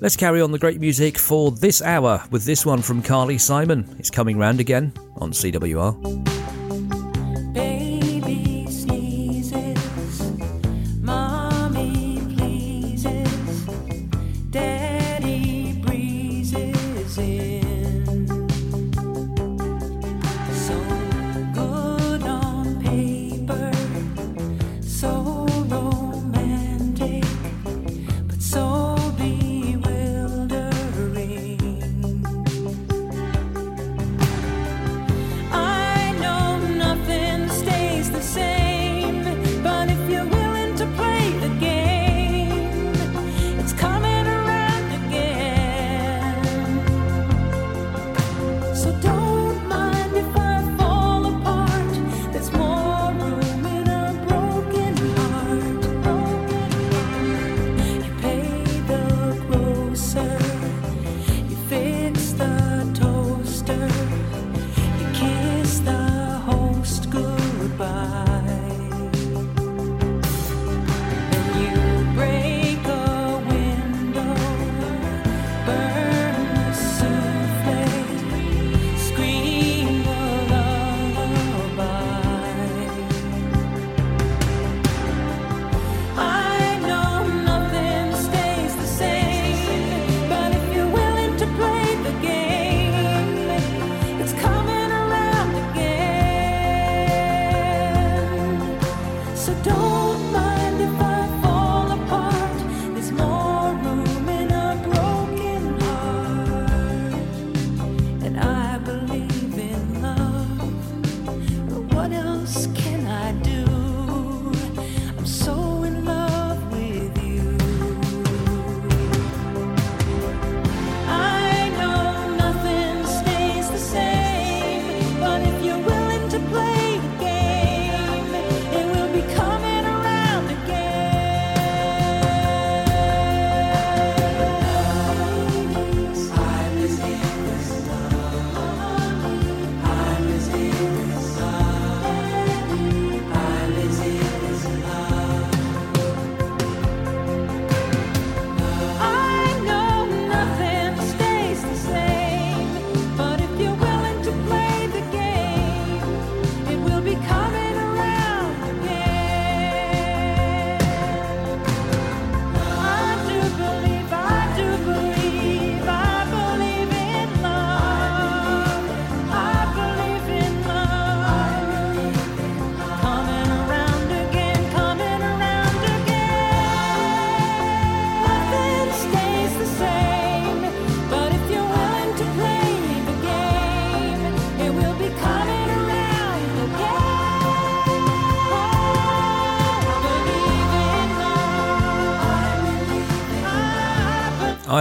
Let's 0.00 0.16
carry 0.16 0.40
on 0.40 0.52
the 0.52 0.58
great 0.58 0.80
music 0.80 1.18
for 1.18 1.50
this 1.50 1.82
hour 1.82 2.24
with 2.30 2.46
this 2.46 2.64
one 2.64 2.80
from 2.80 3.02
Carly 3.02 3.36
Simon. 3.36 3.94
It's 3.98 4.08
coming 4.08 4.38
round 4.38 4.58
again 4.58 4.94
on 5.16 5.32
CWR. 5.32 6.21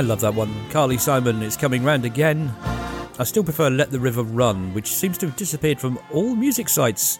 I 0.01 0.03
love 0.03 0.21
that 0.21 0.33
one. 0.33 0.51
Carly 0.71 0.97
Simon, 0.97 1.43
it's 1.43 1.55
coming 1.55 1.83
round 1.83 2.05
again. 2.05 2.51
I 3.19 3.23
still 3.23 3.43
prefer 3.43 3.69
Let 3.69 3.91
the 3.91 3.99
River 3.99 4.23
Run, 4.23 4.73
which 4.73 4.91
seems 4.91 5.15
to 5.19 5.27
have 5.27 5.35
disappeared 5.35 5.79
from 5.79 5.99
all 6.11 6.33
music 6.33 6.69
sites. 6.69 7.19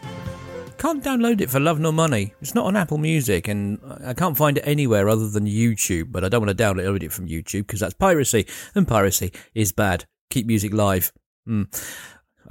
Can't 0.80 1.04
download 1.04 1.42
it 1.42 1.52
for 1.52 1.60
love 1.60 1.80
nor 1.80 1.94
money. 1.94 2.34
It's 2.42 2.56
not 2.56 2.66
on 2.66 2.76
Apple 2.76 2.98
Music, 2.98 3.48
and 3.48 3.80
I 4.04 4.16
can't 4.16 4.36
find 4.36 4.58
it 4.58 4.64
anywhere 4.66 5.10
other 5.10 5.30
than 5.30 5.46
YouTube. 5.46 6.12
But 6.12 6.24
I 6.24 6.30
don't 6.30 6.44
want 6.44 6.58
to 6.58 6.64
download 6.64 7.04
it 7.04 7.12
from 7.12 7.28
YouTube 7.28 7.68
because 7.68 7.82
that's 7.82 7.94
piracy, 7.94 8.48
and 8.74 8.88
piracy 8.88 9.32
is 9.54 9.72
bad. 9.72 10.06
Keep 10.32 10.48
music 10.48 10.74
live. 10.74 11.14
Hmm. 11.46 11.66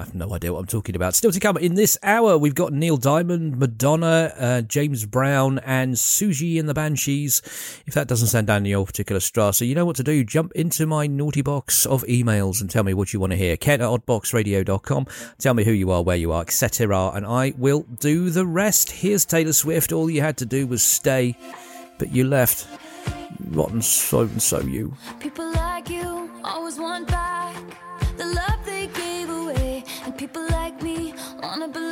I 0.00 0.04
have 0.04 0.14
no 0.14 0.32
idea 0.32 0.50
what 0.50 0.60
I'm 0.60 0.66
talking 0.66 0.96
about. 0.96 1.14
Still 1.14 1.30
to 1.30 1.38
come 1.38 1.58
in 1.58 1.74
this 1.74 1.98
hour, 2.02 2.38
we've 2.38 2.54
got 2.54 2.72
Neil 2.72 2.96
Diamond, 2.96 3.58
Madonna, 3.58 4.32
uh, 4.38 4.62
James 4.62 5.04
Brown, 5.04 5.58
and 5.58 5.94
Siouxsie 5.94 6.58
and 6.58 6.66
the 6.66 6.72
Banshees. 6.72 7.42
If 7.86 7.92
that 7.92 8.08
doesn't 8.08 8.28
sound 8.28 8.46
down 8.46 8.64
your 8.64 8.86
particular 8.86 9.20
strata, 9.20 9.66
you 9.66 9.74
know 9.74 9.84
what 9.84 9.96
to 9.96 10.02
do. 10.02 10.24
Jump 10.24 10.52
into 10.52 10.86
my 10.86 11.06
naughty 11.06 11.42
box 11.42 11.84
of 11.84 12.02
emails 12.04 12.62
and 12.62 12.70
tell 12.70 12.82
me 12.82 12.94
what 12.94 13.12
you 13.12 13.20
want 13.20 13.32
to 13.32 13.36
hear. 13.36 13.58
Ken 13.58 13.82
at 13.82 13.88
oddboxradio.com. 13.88 15.06
Tell 15.38 15.52
me 15.52 15.64
who 15.64 15.72
you 15.72 15.90
are, 15.90 16.02
where 16.02 16.16
you 16.16 16.32
are, 16.32 16.40
etc. 16.40 17.10
And 17.10 17.26
I 17.26 17.52
will 17.58 17.82
do 17.82 18.30
the 18.30 18.46
rest. 18.46 18.90
Here's 18.90 19.26
Taylor 19.26 19.52
Swift. 19.52 19.92
All 19.92 20.08
you 20.08 20.22
had 20.22 20.38
to 20.38 20.46
do 20.46 20.66
was 20.66 20.82
stay, 20.82 21.36
but 21.98 22.10
you 22.10 22.24
left. 22.24 22.66
Rotten 23.50 23.82
so 23.82 24.20
and 24.20 24.42
so 24.42 24.60
you. 24.60 24.96
People 25.18 25.52
like 25.52 25.90
you 25.90 26.30
always 26.42 26.78
want 26.78 27.06
back 27.06 27.54
the 28.16 28.26
love 28.26 28.49
wanna 31.50 31.66
believe 31.66 31.89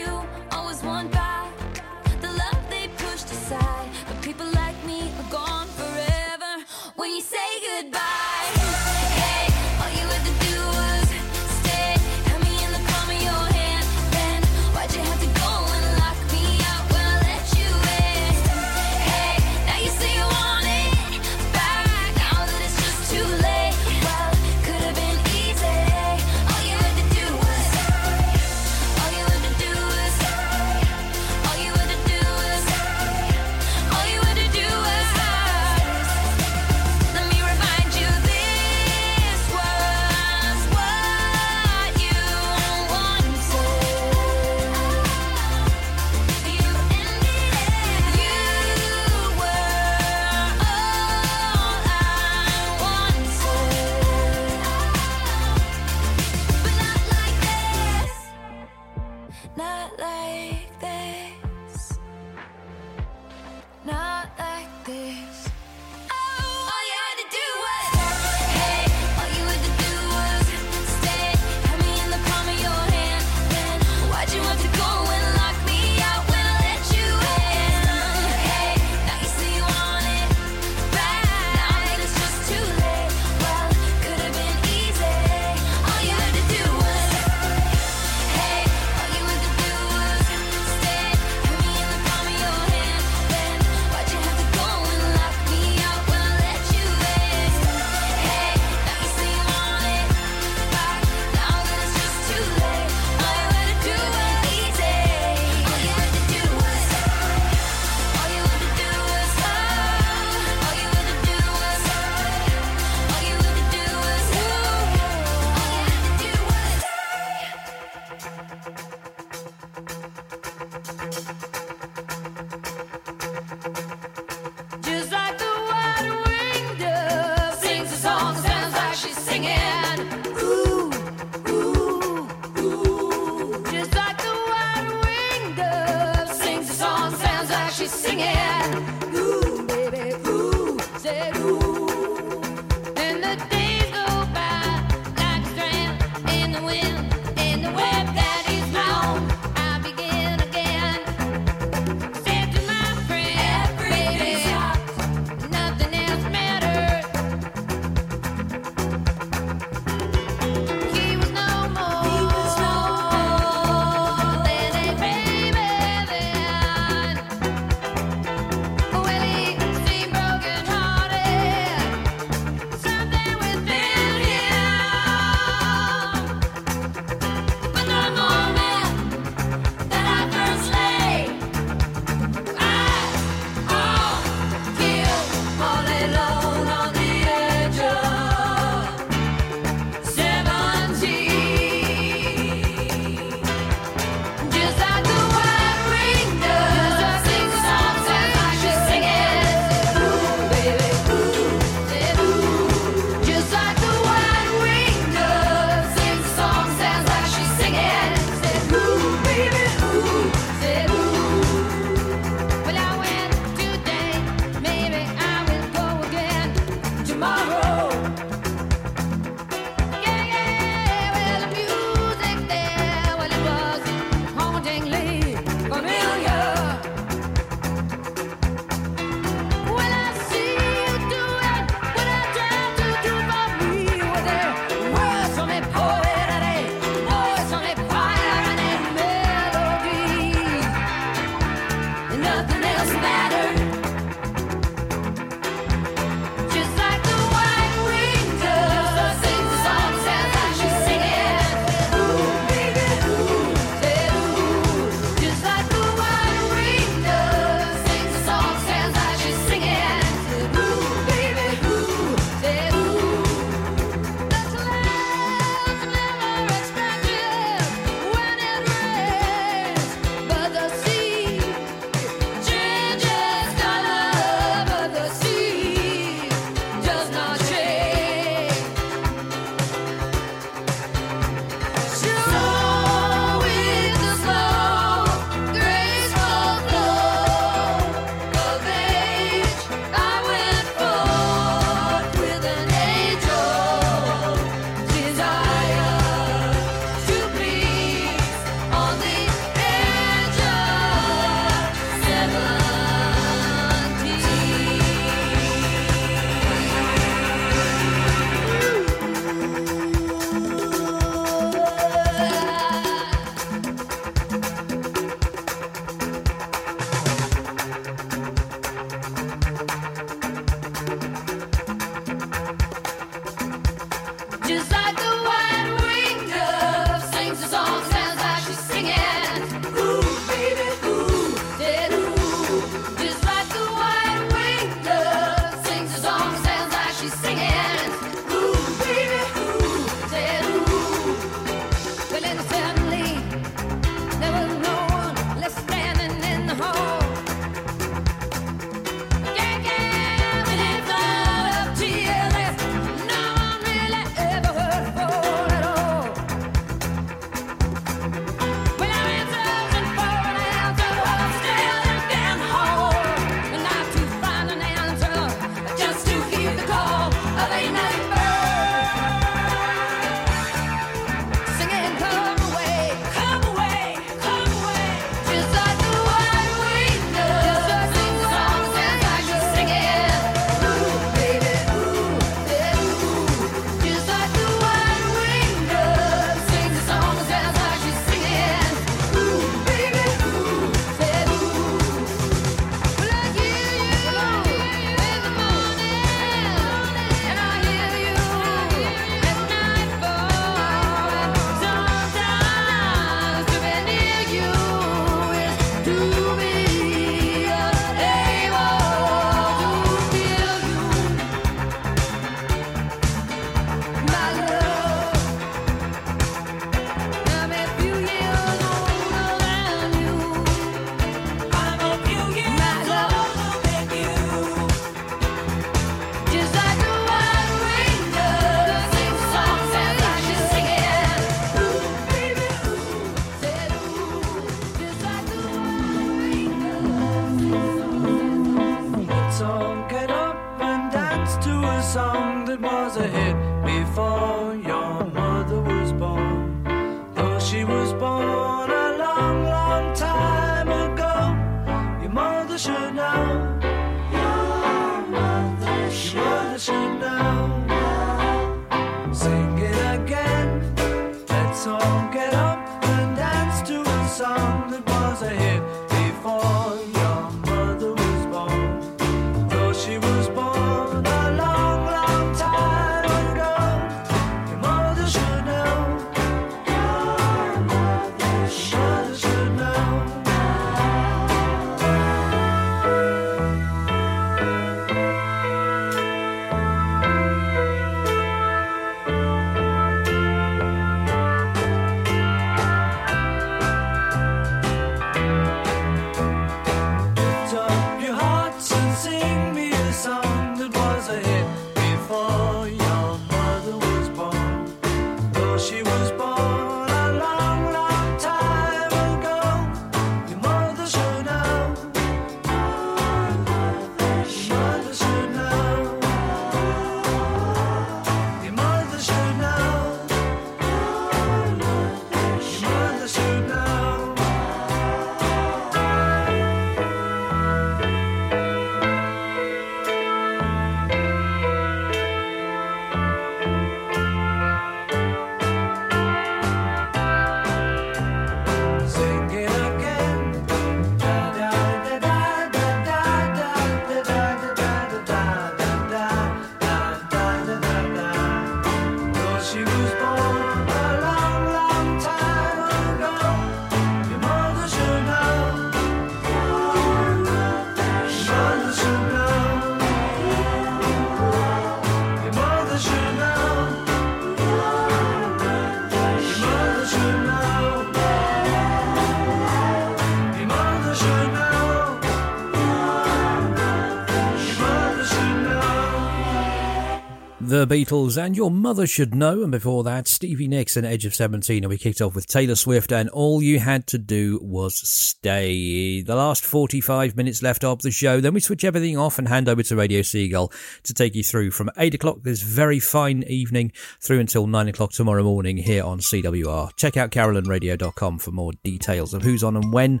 The 577.46 577.64
Beatles 577.64 578.20
and 578.20 578.36
Your 578.36 578.50
Mother 578.50 578.88
Should 578.88 579.14
Know, 579.14 579.44
and 579.44 579.52
before 579.52 579.84
that, 579.84 580.08
Stevie 580.08 580.48
Nicks 580.48 580.76
and 580.76 580.84
Edge 580.84 581.04
of 581.04 581.14
17, 581.14 581.62
and 581.62 581.70
we 581.70 581.78
kicked 581.78 582.00
off 582.00 582.16
with 582.16 582.26
Taylor 582.26 582.56
Swift, 582.56 582.90
and 582.90 583.08
All 583.10 583.40
You 583.40 583.60
Had 583.60 583.86
to 583.86 583.98
Do 583.98 584.40
Was 584.42 584.76
Stay. 584.76 586.02
The 586.02 586.16
last 586.16 586.44
45 586.44 587.16
minutes 587.16 587.44
left 587.44 587.62
of 587.62 587.82
the 587.82 587.92
show, 587.92 588.20
then 588.20 588.34
we 588.34 588.40
switch 588.40 588.64
everything 588.64 588.98
off 588.98 589.20
and 589.20 589.28
hand 589.28 589.48
over 589.48 589.62
to 589.62 589.76
Radio 589.76 590.02
Seagull 590.02 590.50
to 590.82 590.92
take 590.92 591.14
you 591.14 591.22
through 591.22 591.52
from 591.52 591.70
8 591.78 591.94
o'clock 591.94 592.18
this 592.24 592.42
very 592.42 592.80
fine 592.80 593.22
evening 593.28 593.70
through 594.00 594.18
until 594.18 594.48
9 594.48 594.66
o'clock 594.66 594.90
tomorrow 594.90 595.22
morning 595.22 595.56
here 595.56 595.84
on 595.84 596.00
CWR. 596.00 596.74
Check 596.74 596.96
out 596.96 597.12
carillonradio.com 597.12 598.18
for 598.18 598.32
more 598.32 598.54
details 598.64 599.14
of 599.14 599.22
who's 599.22 599.44
on 599.44 599.54
and 599.54 599.72
when, 599.72 600.00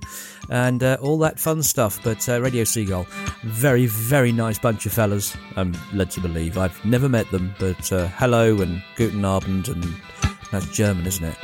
and 0.50 0.82
uh, 0.82 0.96
all 1.00 1.18
that 1.18 1.38
fun 1.38 1.62
stuff, 1.62 2.02
but 2.02 2.28
uh, 2.28 2.42
Radio 2.42 2.64
Seagull, 2.64 3.06
very, 3.44 3.86
very 3.86 4.32
nice 4.32 4.58
bunch 4.58 4.84
of 4.84 4.92
fellas, 4.92 5.36
I'm 5.54 5.76
led 5.92 6.10
to 6.10 6.20
believe. 6.20 6.58
I've 6.58 6.84
never 6.84 7.08
met 7.08 7.30
them, 7.30 7.45
but 7.58 7.92
uh, 7.92 8.08
hello 8.08 8.60
and 8.60 8.82
guten 8.96 9.24
Abend, 9.24 9.68
and 9.68 9.84
that's 10.50 10.66
German, 10.70 11.06
isn't 11.06 11.24
it? 11.24 11.36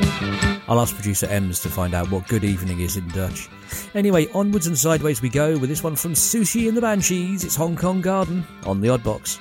I'll 0.69 0.81
ask 0.81 0.95
producer 0.95 1.27
Ems 1.27 1.61
to 1.61 1.69
find 1.69 1.95
out 1.95 2.11
what 2.11 2.29
good 2.29 2.45
evening 2.45 2.81
is 2.81 2.97
in 2.97 3.09
Dutch. 3.09 3.49
Anyway, 3.95 4.29
onwards 4.33 4.67
and 4.67 4.79
sideways 4.79 5.21
we 5.21 5.29
go 5.29 5.59
with 5.59 5.69
this 5.69 5.83
one 5.83 5.97
from 5.97 6.15
Siouxsie 6.15 6.69
and 6.69 6.77
the 6.77 6.81
Banshees. 6.81 7.45
It's 7.45 7.57
Hong 7.57 7.77
Kong 7.77 8.01
Garden 8.01 8.45
on 8.65 8.81
the 8.81 8.89
Odd 8.89 9.03
Box. 9.03 9.39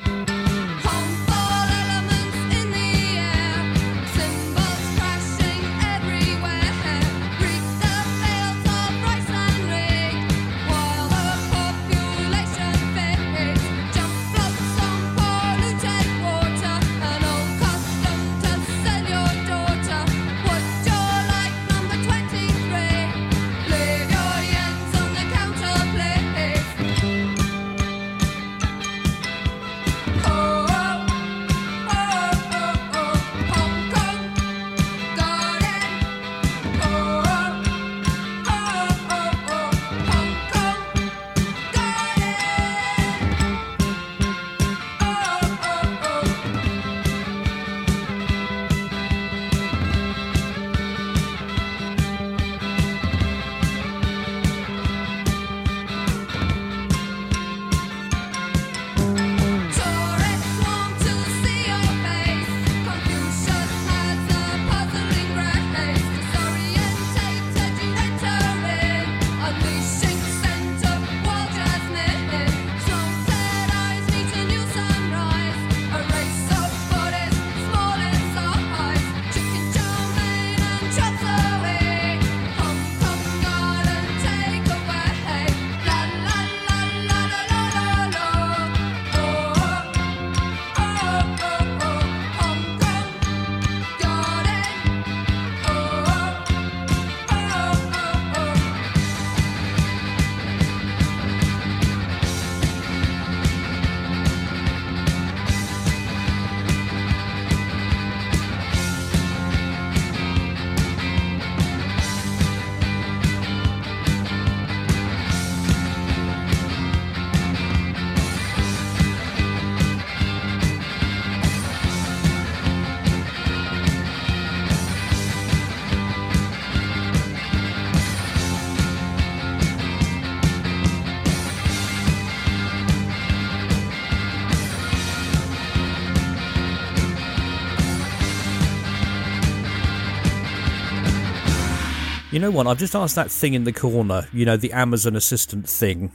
Know 142.41 142.51
what? 142.51 142.67
I've 142.67 142.77
just 142.77 142.95
asked 142.95 143.15
that 143.15 143.31
thing 143.31 143.53
in 143.53 143.63
the 143.63 143.71
corner. 143.71 144.27
You 144.33 144.45
know, 144.45 144.57
the 144.57 144.73
Amazon 144.73 145.15
Assistant 145.15 145.69
thing. 145.69 146.11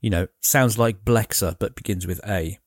You 0.00 0.10
know, 0.10 0.28
sounds 0.40 0.78
like 0.78 1.04
Blexa, 1.04 1.56
but 1.58 1.74
begins 1.74 2.06
with 2.06 2.20
A. 2.26 2.58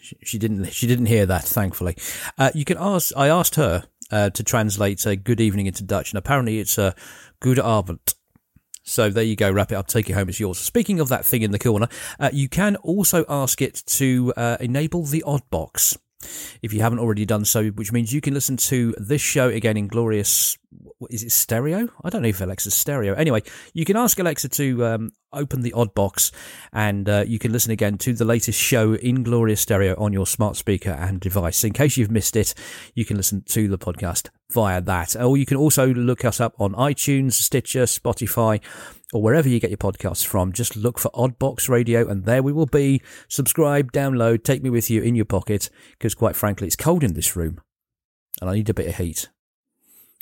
She, 0.00 0.16
she 0.22 0.38
didn't. 0.38 0.66
She 0.72 0.86
didn't 0.86 1.06
hear 1.06 1.26
that. 1.26 1.44
Thankfully, 1.44 1.96
uh, 2.38 2.50
you 2.54 2.64
can 2.64 2.76
ask. 2.78 3.16
I 3.16 3.28
asked 3.28 3.54
her 3.54 3.84
uh, 4.10 4.30
to 4.30 4.42
translate 4.42 5.06
uh, 5.06 5.14
"good 5.14 5.40
evening" 5.40 5.66
into 5.66 5.82
Dutch, 5.82 6.12
and 6.12 6.18
apparently 6.18 6.58
it's 6.58 6.78
uh, 6.78 6.92
"good 7.40 7.58
avond." 7.58 8.14
So 8.82 9.10
there 9.10 9.22
you 9.22 9.36
go. 9.36 9.50
Wrap 9.50 9.70
it 9.70 9.76
up. 9.76 9.86
Take 9.86 10.10
it 10.10 10.14
home. 10.14 10.28
It's 10.28 10.40
yours. 10.40 10.58
Speaking 10.58 10.98
of 10.98 11.08
that 11.08 11.24
thing 11.24 11.42
in 11.42 11.52
the 11.52 11.58
corner, 11.58 11.88
uh, 12.18 12.30
you 12.32 12.48
can 12.48 12.76
also 12.76 13.24
ask 13.28 13.62
it 13.62 13.82
to 13.86 14.32
uh, 14.36 14.56
enable 14.58 15.04
the 15.04 15.22
odd 15.22 15.48
box 15.50 15.96
if 16.62 16.72
you 16.72 16.80
haven't 16.80 16.98
already 16.98 17.24
done 17.24 17.44
so, 17.44 17.68
which 17.68 17.92
means 17.92 18.12
you 18.12 18.20
can 18.20 18.34
listen 18.34 18.56
to 18.56 18.94
this 18.98 19.20
show 19.20 19.48
again 19.48 19.76
in 19.76 19.88
glorious. 19.88 20.56
Is 21.10 21.22
it 21.22 21.32
stereo? 21.32 21.88
I 22.02 22.10
don't 22.10 22.22
know 22.22 22.28
if 22.28 22.40
Alexa's 22.40 22.74
stereo. 22.74 23.14
Anyway, 23.14 23.42
you 23.74 23.84
can 23.84 23.96
ask 23.96 24.18
Alexa 24.18 24.48
to 24.50 24.86
um, 24.86 25.10
open 25.32 25.62
the 25.62 25.72
odd 25.72 25.94
box, 25.94 26.32
and 26.72 27.08
uh, 27.08 27.24
you 27.26 27.38
can 27.38 27.52
listen 27.52 27.72
again 27.72 27.98
to 27.98 28.12
the 28.14 28.24
latest 28.24 28.58
show 28.58 28.94
in 28.94 29.22
glorious 29.22 29.60
stereo 29.60 29.94
on 29.98 30.12
your 30.12 30.26
smart 30.26 30.56
speaker 30.56 30.90
and 30.90 31.20
device. 31.20 31.64
In 31.64 31.72
case 31.72 31.96
you've 31.96 32.10
missed 32.10 32.36
it, 32.36 32.54
you 32.94 33.04
can 33.04 33.16
listen 33.16 33.42
to 33.48 33.68
the 33.68 33.78
podcast 33.78 34.30
via 34.50 34.80
that, 34.80 35.16
or 35.16 35.36
you 35.36 35.46
can 35.46 35.56
also 35.56 35.92
look 35.92 36.24
us 36.24 36.40
up 36.40 36.54
on 36.58 36.72
iTunes, 36.74 37.32
Stitcher, 37.32 37.84
Spotify 37.84 38.60
or 39.12 39.22
wherever 39.22 39.48
you 39.48 39.60
get 39.60 39.70
your 39.70 39.76
podcasts 39.76 40.26
from. 40.26 40.52
Just 40.52 40.74
look 40.74 40.98
for 40.98 41.10
Oddbox 41.10 41.68
Radio, 41.68 42.08
and 42.08 42.24
there 42.24 42.42
we 42.42 42.52
will 42.52 42.66
be. 42.66 43.00
Subscribe, 43.28 43.92
download, 43.92 44.42
take 44.42 44.62
me 44.62 44.70
with 44.70 44.90
you 44.90 45.02
in 45.02 45.14
your 45.14 45.26
pocket, 45.26 45.70
because 45.92 46.14
quite 46.14 46.34
frankly, 46.34 46.66
it's 46.66 46.76
cold 46.76 47.04
in 47.04 47.14
this 47.14 47.36
room, 47.36 47.60
and 48.40 48.50
I 48.50 48.54
need 48.54 48.70
a 48.70 48.74
bit 48.74 48.88
of 48.88 48.96
heat. 48.96 49.28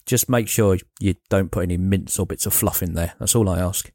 Just 0.04 0.28
make 0.28 0.48
sure 0.48 0.78
you 0.98 1.14
don't 1.28 1.52
put 1.52 1.62
any 1.62 1.76
mints 1.76 2.18
or 2.18 2.26
bits 2.26 2.46
of 2.46 2.52
fluff 2.52 2.82
in 2.82 2.94
there. 2.94 3.14
That's 3.18 3.34
all 3.34 3.48
I 3.48 3.60
ask. 3.60 3.90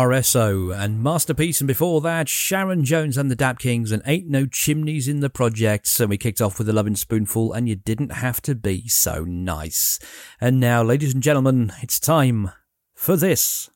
RSO 0.00 0.74
and 0.74 1.02
Masterpiece, 1.02 1.60
and 1.60 1.68
before 1.68 2.00
that, 2.00 2.26
Sharon 2.26 2.86
Jones 2.86 3.18
and 3.18 3.30
the 3.30 3.36
Dap 3.36 3.58
Kings, 3.58 3.92
and 3.92 4.02
Ain't 4.06 4.28
No 4.28 4.46
Chimneys 4.46 5.08
in 5.08 5.20
the 5.20 5.28
Projects. 5.28 6.00
And 6.00 6.08
we 6.08 6.16
kicked 6.16 6.40
off 6.40 6.58
with 6.58 6.70
a 6.70 6.72
Lovin' 6.72 6.96
Spoonful, 6.96 7.52
and 7.52 7.68
you 7.68 7.76
didn't 7.76 8.12
have 8.12 8.40
to 8.42 8.54
be 8.54 8.88
so 8.88 9.24
nice. 9.24 9.98
And 10.40 10.58
now, 10.58 10.82
ladies 10.82 11.12
and 11.12 11.22
gentlemen, 11.22 11.74
it's 11.82 12.00
time 12.00 12.50
for 12.94 13.14
this. 13.14 13.68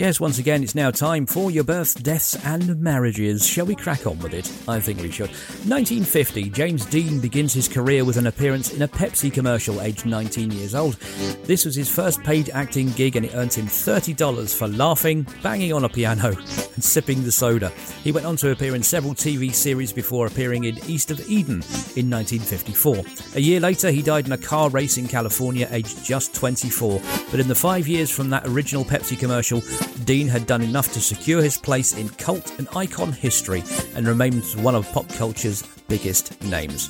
Yes, 0.00 0.18
once 0.18 0.38
again, 0.38 0.62
it's 0.62 0.74
now 0.74 0.90
time 0.90 1.26
for 1.26 1.50
your 1.50 1.62
births, 1.62 1.92
deaths, 1.92 2.34
and 2.46 2.80
marriages. 2.80 3.46
Shall 3.46 3.66
we 3.66 3.74
crack 3.74 4.06
on 4.06 4.18
with 4.20 4.32
it? 4.32 4.50
I 4.66 4.80
think 4.80 5.02
we 5.02 5.10
should. 5.10 5.28
1950, 5.28 6.48
James 6.48 6.86
Dean 6.86 7.20
begins 7.20 7.52
his 7.52 7.68
career 7.68 8.02
with 8.02 8.16
an 8.16 8.26
appearance 8.26 8.72
in 8.72 8.80
a 8.80 8.88
Pepsi 8.88 9.30
commercial, 9.30 9.82
aged 9.82 10.06
19 10.06 10.52
years 10.52 10.74
old. 10.74 10.94
This 11.44 11.66
was 11.66 11.74
his 11.74 11.94
first 11.94 12.22
paid 12.22 12.48
acting 12.48 12.92
gig, 12.92 13.16
and 13.16 13.26
it 13.26 13.34
earned 13.34 13.52
him 13.52 13.66
$30 13.66 14.54
for 14.54 14.68
laughing, 14.68 15.26
banging 15.42 15.74
on 15.74 15.84
a 15.84 15.88
piano, 15.90 16.28
and 16.28 16.82
sipping 16.82 17.22
the 17.22 17.30
soda. 17.30 17.68
He 18.02 18.10
went 18.10 18.24
on 18.24 18.36
to 18.36 18.52
appear 18.52 18.74
in 18.74 18.82
several 18.82 19.12
TV 19.12 19.52
series 19.52 19.92
before 19.92 20.26
appearing 20.26 20.64
in 20.64 20.78
East 20.86 21.10
of 21.10 21.20
Eden 21.28 21.60
in 21.94 22.08
1954. 22.08 23.04
A 23.34 23.40
year 23.40 23.60
later, 23.60 23.90
he 23.90 24.00
died 24.00 24.24
in 24.24 24.32
a 24.32 24.38
car 24.38 24.70
race 24.70 24.96
in 24.96 25.08
California, 25.08 25.68
aged 25.70 26.02
just 26.02 26.34
24. 26.34 27.02
But 27.30 27.38
in 27.38 27.48
the 27.48 27.54
five 27.54 27.86
years 27.86 28.10
from 28.10 28.30
that 28.30 28.46
original 28.46 28.82
Pepsi 28.82 29.18
commercial, 29.18 29.60
Dean 30.04 30.28
had 30.28 30.46
done 30.46 30.62
enough 30.62 30.92
to 30.92 31.00
secure 31.00 31.42
his 31.42 31.56
place 31.56 31.96
in 31.96 32.08
cult 32.08 32.58
and 32.58 32.68
icon 32.74 33.12
history 33.12 33.62
and 33.94 34.06
remains 34.06 34.56
one 34.56 34.74
of 34.74 34.90
pop 34.92 35.08
culture's 35.10 35.62
biggest 35.90 36.40
names. 36.44 36.88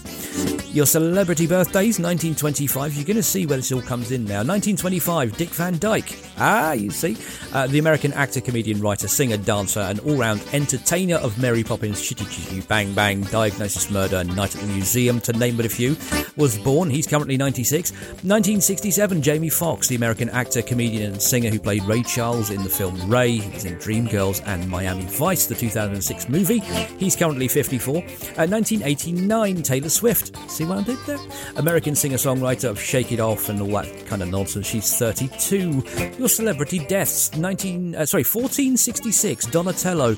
Your 0.72 0.86
celebrity 0.86 1.46
birthdays, 1.48 1.98
1925. 1.98 2.94
You're 2.94 3.04
going 3.04 3.16
to 3.16 3.22
see 3.22 3.46
where 3.46 3.56
this 3.56 3.72
all 3.72 3.82
comes 3.82 4.12
in 4.12 4.24
now. 4.24 4.44
1925, 4.44 5.36
Dick 5.36 5.48
Van 5.48 5.78
Dyke. 5.78 6.16
Ah, 6.38 6.72
you 6.72 6.90
see. 6.90 7.16
Uh, 7.52 7.66
the 7.66 7.78
American 7.80 8.12
actor, 8.12 8.40
comedian, 8.40 8.80
writer, 8.80 9.08
singer, 9.08 9.38
dancer, 9.38 9.80
and 9.80 9.98
all 10.00 10.16
round 10.16 10.44
entertainer 10.52 11.16
of 11.16 11.38
Mary 11.40 11.64
Poppins, 11.64 12.06
Chitty 12.06 12.24
Chitty 12.26 12.60
Bang 12.60 12.92
Bang, 12.94 13.22
Diagnosis 13.22 13.90
Murder, 13.90 14.22
Night 14.22 14.54
at 14.54 14.60
the 14.60 14.68
Museum, 14.68 15.18
to 15.22 15.32
name 15.32 15.56
but 15.56 15.66
a 15.66 15.70
few, 15.70 15.96
was 16.36 16.56
born. 16.58 16.90
He's 16.90 17.06
currently 17.06 17.36
96. 17.36 17.90
1967, 17.90 19.22
Jamie 19.22 19.48
Foxx, 19.48 19.88
the 19.88 19.96
American 19.96 20.28
actor, 20.28 20.62
comedian, 20.62 21.12
and 21.12 21.22
singer 21.22 21.48
who 21.48 21.58
played 21.58 21.82
Ray 21.84 22.02
Charles 22.02 22.50
in 22.50 22.62
the 22.62 22.68
film 22.68 23.10
Ray. 23.10 23.38
He 23.38 23.50
was 23.50 23.64
in 23.64 23.76
Dreamgirls 23.76 24.46
and 24.46 24.68
Miami 24.68 25.06
Vice, 25.06 25.46
the 25.46 25.54
2006 25.54 26.28
movie. 26.28 26.60
He's 26.98 27.16
currently 27.16 27.48
54. 27.48 28.04
Uh, 28.36 28.46
1989, 28.90 29.62
Taylor 29.62 29.88
Swift. 29.88 30.50
See 30.50 30.64
what 30.64 30.78
I 30.78 30.82
did 30.82 30.98
there? 31.06 31.18
American 31.54 31.94
singer 31.94 32.16
songwriter 32.16 32.70
of 32.70 32.80
Shake 32.80 33.12
It 33.12 33.20
Off 33.20 33.48
and 33.48 33.60
all 33.60 33.68
that 33.68 34.06
kind 34.06 34.20
of 34.20 34.28
nonsense. 34.30 34.66
She's 34.66 34.96
32. 34.96 35.84
Your 36.18 36.28
celebrity 36.28 36.80
deaths 36.80 37.36
19, 37.36 37.94
uh, 37.94 38.04
sorry, 38.04 38.24
1466, 38.24 39.46
Donatello, 39.46 40.16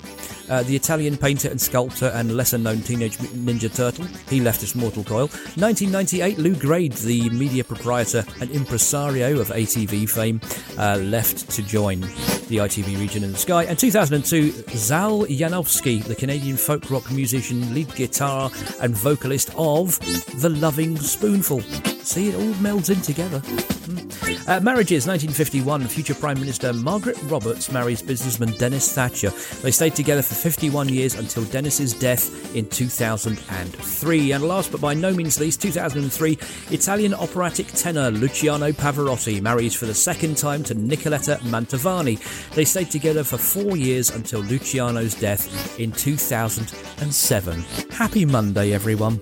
uh, 0.48 0.62
the 0.62 0.74
Italian 0.74 1.18
painter 1.18 1.50
and 1.50 1.60
sculptor 1.60 2.06
and 2.14 2.34
lesser 2.34 2.56
known 2.56 2.80
Teenage 2.80 3.18
Ninja 3.18 3.74
Turtle. 3.74 4.06
He 4.30 4.40
left 4.40 4.62
us 4.62 4.74
mortal 4.74 5.04
coil. 5.04 5.28
1998, 5.56 6.38
Lew 6.38 6.54
Grade, 6.54 6.92
the 6.92 7.28
media 7.28 7.64
proprietor 7.64 8.24
and 8.40 8.50
impresario 8.50 9.38
of 9.38 9.48
ATV 9.48 10.08
fame, 10.08 10.40
uh, 10.78 10.96
left 10.96 11.50
to 11.50 11.62
join 11.62 12.00
the 12.00 12.56
ITV 12.56 12.98
region 12.98 13.22
in 13.22 13.32
the 13.32 13.38
sky. 13.38 13.64
And 13.64 13.78
2002, 13.78 14.50
Zal 14.70 15.26
Yanovsky, 15.26 16.02
the 16.02 16.14
Canadian 16.14 16.56
folk 16.56 16.90
rock 16.90 17.10
musician, 17.10 17.74
lead 17.74 17.94
guitar 17.94 18.50
and 18.80 18.94
vocalist 18.94 19.50
of 19.56 19.98
The 20.40 20.48
Lovin' 20.48 20.96
Spoonful. 20.96 21.62
See, 22.04 22.28
it 22.28 22.34
all 22.34 22.54
melds 22.54 22.90
in 22.90 23.00
together. 23.00 23.40
Mm. 23.40 24.48
Uh, 24.48 24.60
marriages 24.60 25.06
1951. 25.06 25.86
Future 25.86 26.14
Prime 26.14 26.38
Minister 26.40 26.72
Margaret 26.72 27.16
Roberts 27.24 27.70
marries 27.70 28.02
businessman 28.02 28.50
Dennis 28.58 28.92
Thatcher. 28.92 29.30
They 29.62 29.70
stayed 29.70 29.94
together 29.94 30.22
for 30.22 30.34
51 30.34 30.88
years 30.88 31.14
until 31.14 31.44
Dennis's 31.44 31.94
death 31.94 32.54
in 32.56 32.68
2003. 32.68 34.32
And 34.32 34.44
last 34.44 34.72
but 34.72 34.80
by 34.80 34.94
no 34.94 35.12
means 35.14 35.38
least, 35.38 35.62
2003, 35.62 36.38
Italian 36.70 37.14
operatic 37.14 37.68
tenor 37.68 38.10
Luciano 38.10 38.72
Pavarotti 38.72 39.40
marries 39.40 39.74
for 39.74 39.86
the 39.86 39.94
second 39.94 40.36
time 40.36 40.64
to 40.64 40.74
Nicoletta 40.74 41.38
Mantovani. 41.42 42.18
They 42.54 42.64
stayed 42.64 42.90
together 42.90 43.22
for 43.22 43.38
four 43.38 43.76
years 43.76 44.10
until 44.10 44.40
Luciano's 44.40 45.14
death 45.14 45.78
in 45.78 45.92
2007. 45.92 47.60
Happy 47.90 48.24
Monday, 48.24 48.72
everyone. 48.72 49.20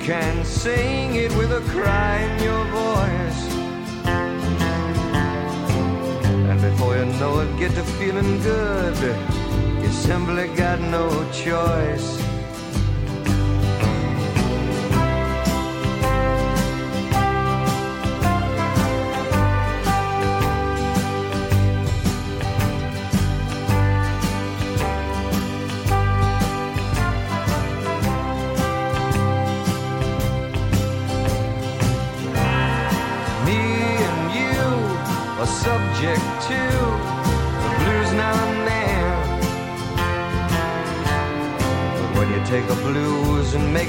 Can 0.00 0.44
sing 0.44 1.14
it 1.14 1.30
with 1.36 1.52
a 1.52 1.60
cry 1.72 2.18
in 2.18 2.42
your 2.42 2.64
voice. 2.66 3.40
And 6.48 6.60
before 6.60 6.96
you 6.96 7.04
know 7.20 7.40
it, 7.40 7.58
get 7.58 7.72
to 7.74 7.82
feeling 7.82 8.40
good. 8.42 8.96
You 9.82 9.88
simply 9.90 10.48
got 10.56 10.80
no 10.80 11.08
choice. 11.32 12.19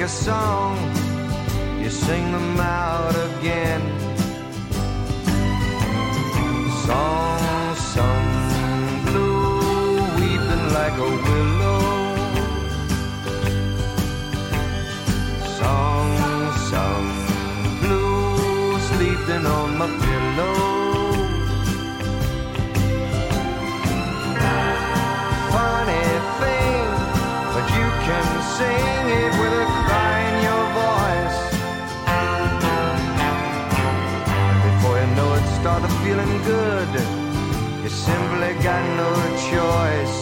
a 0.01 0.07
song, 0.07 0.75
you 1.79 1.89
sing 1.89 2.31
them 2.31 2.59
out. 2.59 2.90
feeling 36.11 36.43
good. 36.43 36.89
You 37.83 37.89
simply 37.89 38.53
got 38.63 38.83
no 38.97 39.11
choice. 39.49 40.20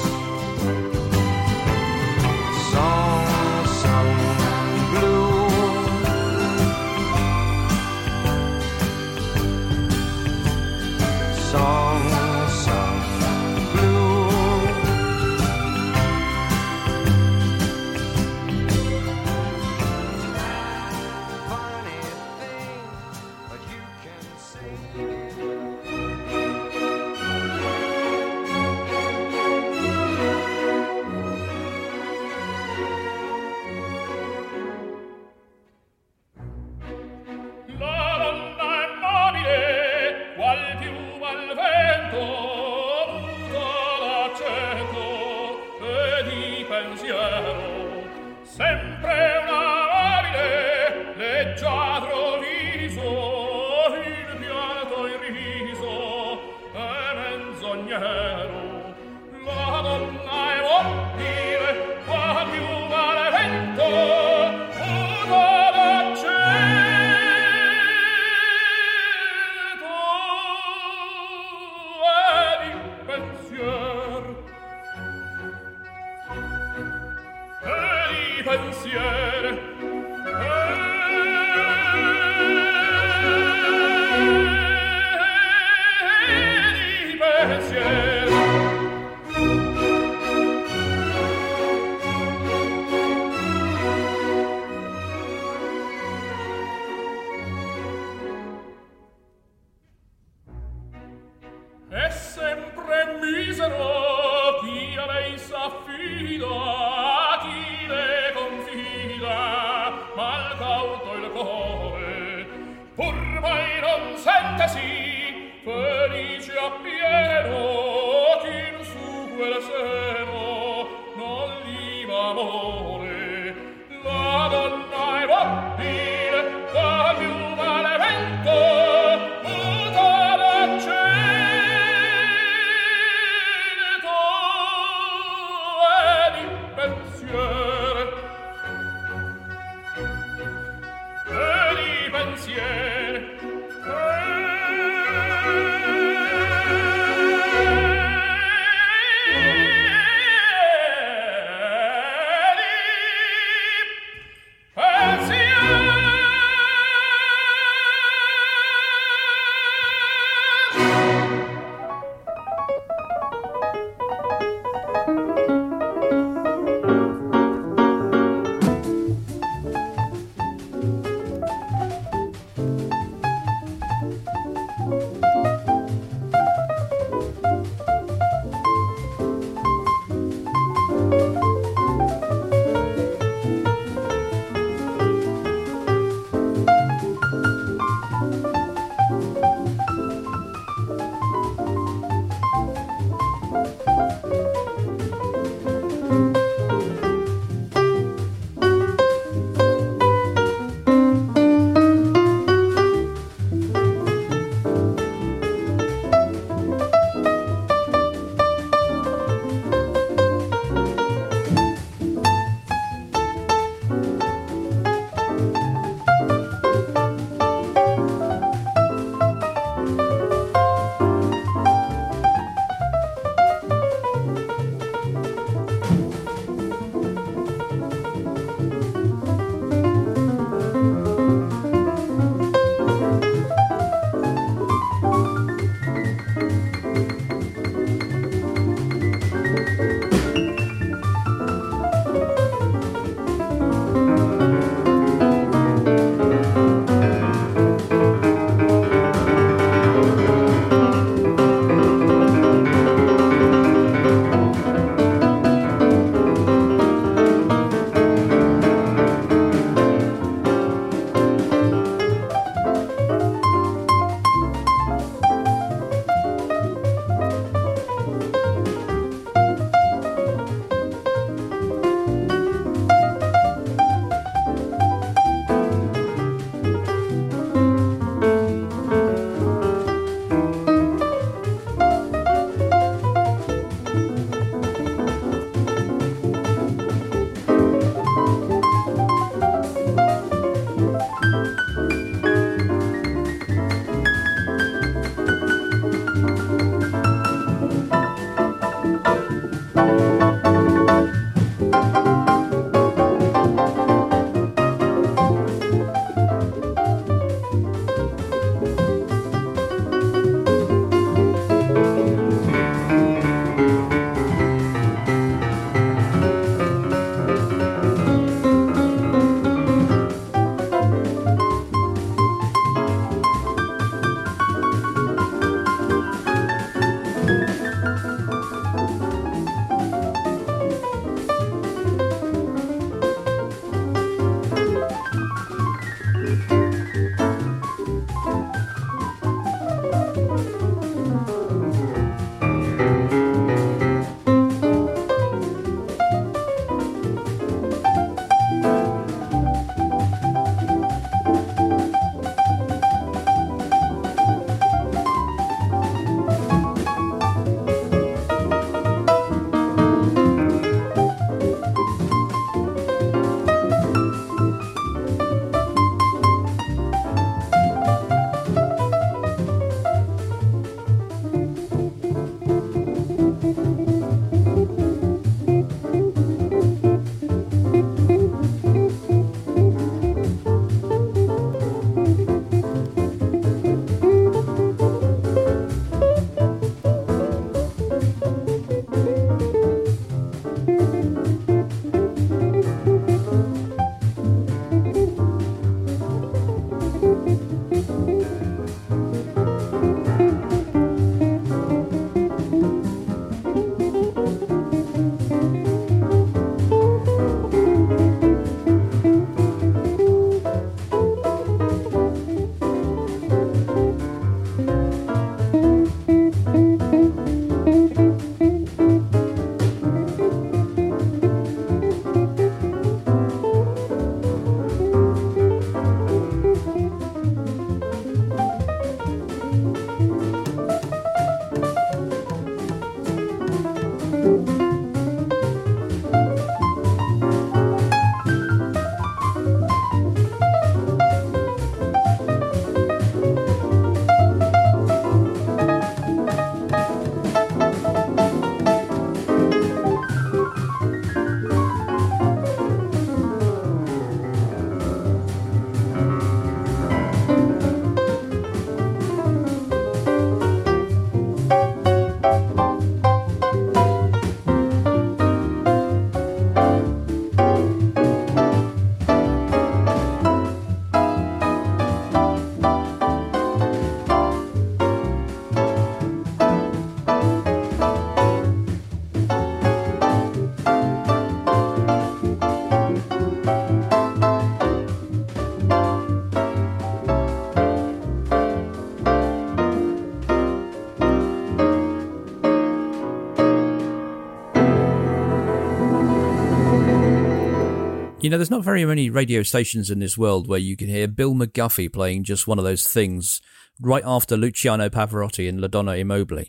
You 498.22 498.30
know, 498.30 498.38
there's 498.38 498.52
not 498.52 498.66
very 498.66 498.84
many 498.84 499.10
radio 499.10 499.44
stations 499.44 499.90
in 499.90 500.00
this 500.00 500.18
world 500.18 500.46
where 500.46 500.60
you 500.60 500.76
can 500.76 500.90
hear 500.90 501.08
Bill 501.08 501.34
McGuffie 501.34 501.92
playing 501.92 502.26
just 502.26 502.48
one 502.48 502.60
of 502.60 502.66
those 502.66 502.86
things 502.86 503.42
right 503.80 504.04
after 504.06 504.36
Luciano 504.36 504.90
Pavarotti 504.90 505.48
and 505.48 505.62
La 505.62 505.70
Donna 505.70 505.94
è 505.94 506.04
Mobile. 506.04 506.44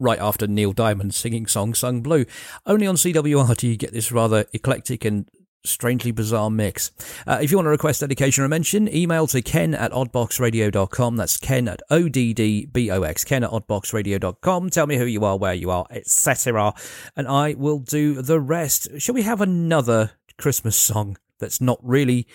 Right 0.00 0.18
after 0.18 0.48
Neil 0.48 0.72
Diamond 0.72 1.14
singing 1.14 1.46
Song 1.46 1.72
Sung 1.72 2.02
Blue. 2.02 2.24
Only 2.66 2.88
on 2.88 2.96
CWR 2.96 3.56
do 3.56 3.68
you 3.68 3.76
get 3.76 3.92
this 3.92 4.10
rather 4.10 4.44
eclectic 4.52 5.04
and 5.04 5.28
strangely 5.64 6.10
bizarre 6.10 6.50
mix. 6.50 6.90
Uh, 7.28 7.38
if 7.42 7.50
you 7.50 7.58
want 7.58 7.66
to 7.66 7.70
request 7.70 8.00
dedication 8.00 8.42
or 8.42 8.48
mention, 8.48 8.88
email 8.88 9.26
to 9.26 9.42
ken 9.42 9.74
at 9.74 9.92
oddboxradio.com. 9.92 11.16
That's 11.16 11.36
ken 11.36 11.68
at 11.68 11.82
O-D-D-B-O-X, 11.90 13.24
ken 13.24 13.44
at 13.44 13.50
oddboxradio.com. 13.50 14.70
Tell 14.70 14.86
me 14.86 14.96
who 14.96 15.04
you 15.04 15.22
are, 15.26 15.36
where 15.36 15.52
you 15.52 15.70
are, 15.70 15.84
etc. 15.90 16.72
And 17.14 17.28
I 17.28 17.52
will 17.52 17.80
do 17.80 18.22
the 18.22 18.40
rest. 18.40 18.88
Shall 18.98 19.14
we 19.14 19.22
have 19.22 19.42
another 19.42 20.12
Christmas 20.38 20.74
song 20.74 21.18
that's 21.38 21.60
not 21.60 21.78
really 21.82 22.26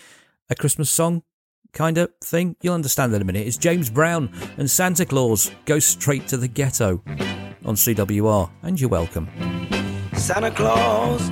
a 0.48 0.54
Christmas 0.54 0.92
song? 0.92 1.24
Kind 1.72 1.98
of 1.98 2.12
thing. 2.24 2.56
You'll 2.62 2.76
understand 2.76 3.16
in 3.16 3.22
a 3.24 3.26
minute. 3.26 3.48
It's 3.48 3.58
James 3.58 3.90
Brown 3.90 4.32
and 4.58 4.70
Santa 4.70 5.08
Claus 5.08 5.50
go 5.66 5.80
straight 5.80 6.28
to 6.28 6.38
the 6.38 6.48
ghetto 6.48 7.02
on 7.66 7.74
CWR, 7.74 8.52
and 8.62 8.80
you're 8.80 8.92
welcome. 8.92 9.28
Santa 10.14 10.52
Claus 10.52 11.32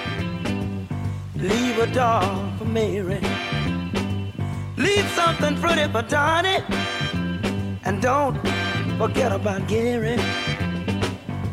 Leave 1.41 1.79
a 1.79 1.87
doll 1.87 2.53
for 2.59 2.65
Mary. 2.65 3.19
Leave 4.77 5.09
something 5.15 5.55
pretty 5.59 5.91
for 5.91 6.03
Donnie. 6.03 6.59
And 7.83 7.99
don't 7.99 8.37
forget 8.99 9.31
about 9.31 9.67
Gary. 9.67 10.19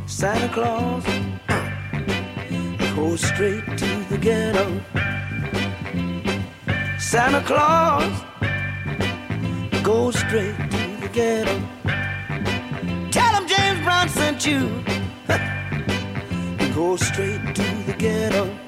Santa 0.05 0.49
Claus 0.52 1.05
go 2.94 3.17
straight 3.17 3.65
to 3.78 4.05
the 4.10 4.18
ghetto. 4.18 4.67
Santa 6.99 7.41
Claus 7.47 8.12
go 9.83 10.10
straight 10.10 10.55
to 10.70 11.00
the 11.00 11.08
ghetto. 11.10 11.58
Tell 13.10 13.33
him 13.41 13.49
James 13.49 13.81
Brown 13.83 14.10
sent 14.10 14.44
you. 14.44 14.68
go 16.75 16.97
straight 16.97 17.55
to 17.55 17.62
the 17.86 17.94
ghetto. 17.97 18.68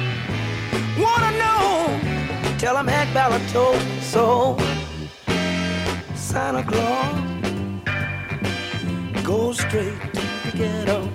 Tell 2.61 2.77
him 2.77 2.85
Hank 2.85 3.11
Ballard 3.11 3.41
told 3.49 3.81
so. 4.01 4.55
Santa 6.13 6.61
Claus, 6.61 7.19
go 9.23 9.51
straight 9.51 9.99
to 10.13 10.21
the 10.43 10.51
ghetto. 10.55 11.09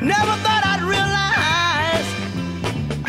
Never 0.00 0.34
thought 0.44 0.62
I'd 0.72 0.82
realize 0.94 2.08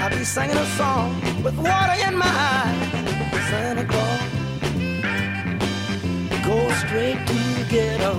I'd 0.01 0.17
be 0.17 0.23
singing 0.23 0.57
a 0.57 0.65
song 0.75 1.21
with 1.43 1.55
water 1.55 1.93
in 2.07 2.17
my 2.17 2.25
eyes. 2.25 2.89
Santa 3.51 3.85
Claus, 3.85 4.21
go 6.43 6.67
straight 6.81 7.19
to 7.27 7.33
the 7.57 7.65
ghetto. 7.69 8.13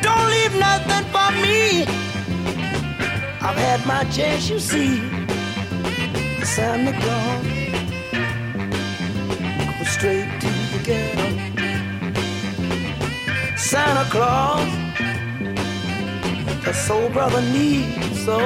Don't 0.00 0.30
leave 0.30 0.54
nothing 0.58 1.04
for 1.12 1.30
me. 1.42 1.84
I've 3.42 3.58
had 3.58 3.86
my 3.86 4.04
chance, 4.04 4.48
you 4.48 4.58
see. 4.58 5.07
Santa 6.58 6.92
Claus 7.00 7.46
go 9.78 9.84
straight 9.84 10.40
to 10.40 10.50
the 10.72 10.80
ghetto. 10.82 11.28
Santa 13.56 14.04
Claus, 14.10 14.68
a 16.66 16.74
soul 16.74 17.10
brother 17.10 17.42
needs 17.52 18.24
so. 18.24 18.38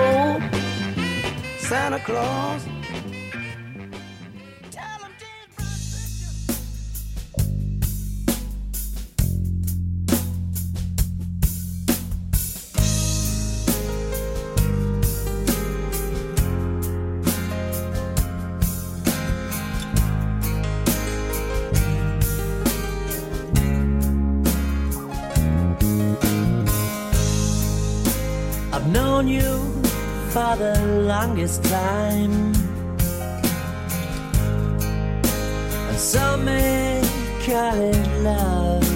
Santa 1.56 2.00
Claus. 2.00 2.71
Longest 31.42 31.64
time. 31.64 32.54
Some 35.96 36.44
may 36.44 37.02
call 37.44 37.80
it 37.80 38.08
love. 38.22 38.88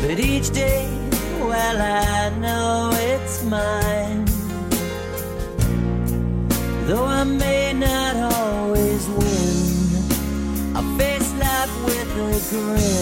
But 0.00 0.18
each 0.18 0.50
day, 0.50 0.88
well, 1.40 1.78
I 1.80 2.30
know 2.40 2.90
it's 2.94 3.44
mine. 3.44 4.24
Though 6.86 7.04
I 7.04 7.24
may 7.24 7.72
not 7.74 8.16
always 8.16 9.08
win, 9.08 10.76
I 10.76 10.82
face 10.98 11.32
life 11.34 11.84
with 11.84 12.08
a 12.16 12.40
grin. 12.50 13.01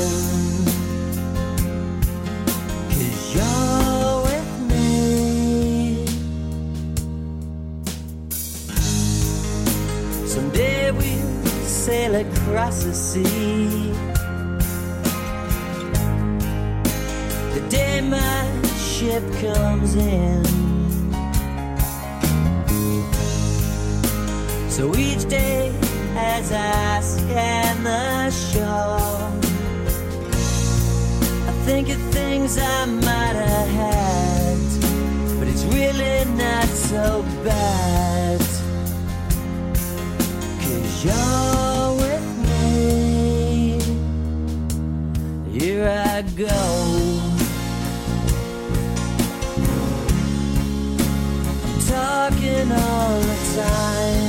across 12.70 12.84
the 12.84 12.94
sea. 12.94 13.92
The 17.54 17.66
day 17.68 18.00
my 18.00 18.62
ship 18.76 19.24
comes 19.40 19.96
in. 19.96 20.44
So 24.68 24.94
each 24.96 25.28
day 25.28 25.74
as 26.14 26.52
I 26.52 27.00
scan 27.00 27.82
the 27.82 28.30
shore, 28.30 29.30
I 31.48 31.52
think 31.64 31.88
of 31.88 32.00
things 32.12 32.56
I 32.58 32.84
might 32.86 33.36
have 33.46 33.68
had, 33.82 34.58
but 35.38 35.48
it's 35.48 35.64
really 35.64 36.24
not 36.36 36.66
so 36.66 37.24
bad. 37.44 38.40
Cause 40.62 41.04
you're 41.04 41.59
Go. 46.22 46.46
Talking 51.88 52.72
all 52.72 53.20
the 53.20 53.36
time. 53.56 54.19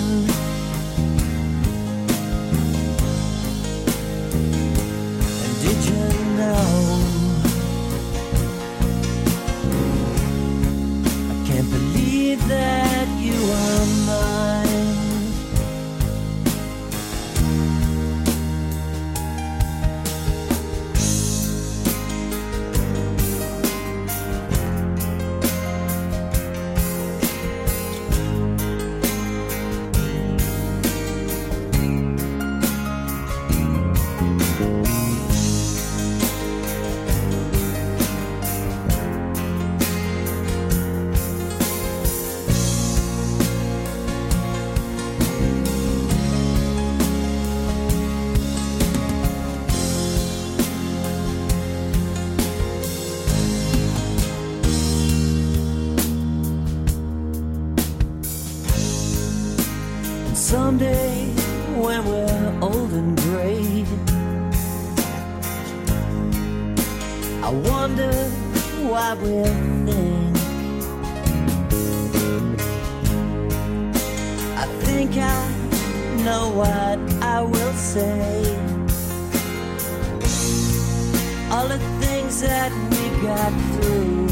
got 83.35 83.53
through. 83.73 84.27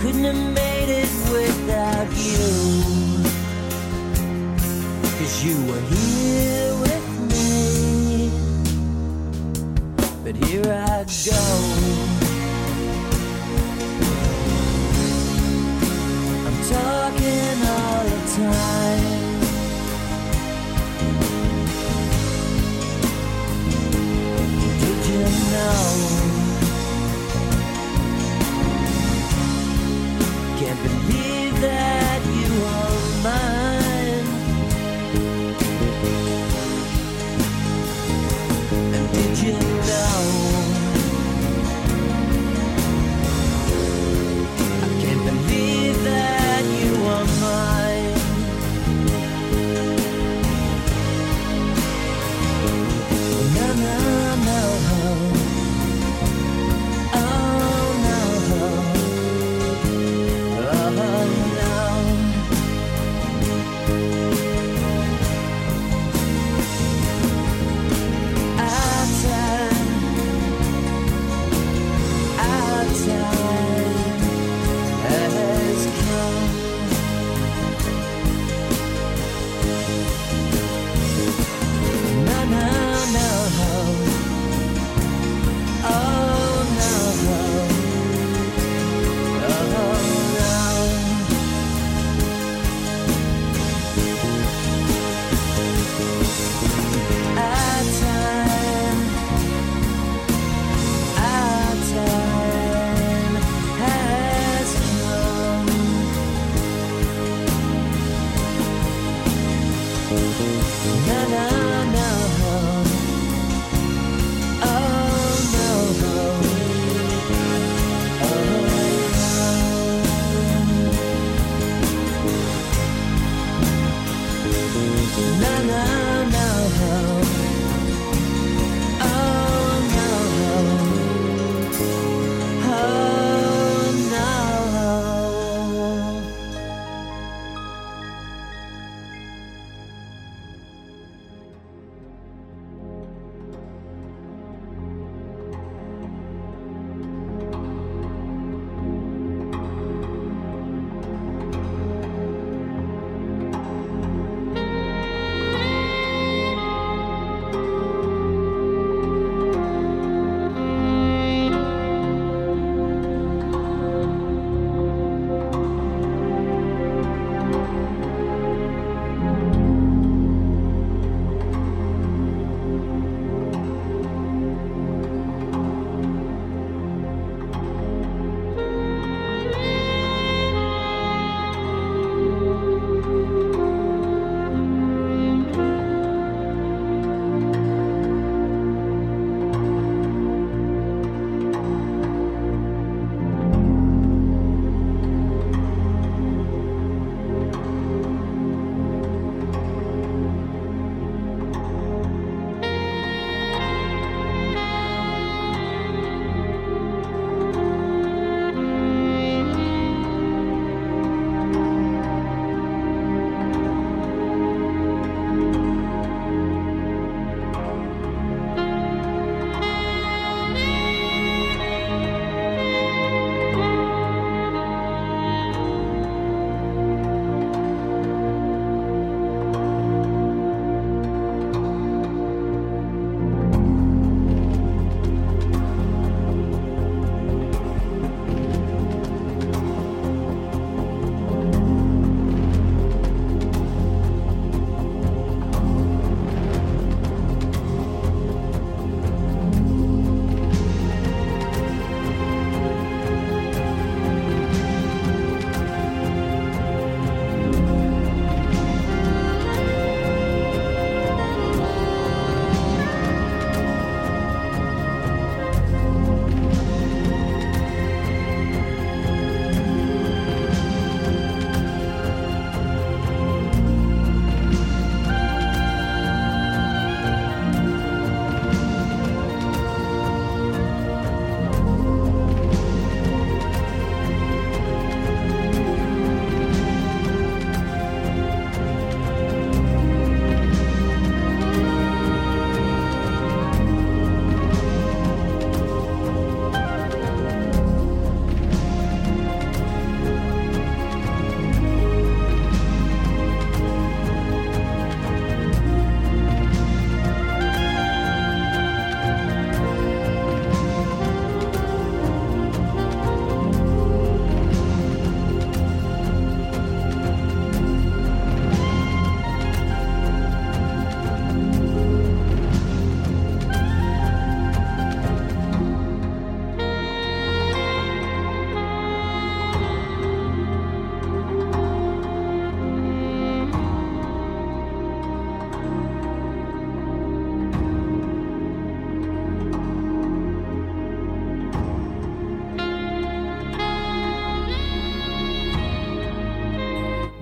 Couldn't 0.00 0.24
have 0.24 0.42
made 0.62 0.90
it 1.02 1.12
without 1.36 2.10
you. 2.28 2.46
Cause 5.16 5.34
you 5.44 5.56
were 5.68 5.84
here 5.94 6.70
with 6.84 7.08
me. 7.32 8.30
But 10.24 10.34
here 10.46 10.68
I 10.72 11.04
go. 11.28 11.42
I'm 16.46 16.58
talking 16.74 17.56
all 17.76 18.02
the 18.12 18.20
time. 18.36 18.93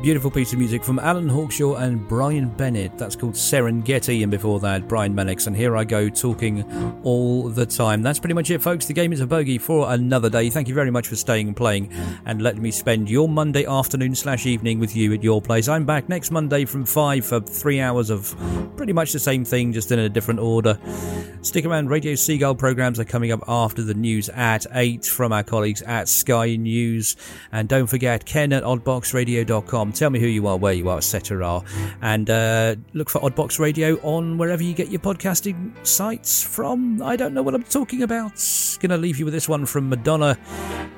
Beautiful 0.02 0.32
piece 0.32 0.52
of 0.52 0.58
music 0.58 0.82
from 0.82 0.98
Alan 0.98 1.28
Hawkshaw 1.28 1.80
and 1.80 2.08
Brian 2.08 2.48
Bennett. 2.48 2.98
That's 2.98 3.14
called 3.14 3.34
Serengeti, 3.34 4.22
and 4.22 4.32
before 4.32 4.58
that, 4.58 4.88
Brian 4.88 5.14
Mannix. 5.14 5.46
And 5.46 5.54
here 5.54 5.76
I 5.76 5.84
go 5.84 6.08
talking 6.08 6.64
all 7.04 7.48
the 7.48 7.64
time. 7.64 8.02
That's 8.02 8.18
pretty 8.18 8.34
much 8.34 8.50
it, 8.50 8.60
folks. 8.60 8.86
The 8.86 8.94
game 8.94 9.12
is 9.12 9.20
a 9.20 9.28
bogey 9.28 9.58
for 9.58 9.92
another 9.92 10.28
day. 10.28 10.50
Thank 10.50 10.66
you 10.66 10.74
very 10.74 10.90
much 10.90 11.06
for 11.06 11.14
staying 11.14 11.46
and 11.46 11.56
playing 11.56 11.92
and 12.26 12.42
letting 12.42 12.62
me 12.62 12.72
spend 12.72 13.08
your 13.08 13.28
Monday 13.28 13.64
afternoon 13.64 14.16
slash 14.16 14.44
evening 14.44 14.80
with 14.80 14.96
you 14.96 15.12
at 15.12 15.22
your 15.22 15.40
place. 15.40 15.68
I'm 15.68 15.86
back 15.86 16.08
next 16.08 16.32
Monday 16.32 16.64
from 16.64 16.84
5 16.84 17.24
for 17.24 17.38
three 17.38 17.78
hours 17.78 18.10
of 18.10 18.34
pretty 18.76 18.92
much 18.92 19.12
the 19.12 19.20
same 19.20 19.44
thing, 19.44 19.72
just 19.72 19.92
in 19.92 20.00
a 20.00 20.08
different 20.08 20.40
order. 20.40 20.80
Stick 21.42 21.64
around, 21.64 21.90
Radio 21.90 22.16
Seagull 22.16 22.56
programs 22.56 22.98
are 22.98 23.04
coming 23.04 23.30
up 23.30 23.44
after 23.46 23.82
the 23.82 23.94
news 23.94 24.28
at 24.30 24.66
8 24.72 25.04
from 25.04 25.32
our 25.32 25.44
colleagues 25.44 25.82
at 25.82 26.08
Sky 26.08 26.56
News. 26.56 27.14
And 27.52 27.68
don't 27.68 27.86
forget, 27.86 28.24
ken 28.24 28.52
at 28.52 28.64
oddboxradio.com. 28.64 29.91
Tell 29.92 30.10
me 30.10 30.18
who 30.18 30.26
you 30.26 30.46
are, 30.46 30.56
where 30.56 30.72
you 30.72 30.88
are, 30.88 30.98
etc. 30.98 31.62
And 32.00 32.30
uh, 32.30 32.76
look 32.94 33.10
for 33.10 33.20
Oddbox 33.20 33.58
Radio 33.58 33.96
on 34.02 34.38
wherever 34.38 34.62
you 34.62 34.74
get 34.74 34.88
your 34.88 35.00
podcasting 35.00 35.86
sites 35.86 36.42
from. 36.42 37.02
I 37.02 37.16
don't 37.16 37.34
know 37.34 37.42
what 37.42 37.54
I'm 37.54 37.62
talking 37.62 38.02
about. 38.02 38.32
Gonna 38.80 38.96
leave 38.96 39.18
you 39.18 39.24
with 39.24 39.34
this 39.34 39.48
one 39.48 39.66
from 39.66 39.88
Madonna. 39.88 40.38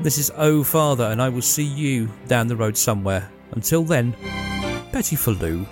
This 0.00 0.18
is 0.18 0.30
Oh 0.36 0.62
Father, 0.64 1.04
and 1.04 1.20
I 1.20 1.28
will 1.28 1.42
see 1.42 1.64
you 1.64 2.08
down 2.28 2.46
the 2.48 2.56
road 2.56 2.76
somewhere. 2.76 3.30
Until 3.52 3.84
then, 3.84 4.12
Betty 4.92 5.16
Faloo. 5.16 5.66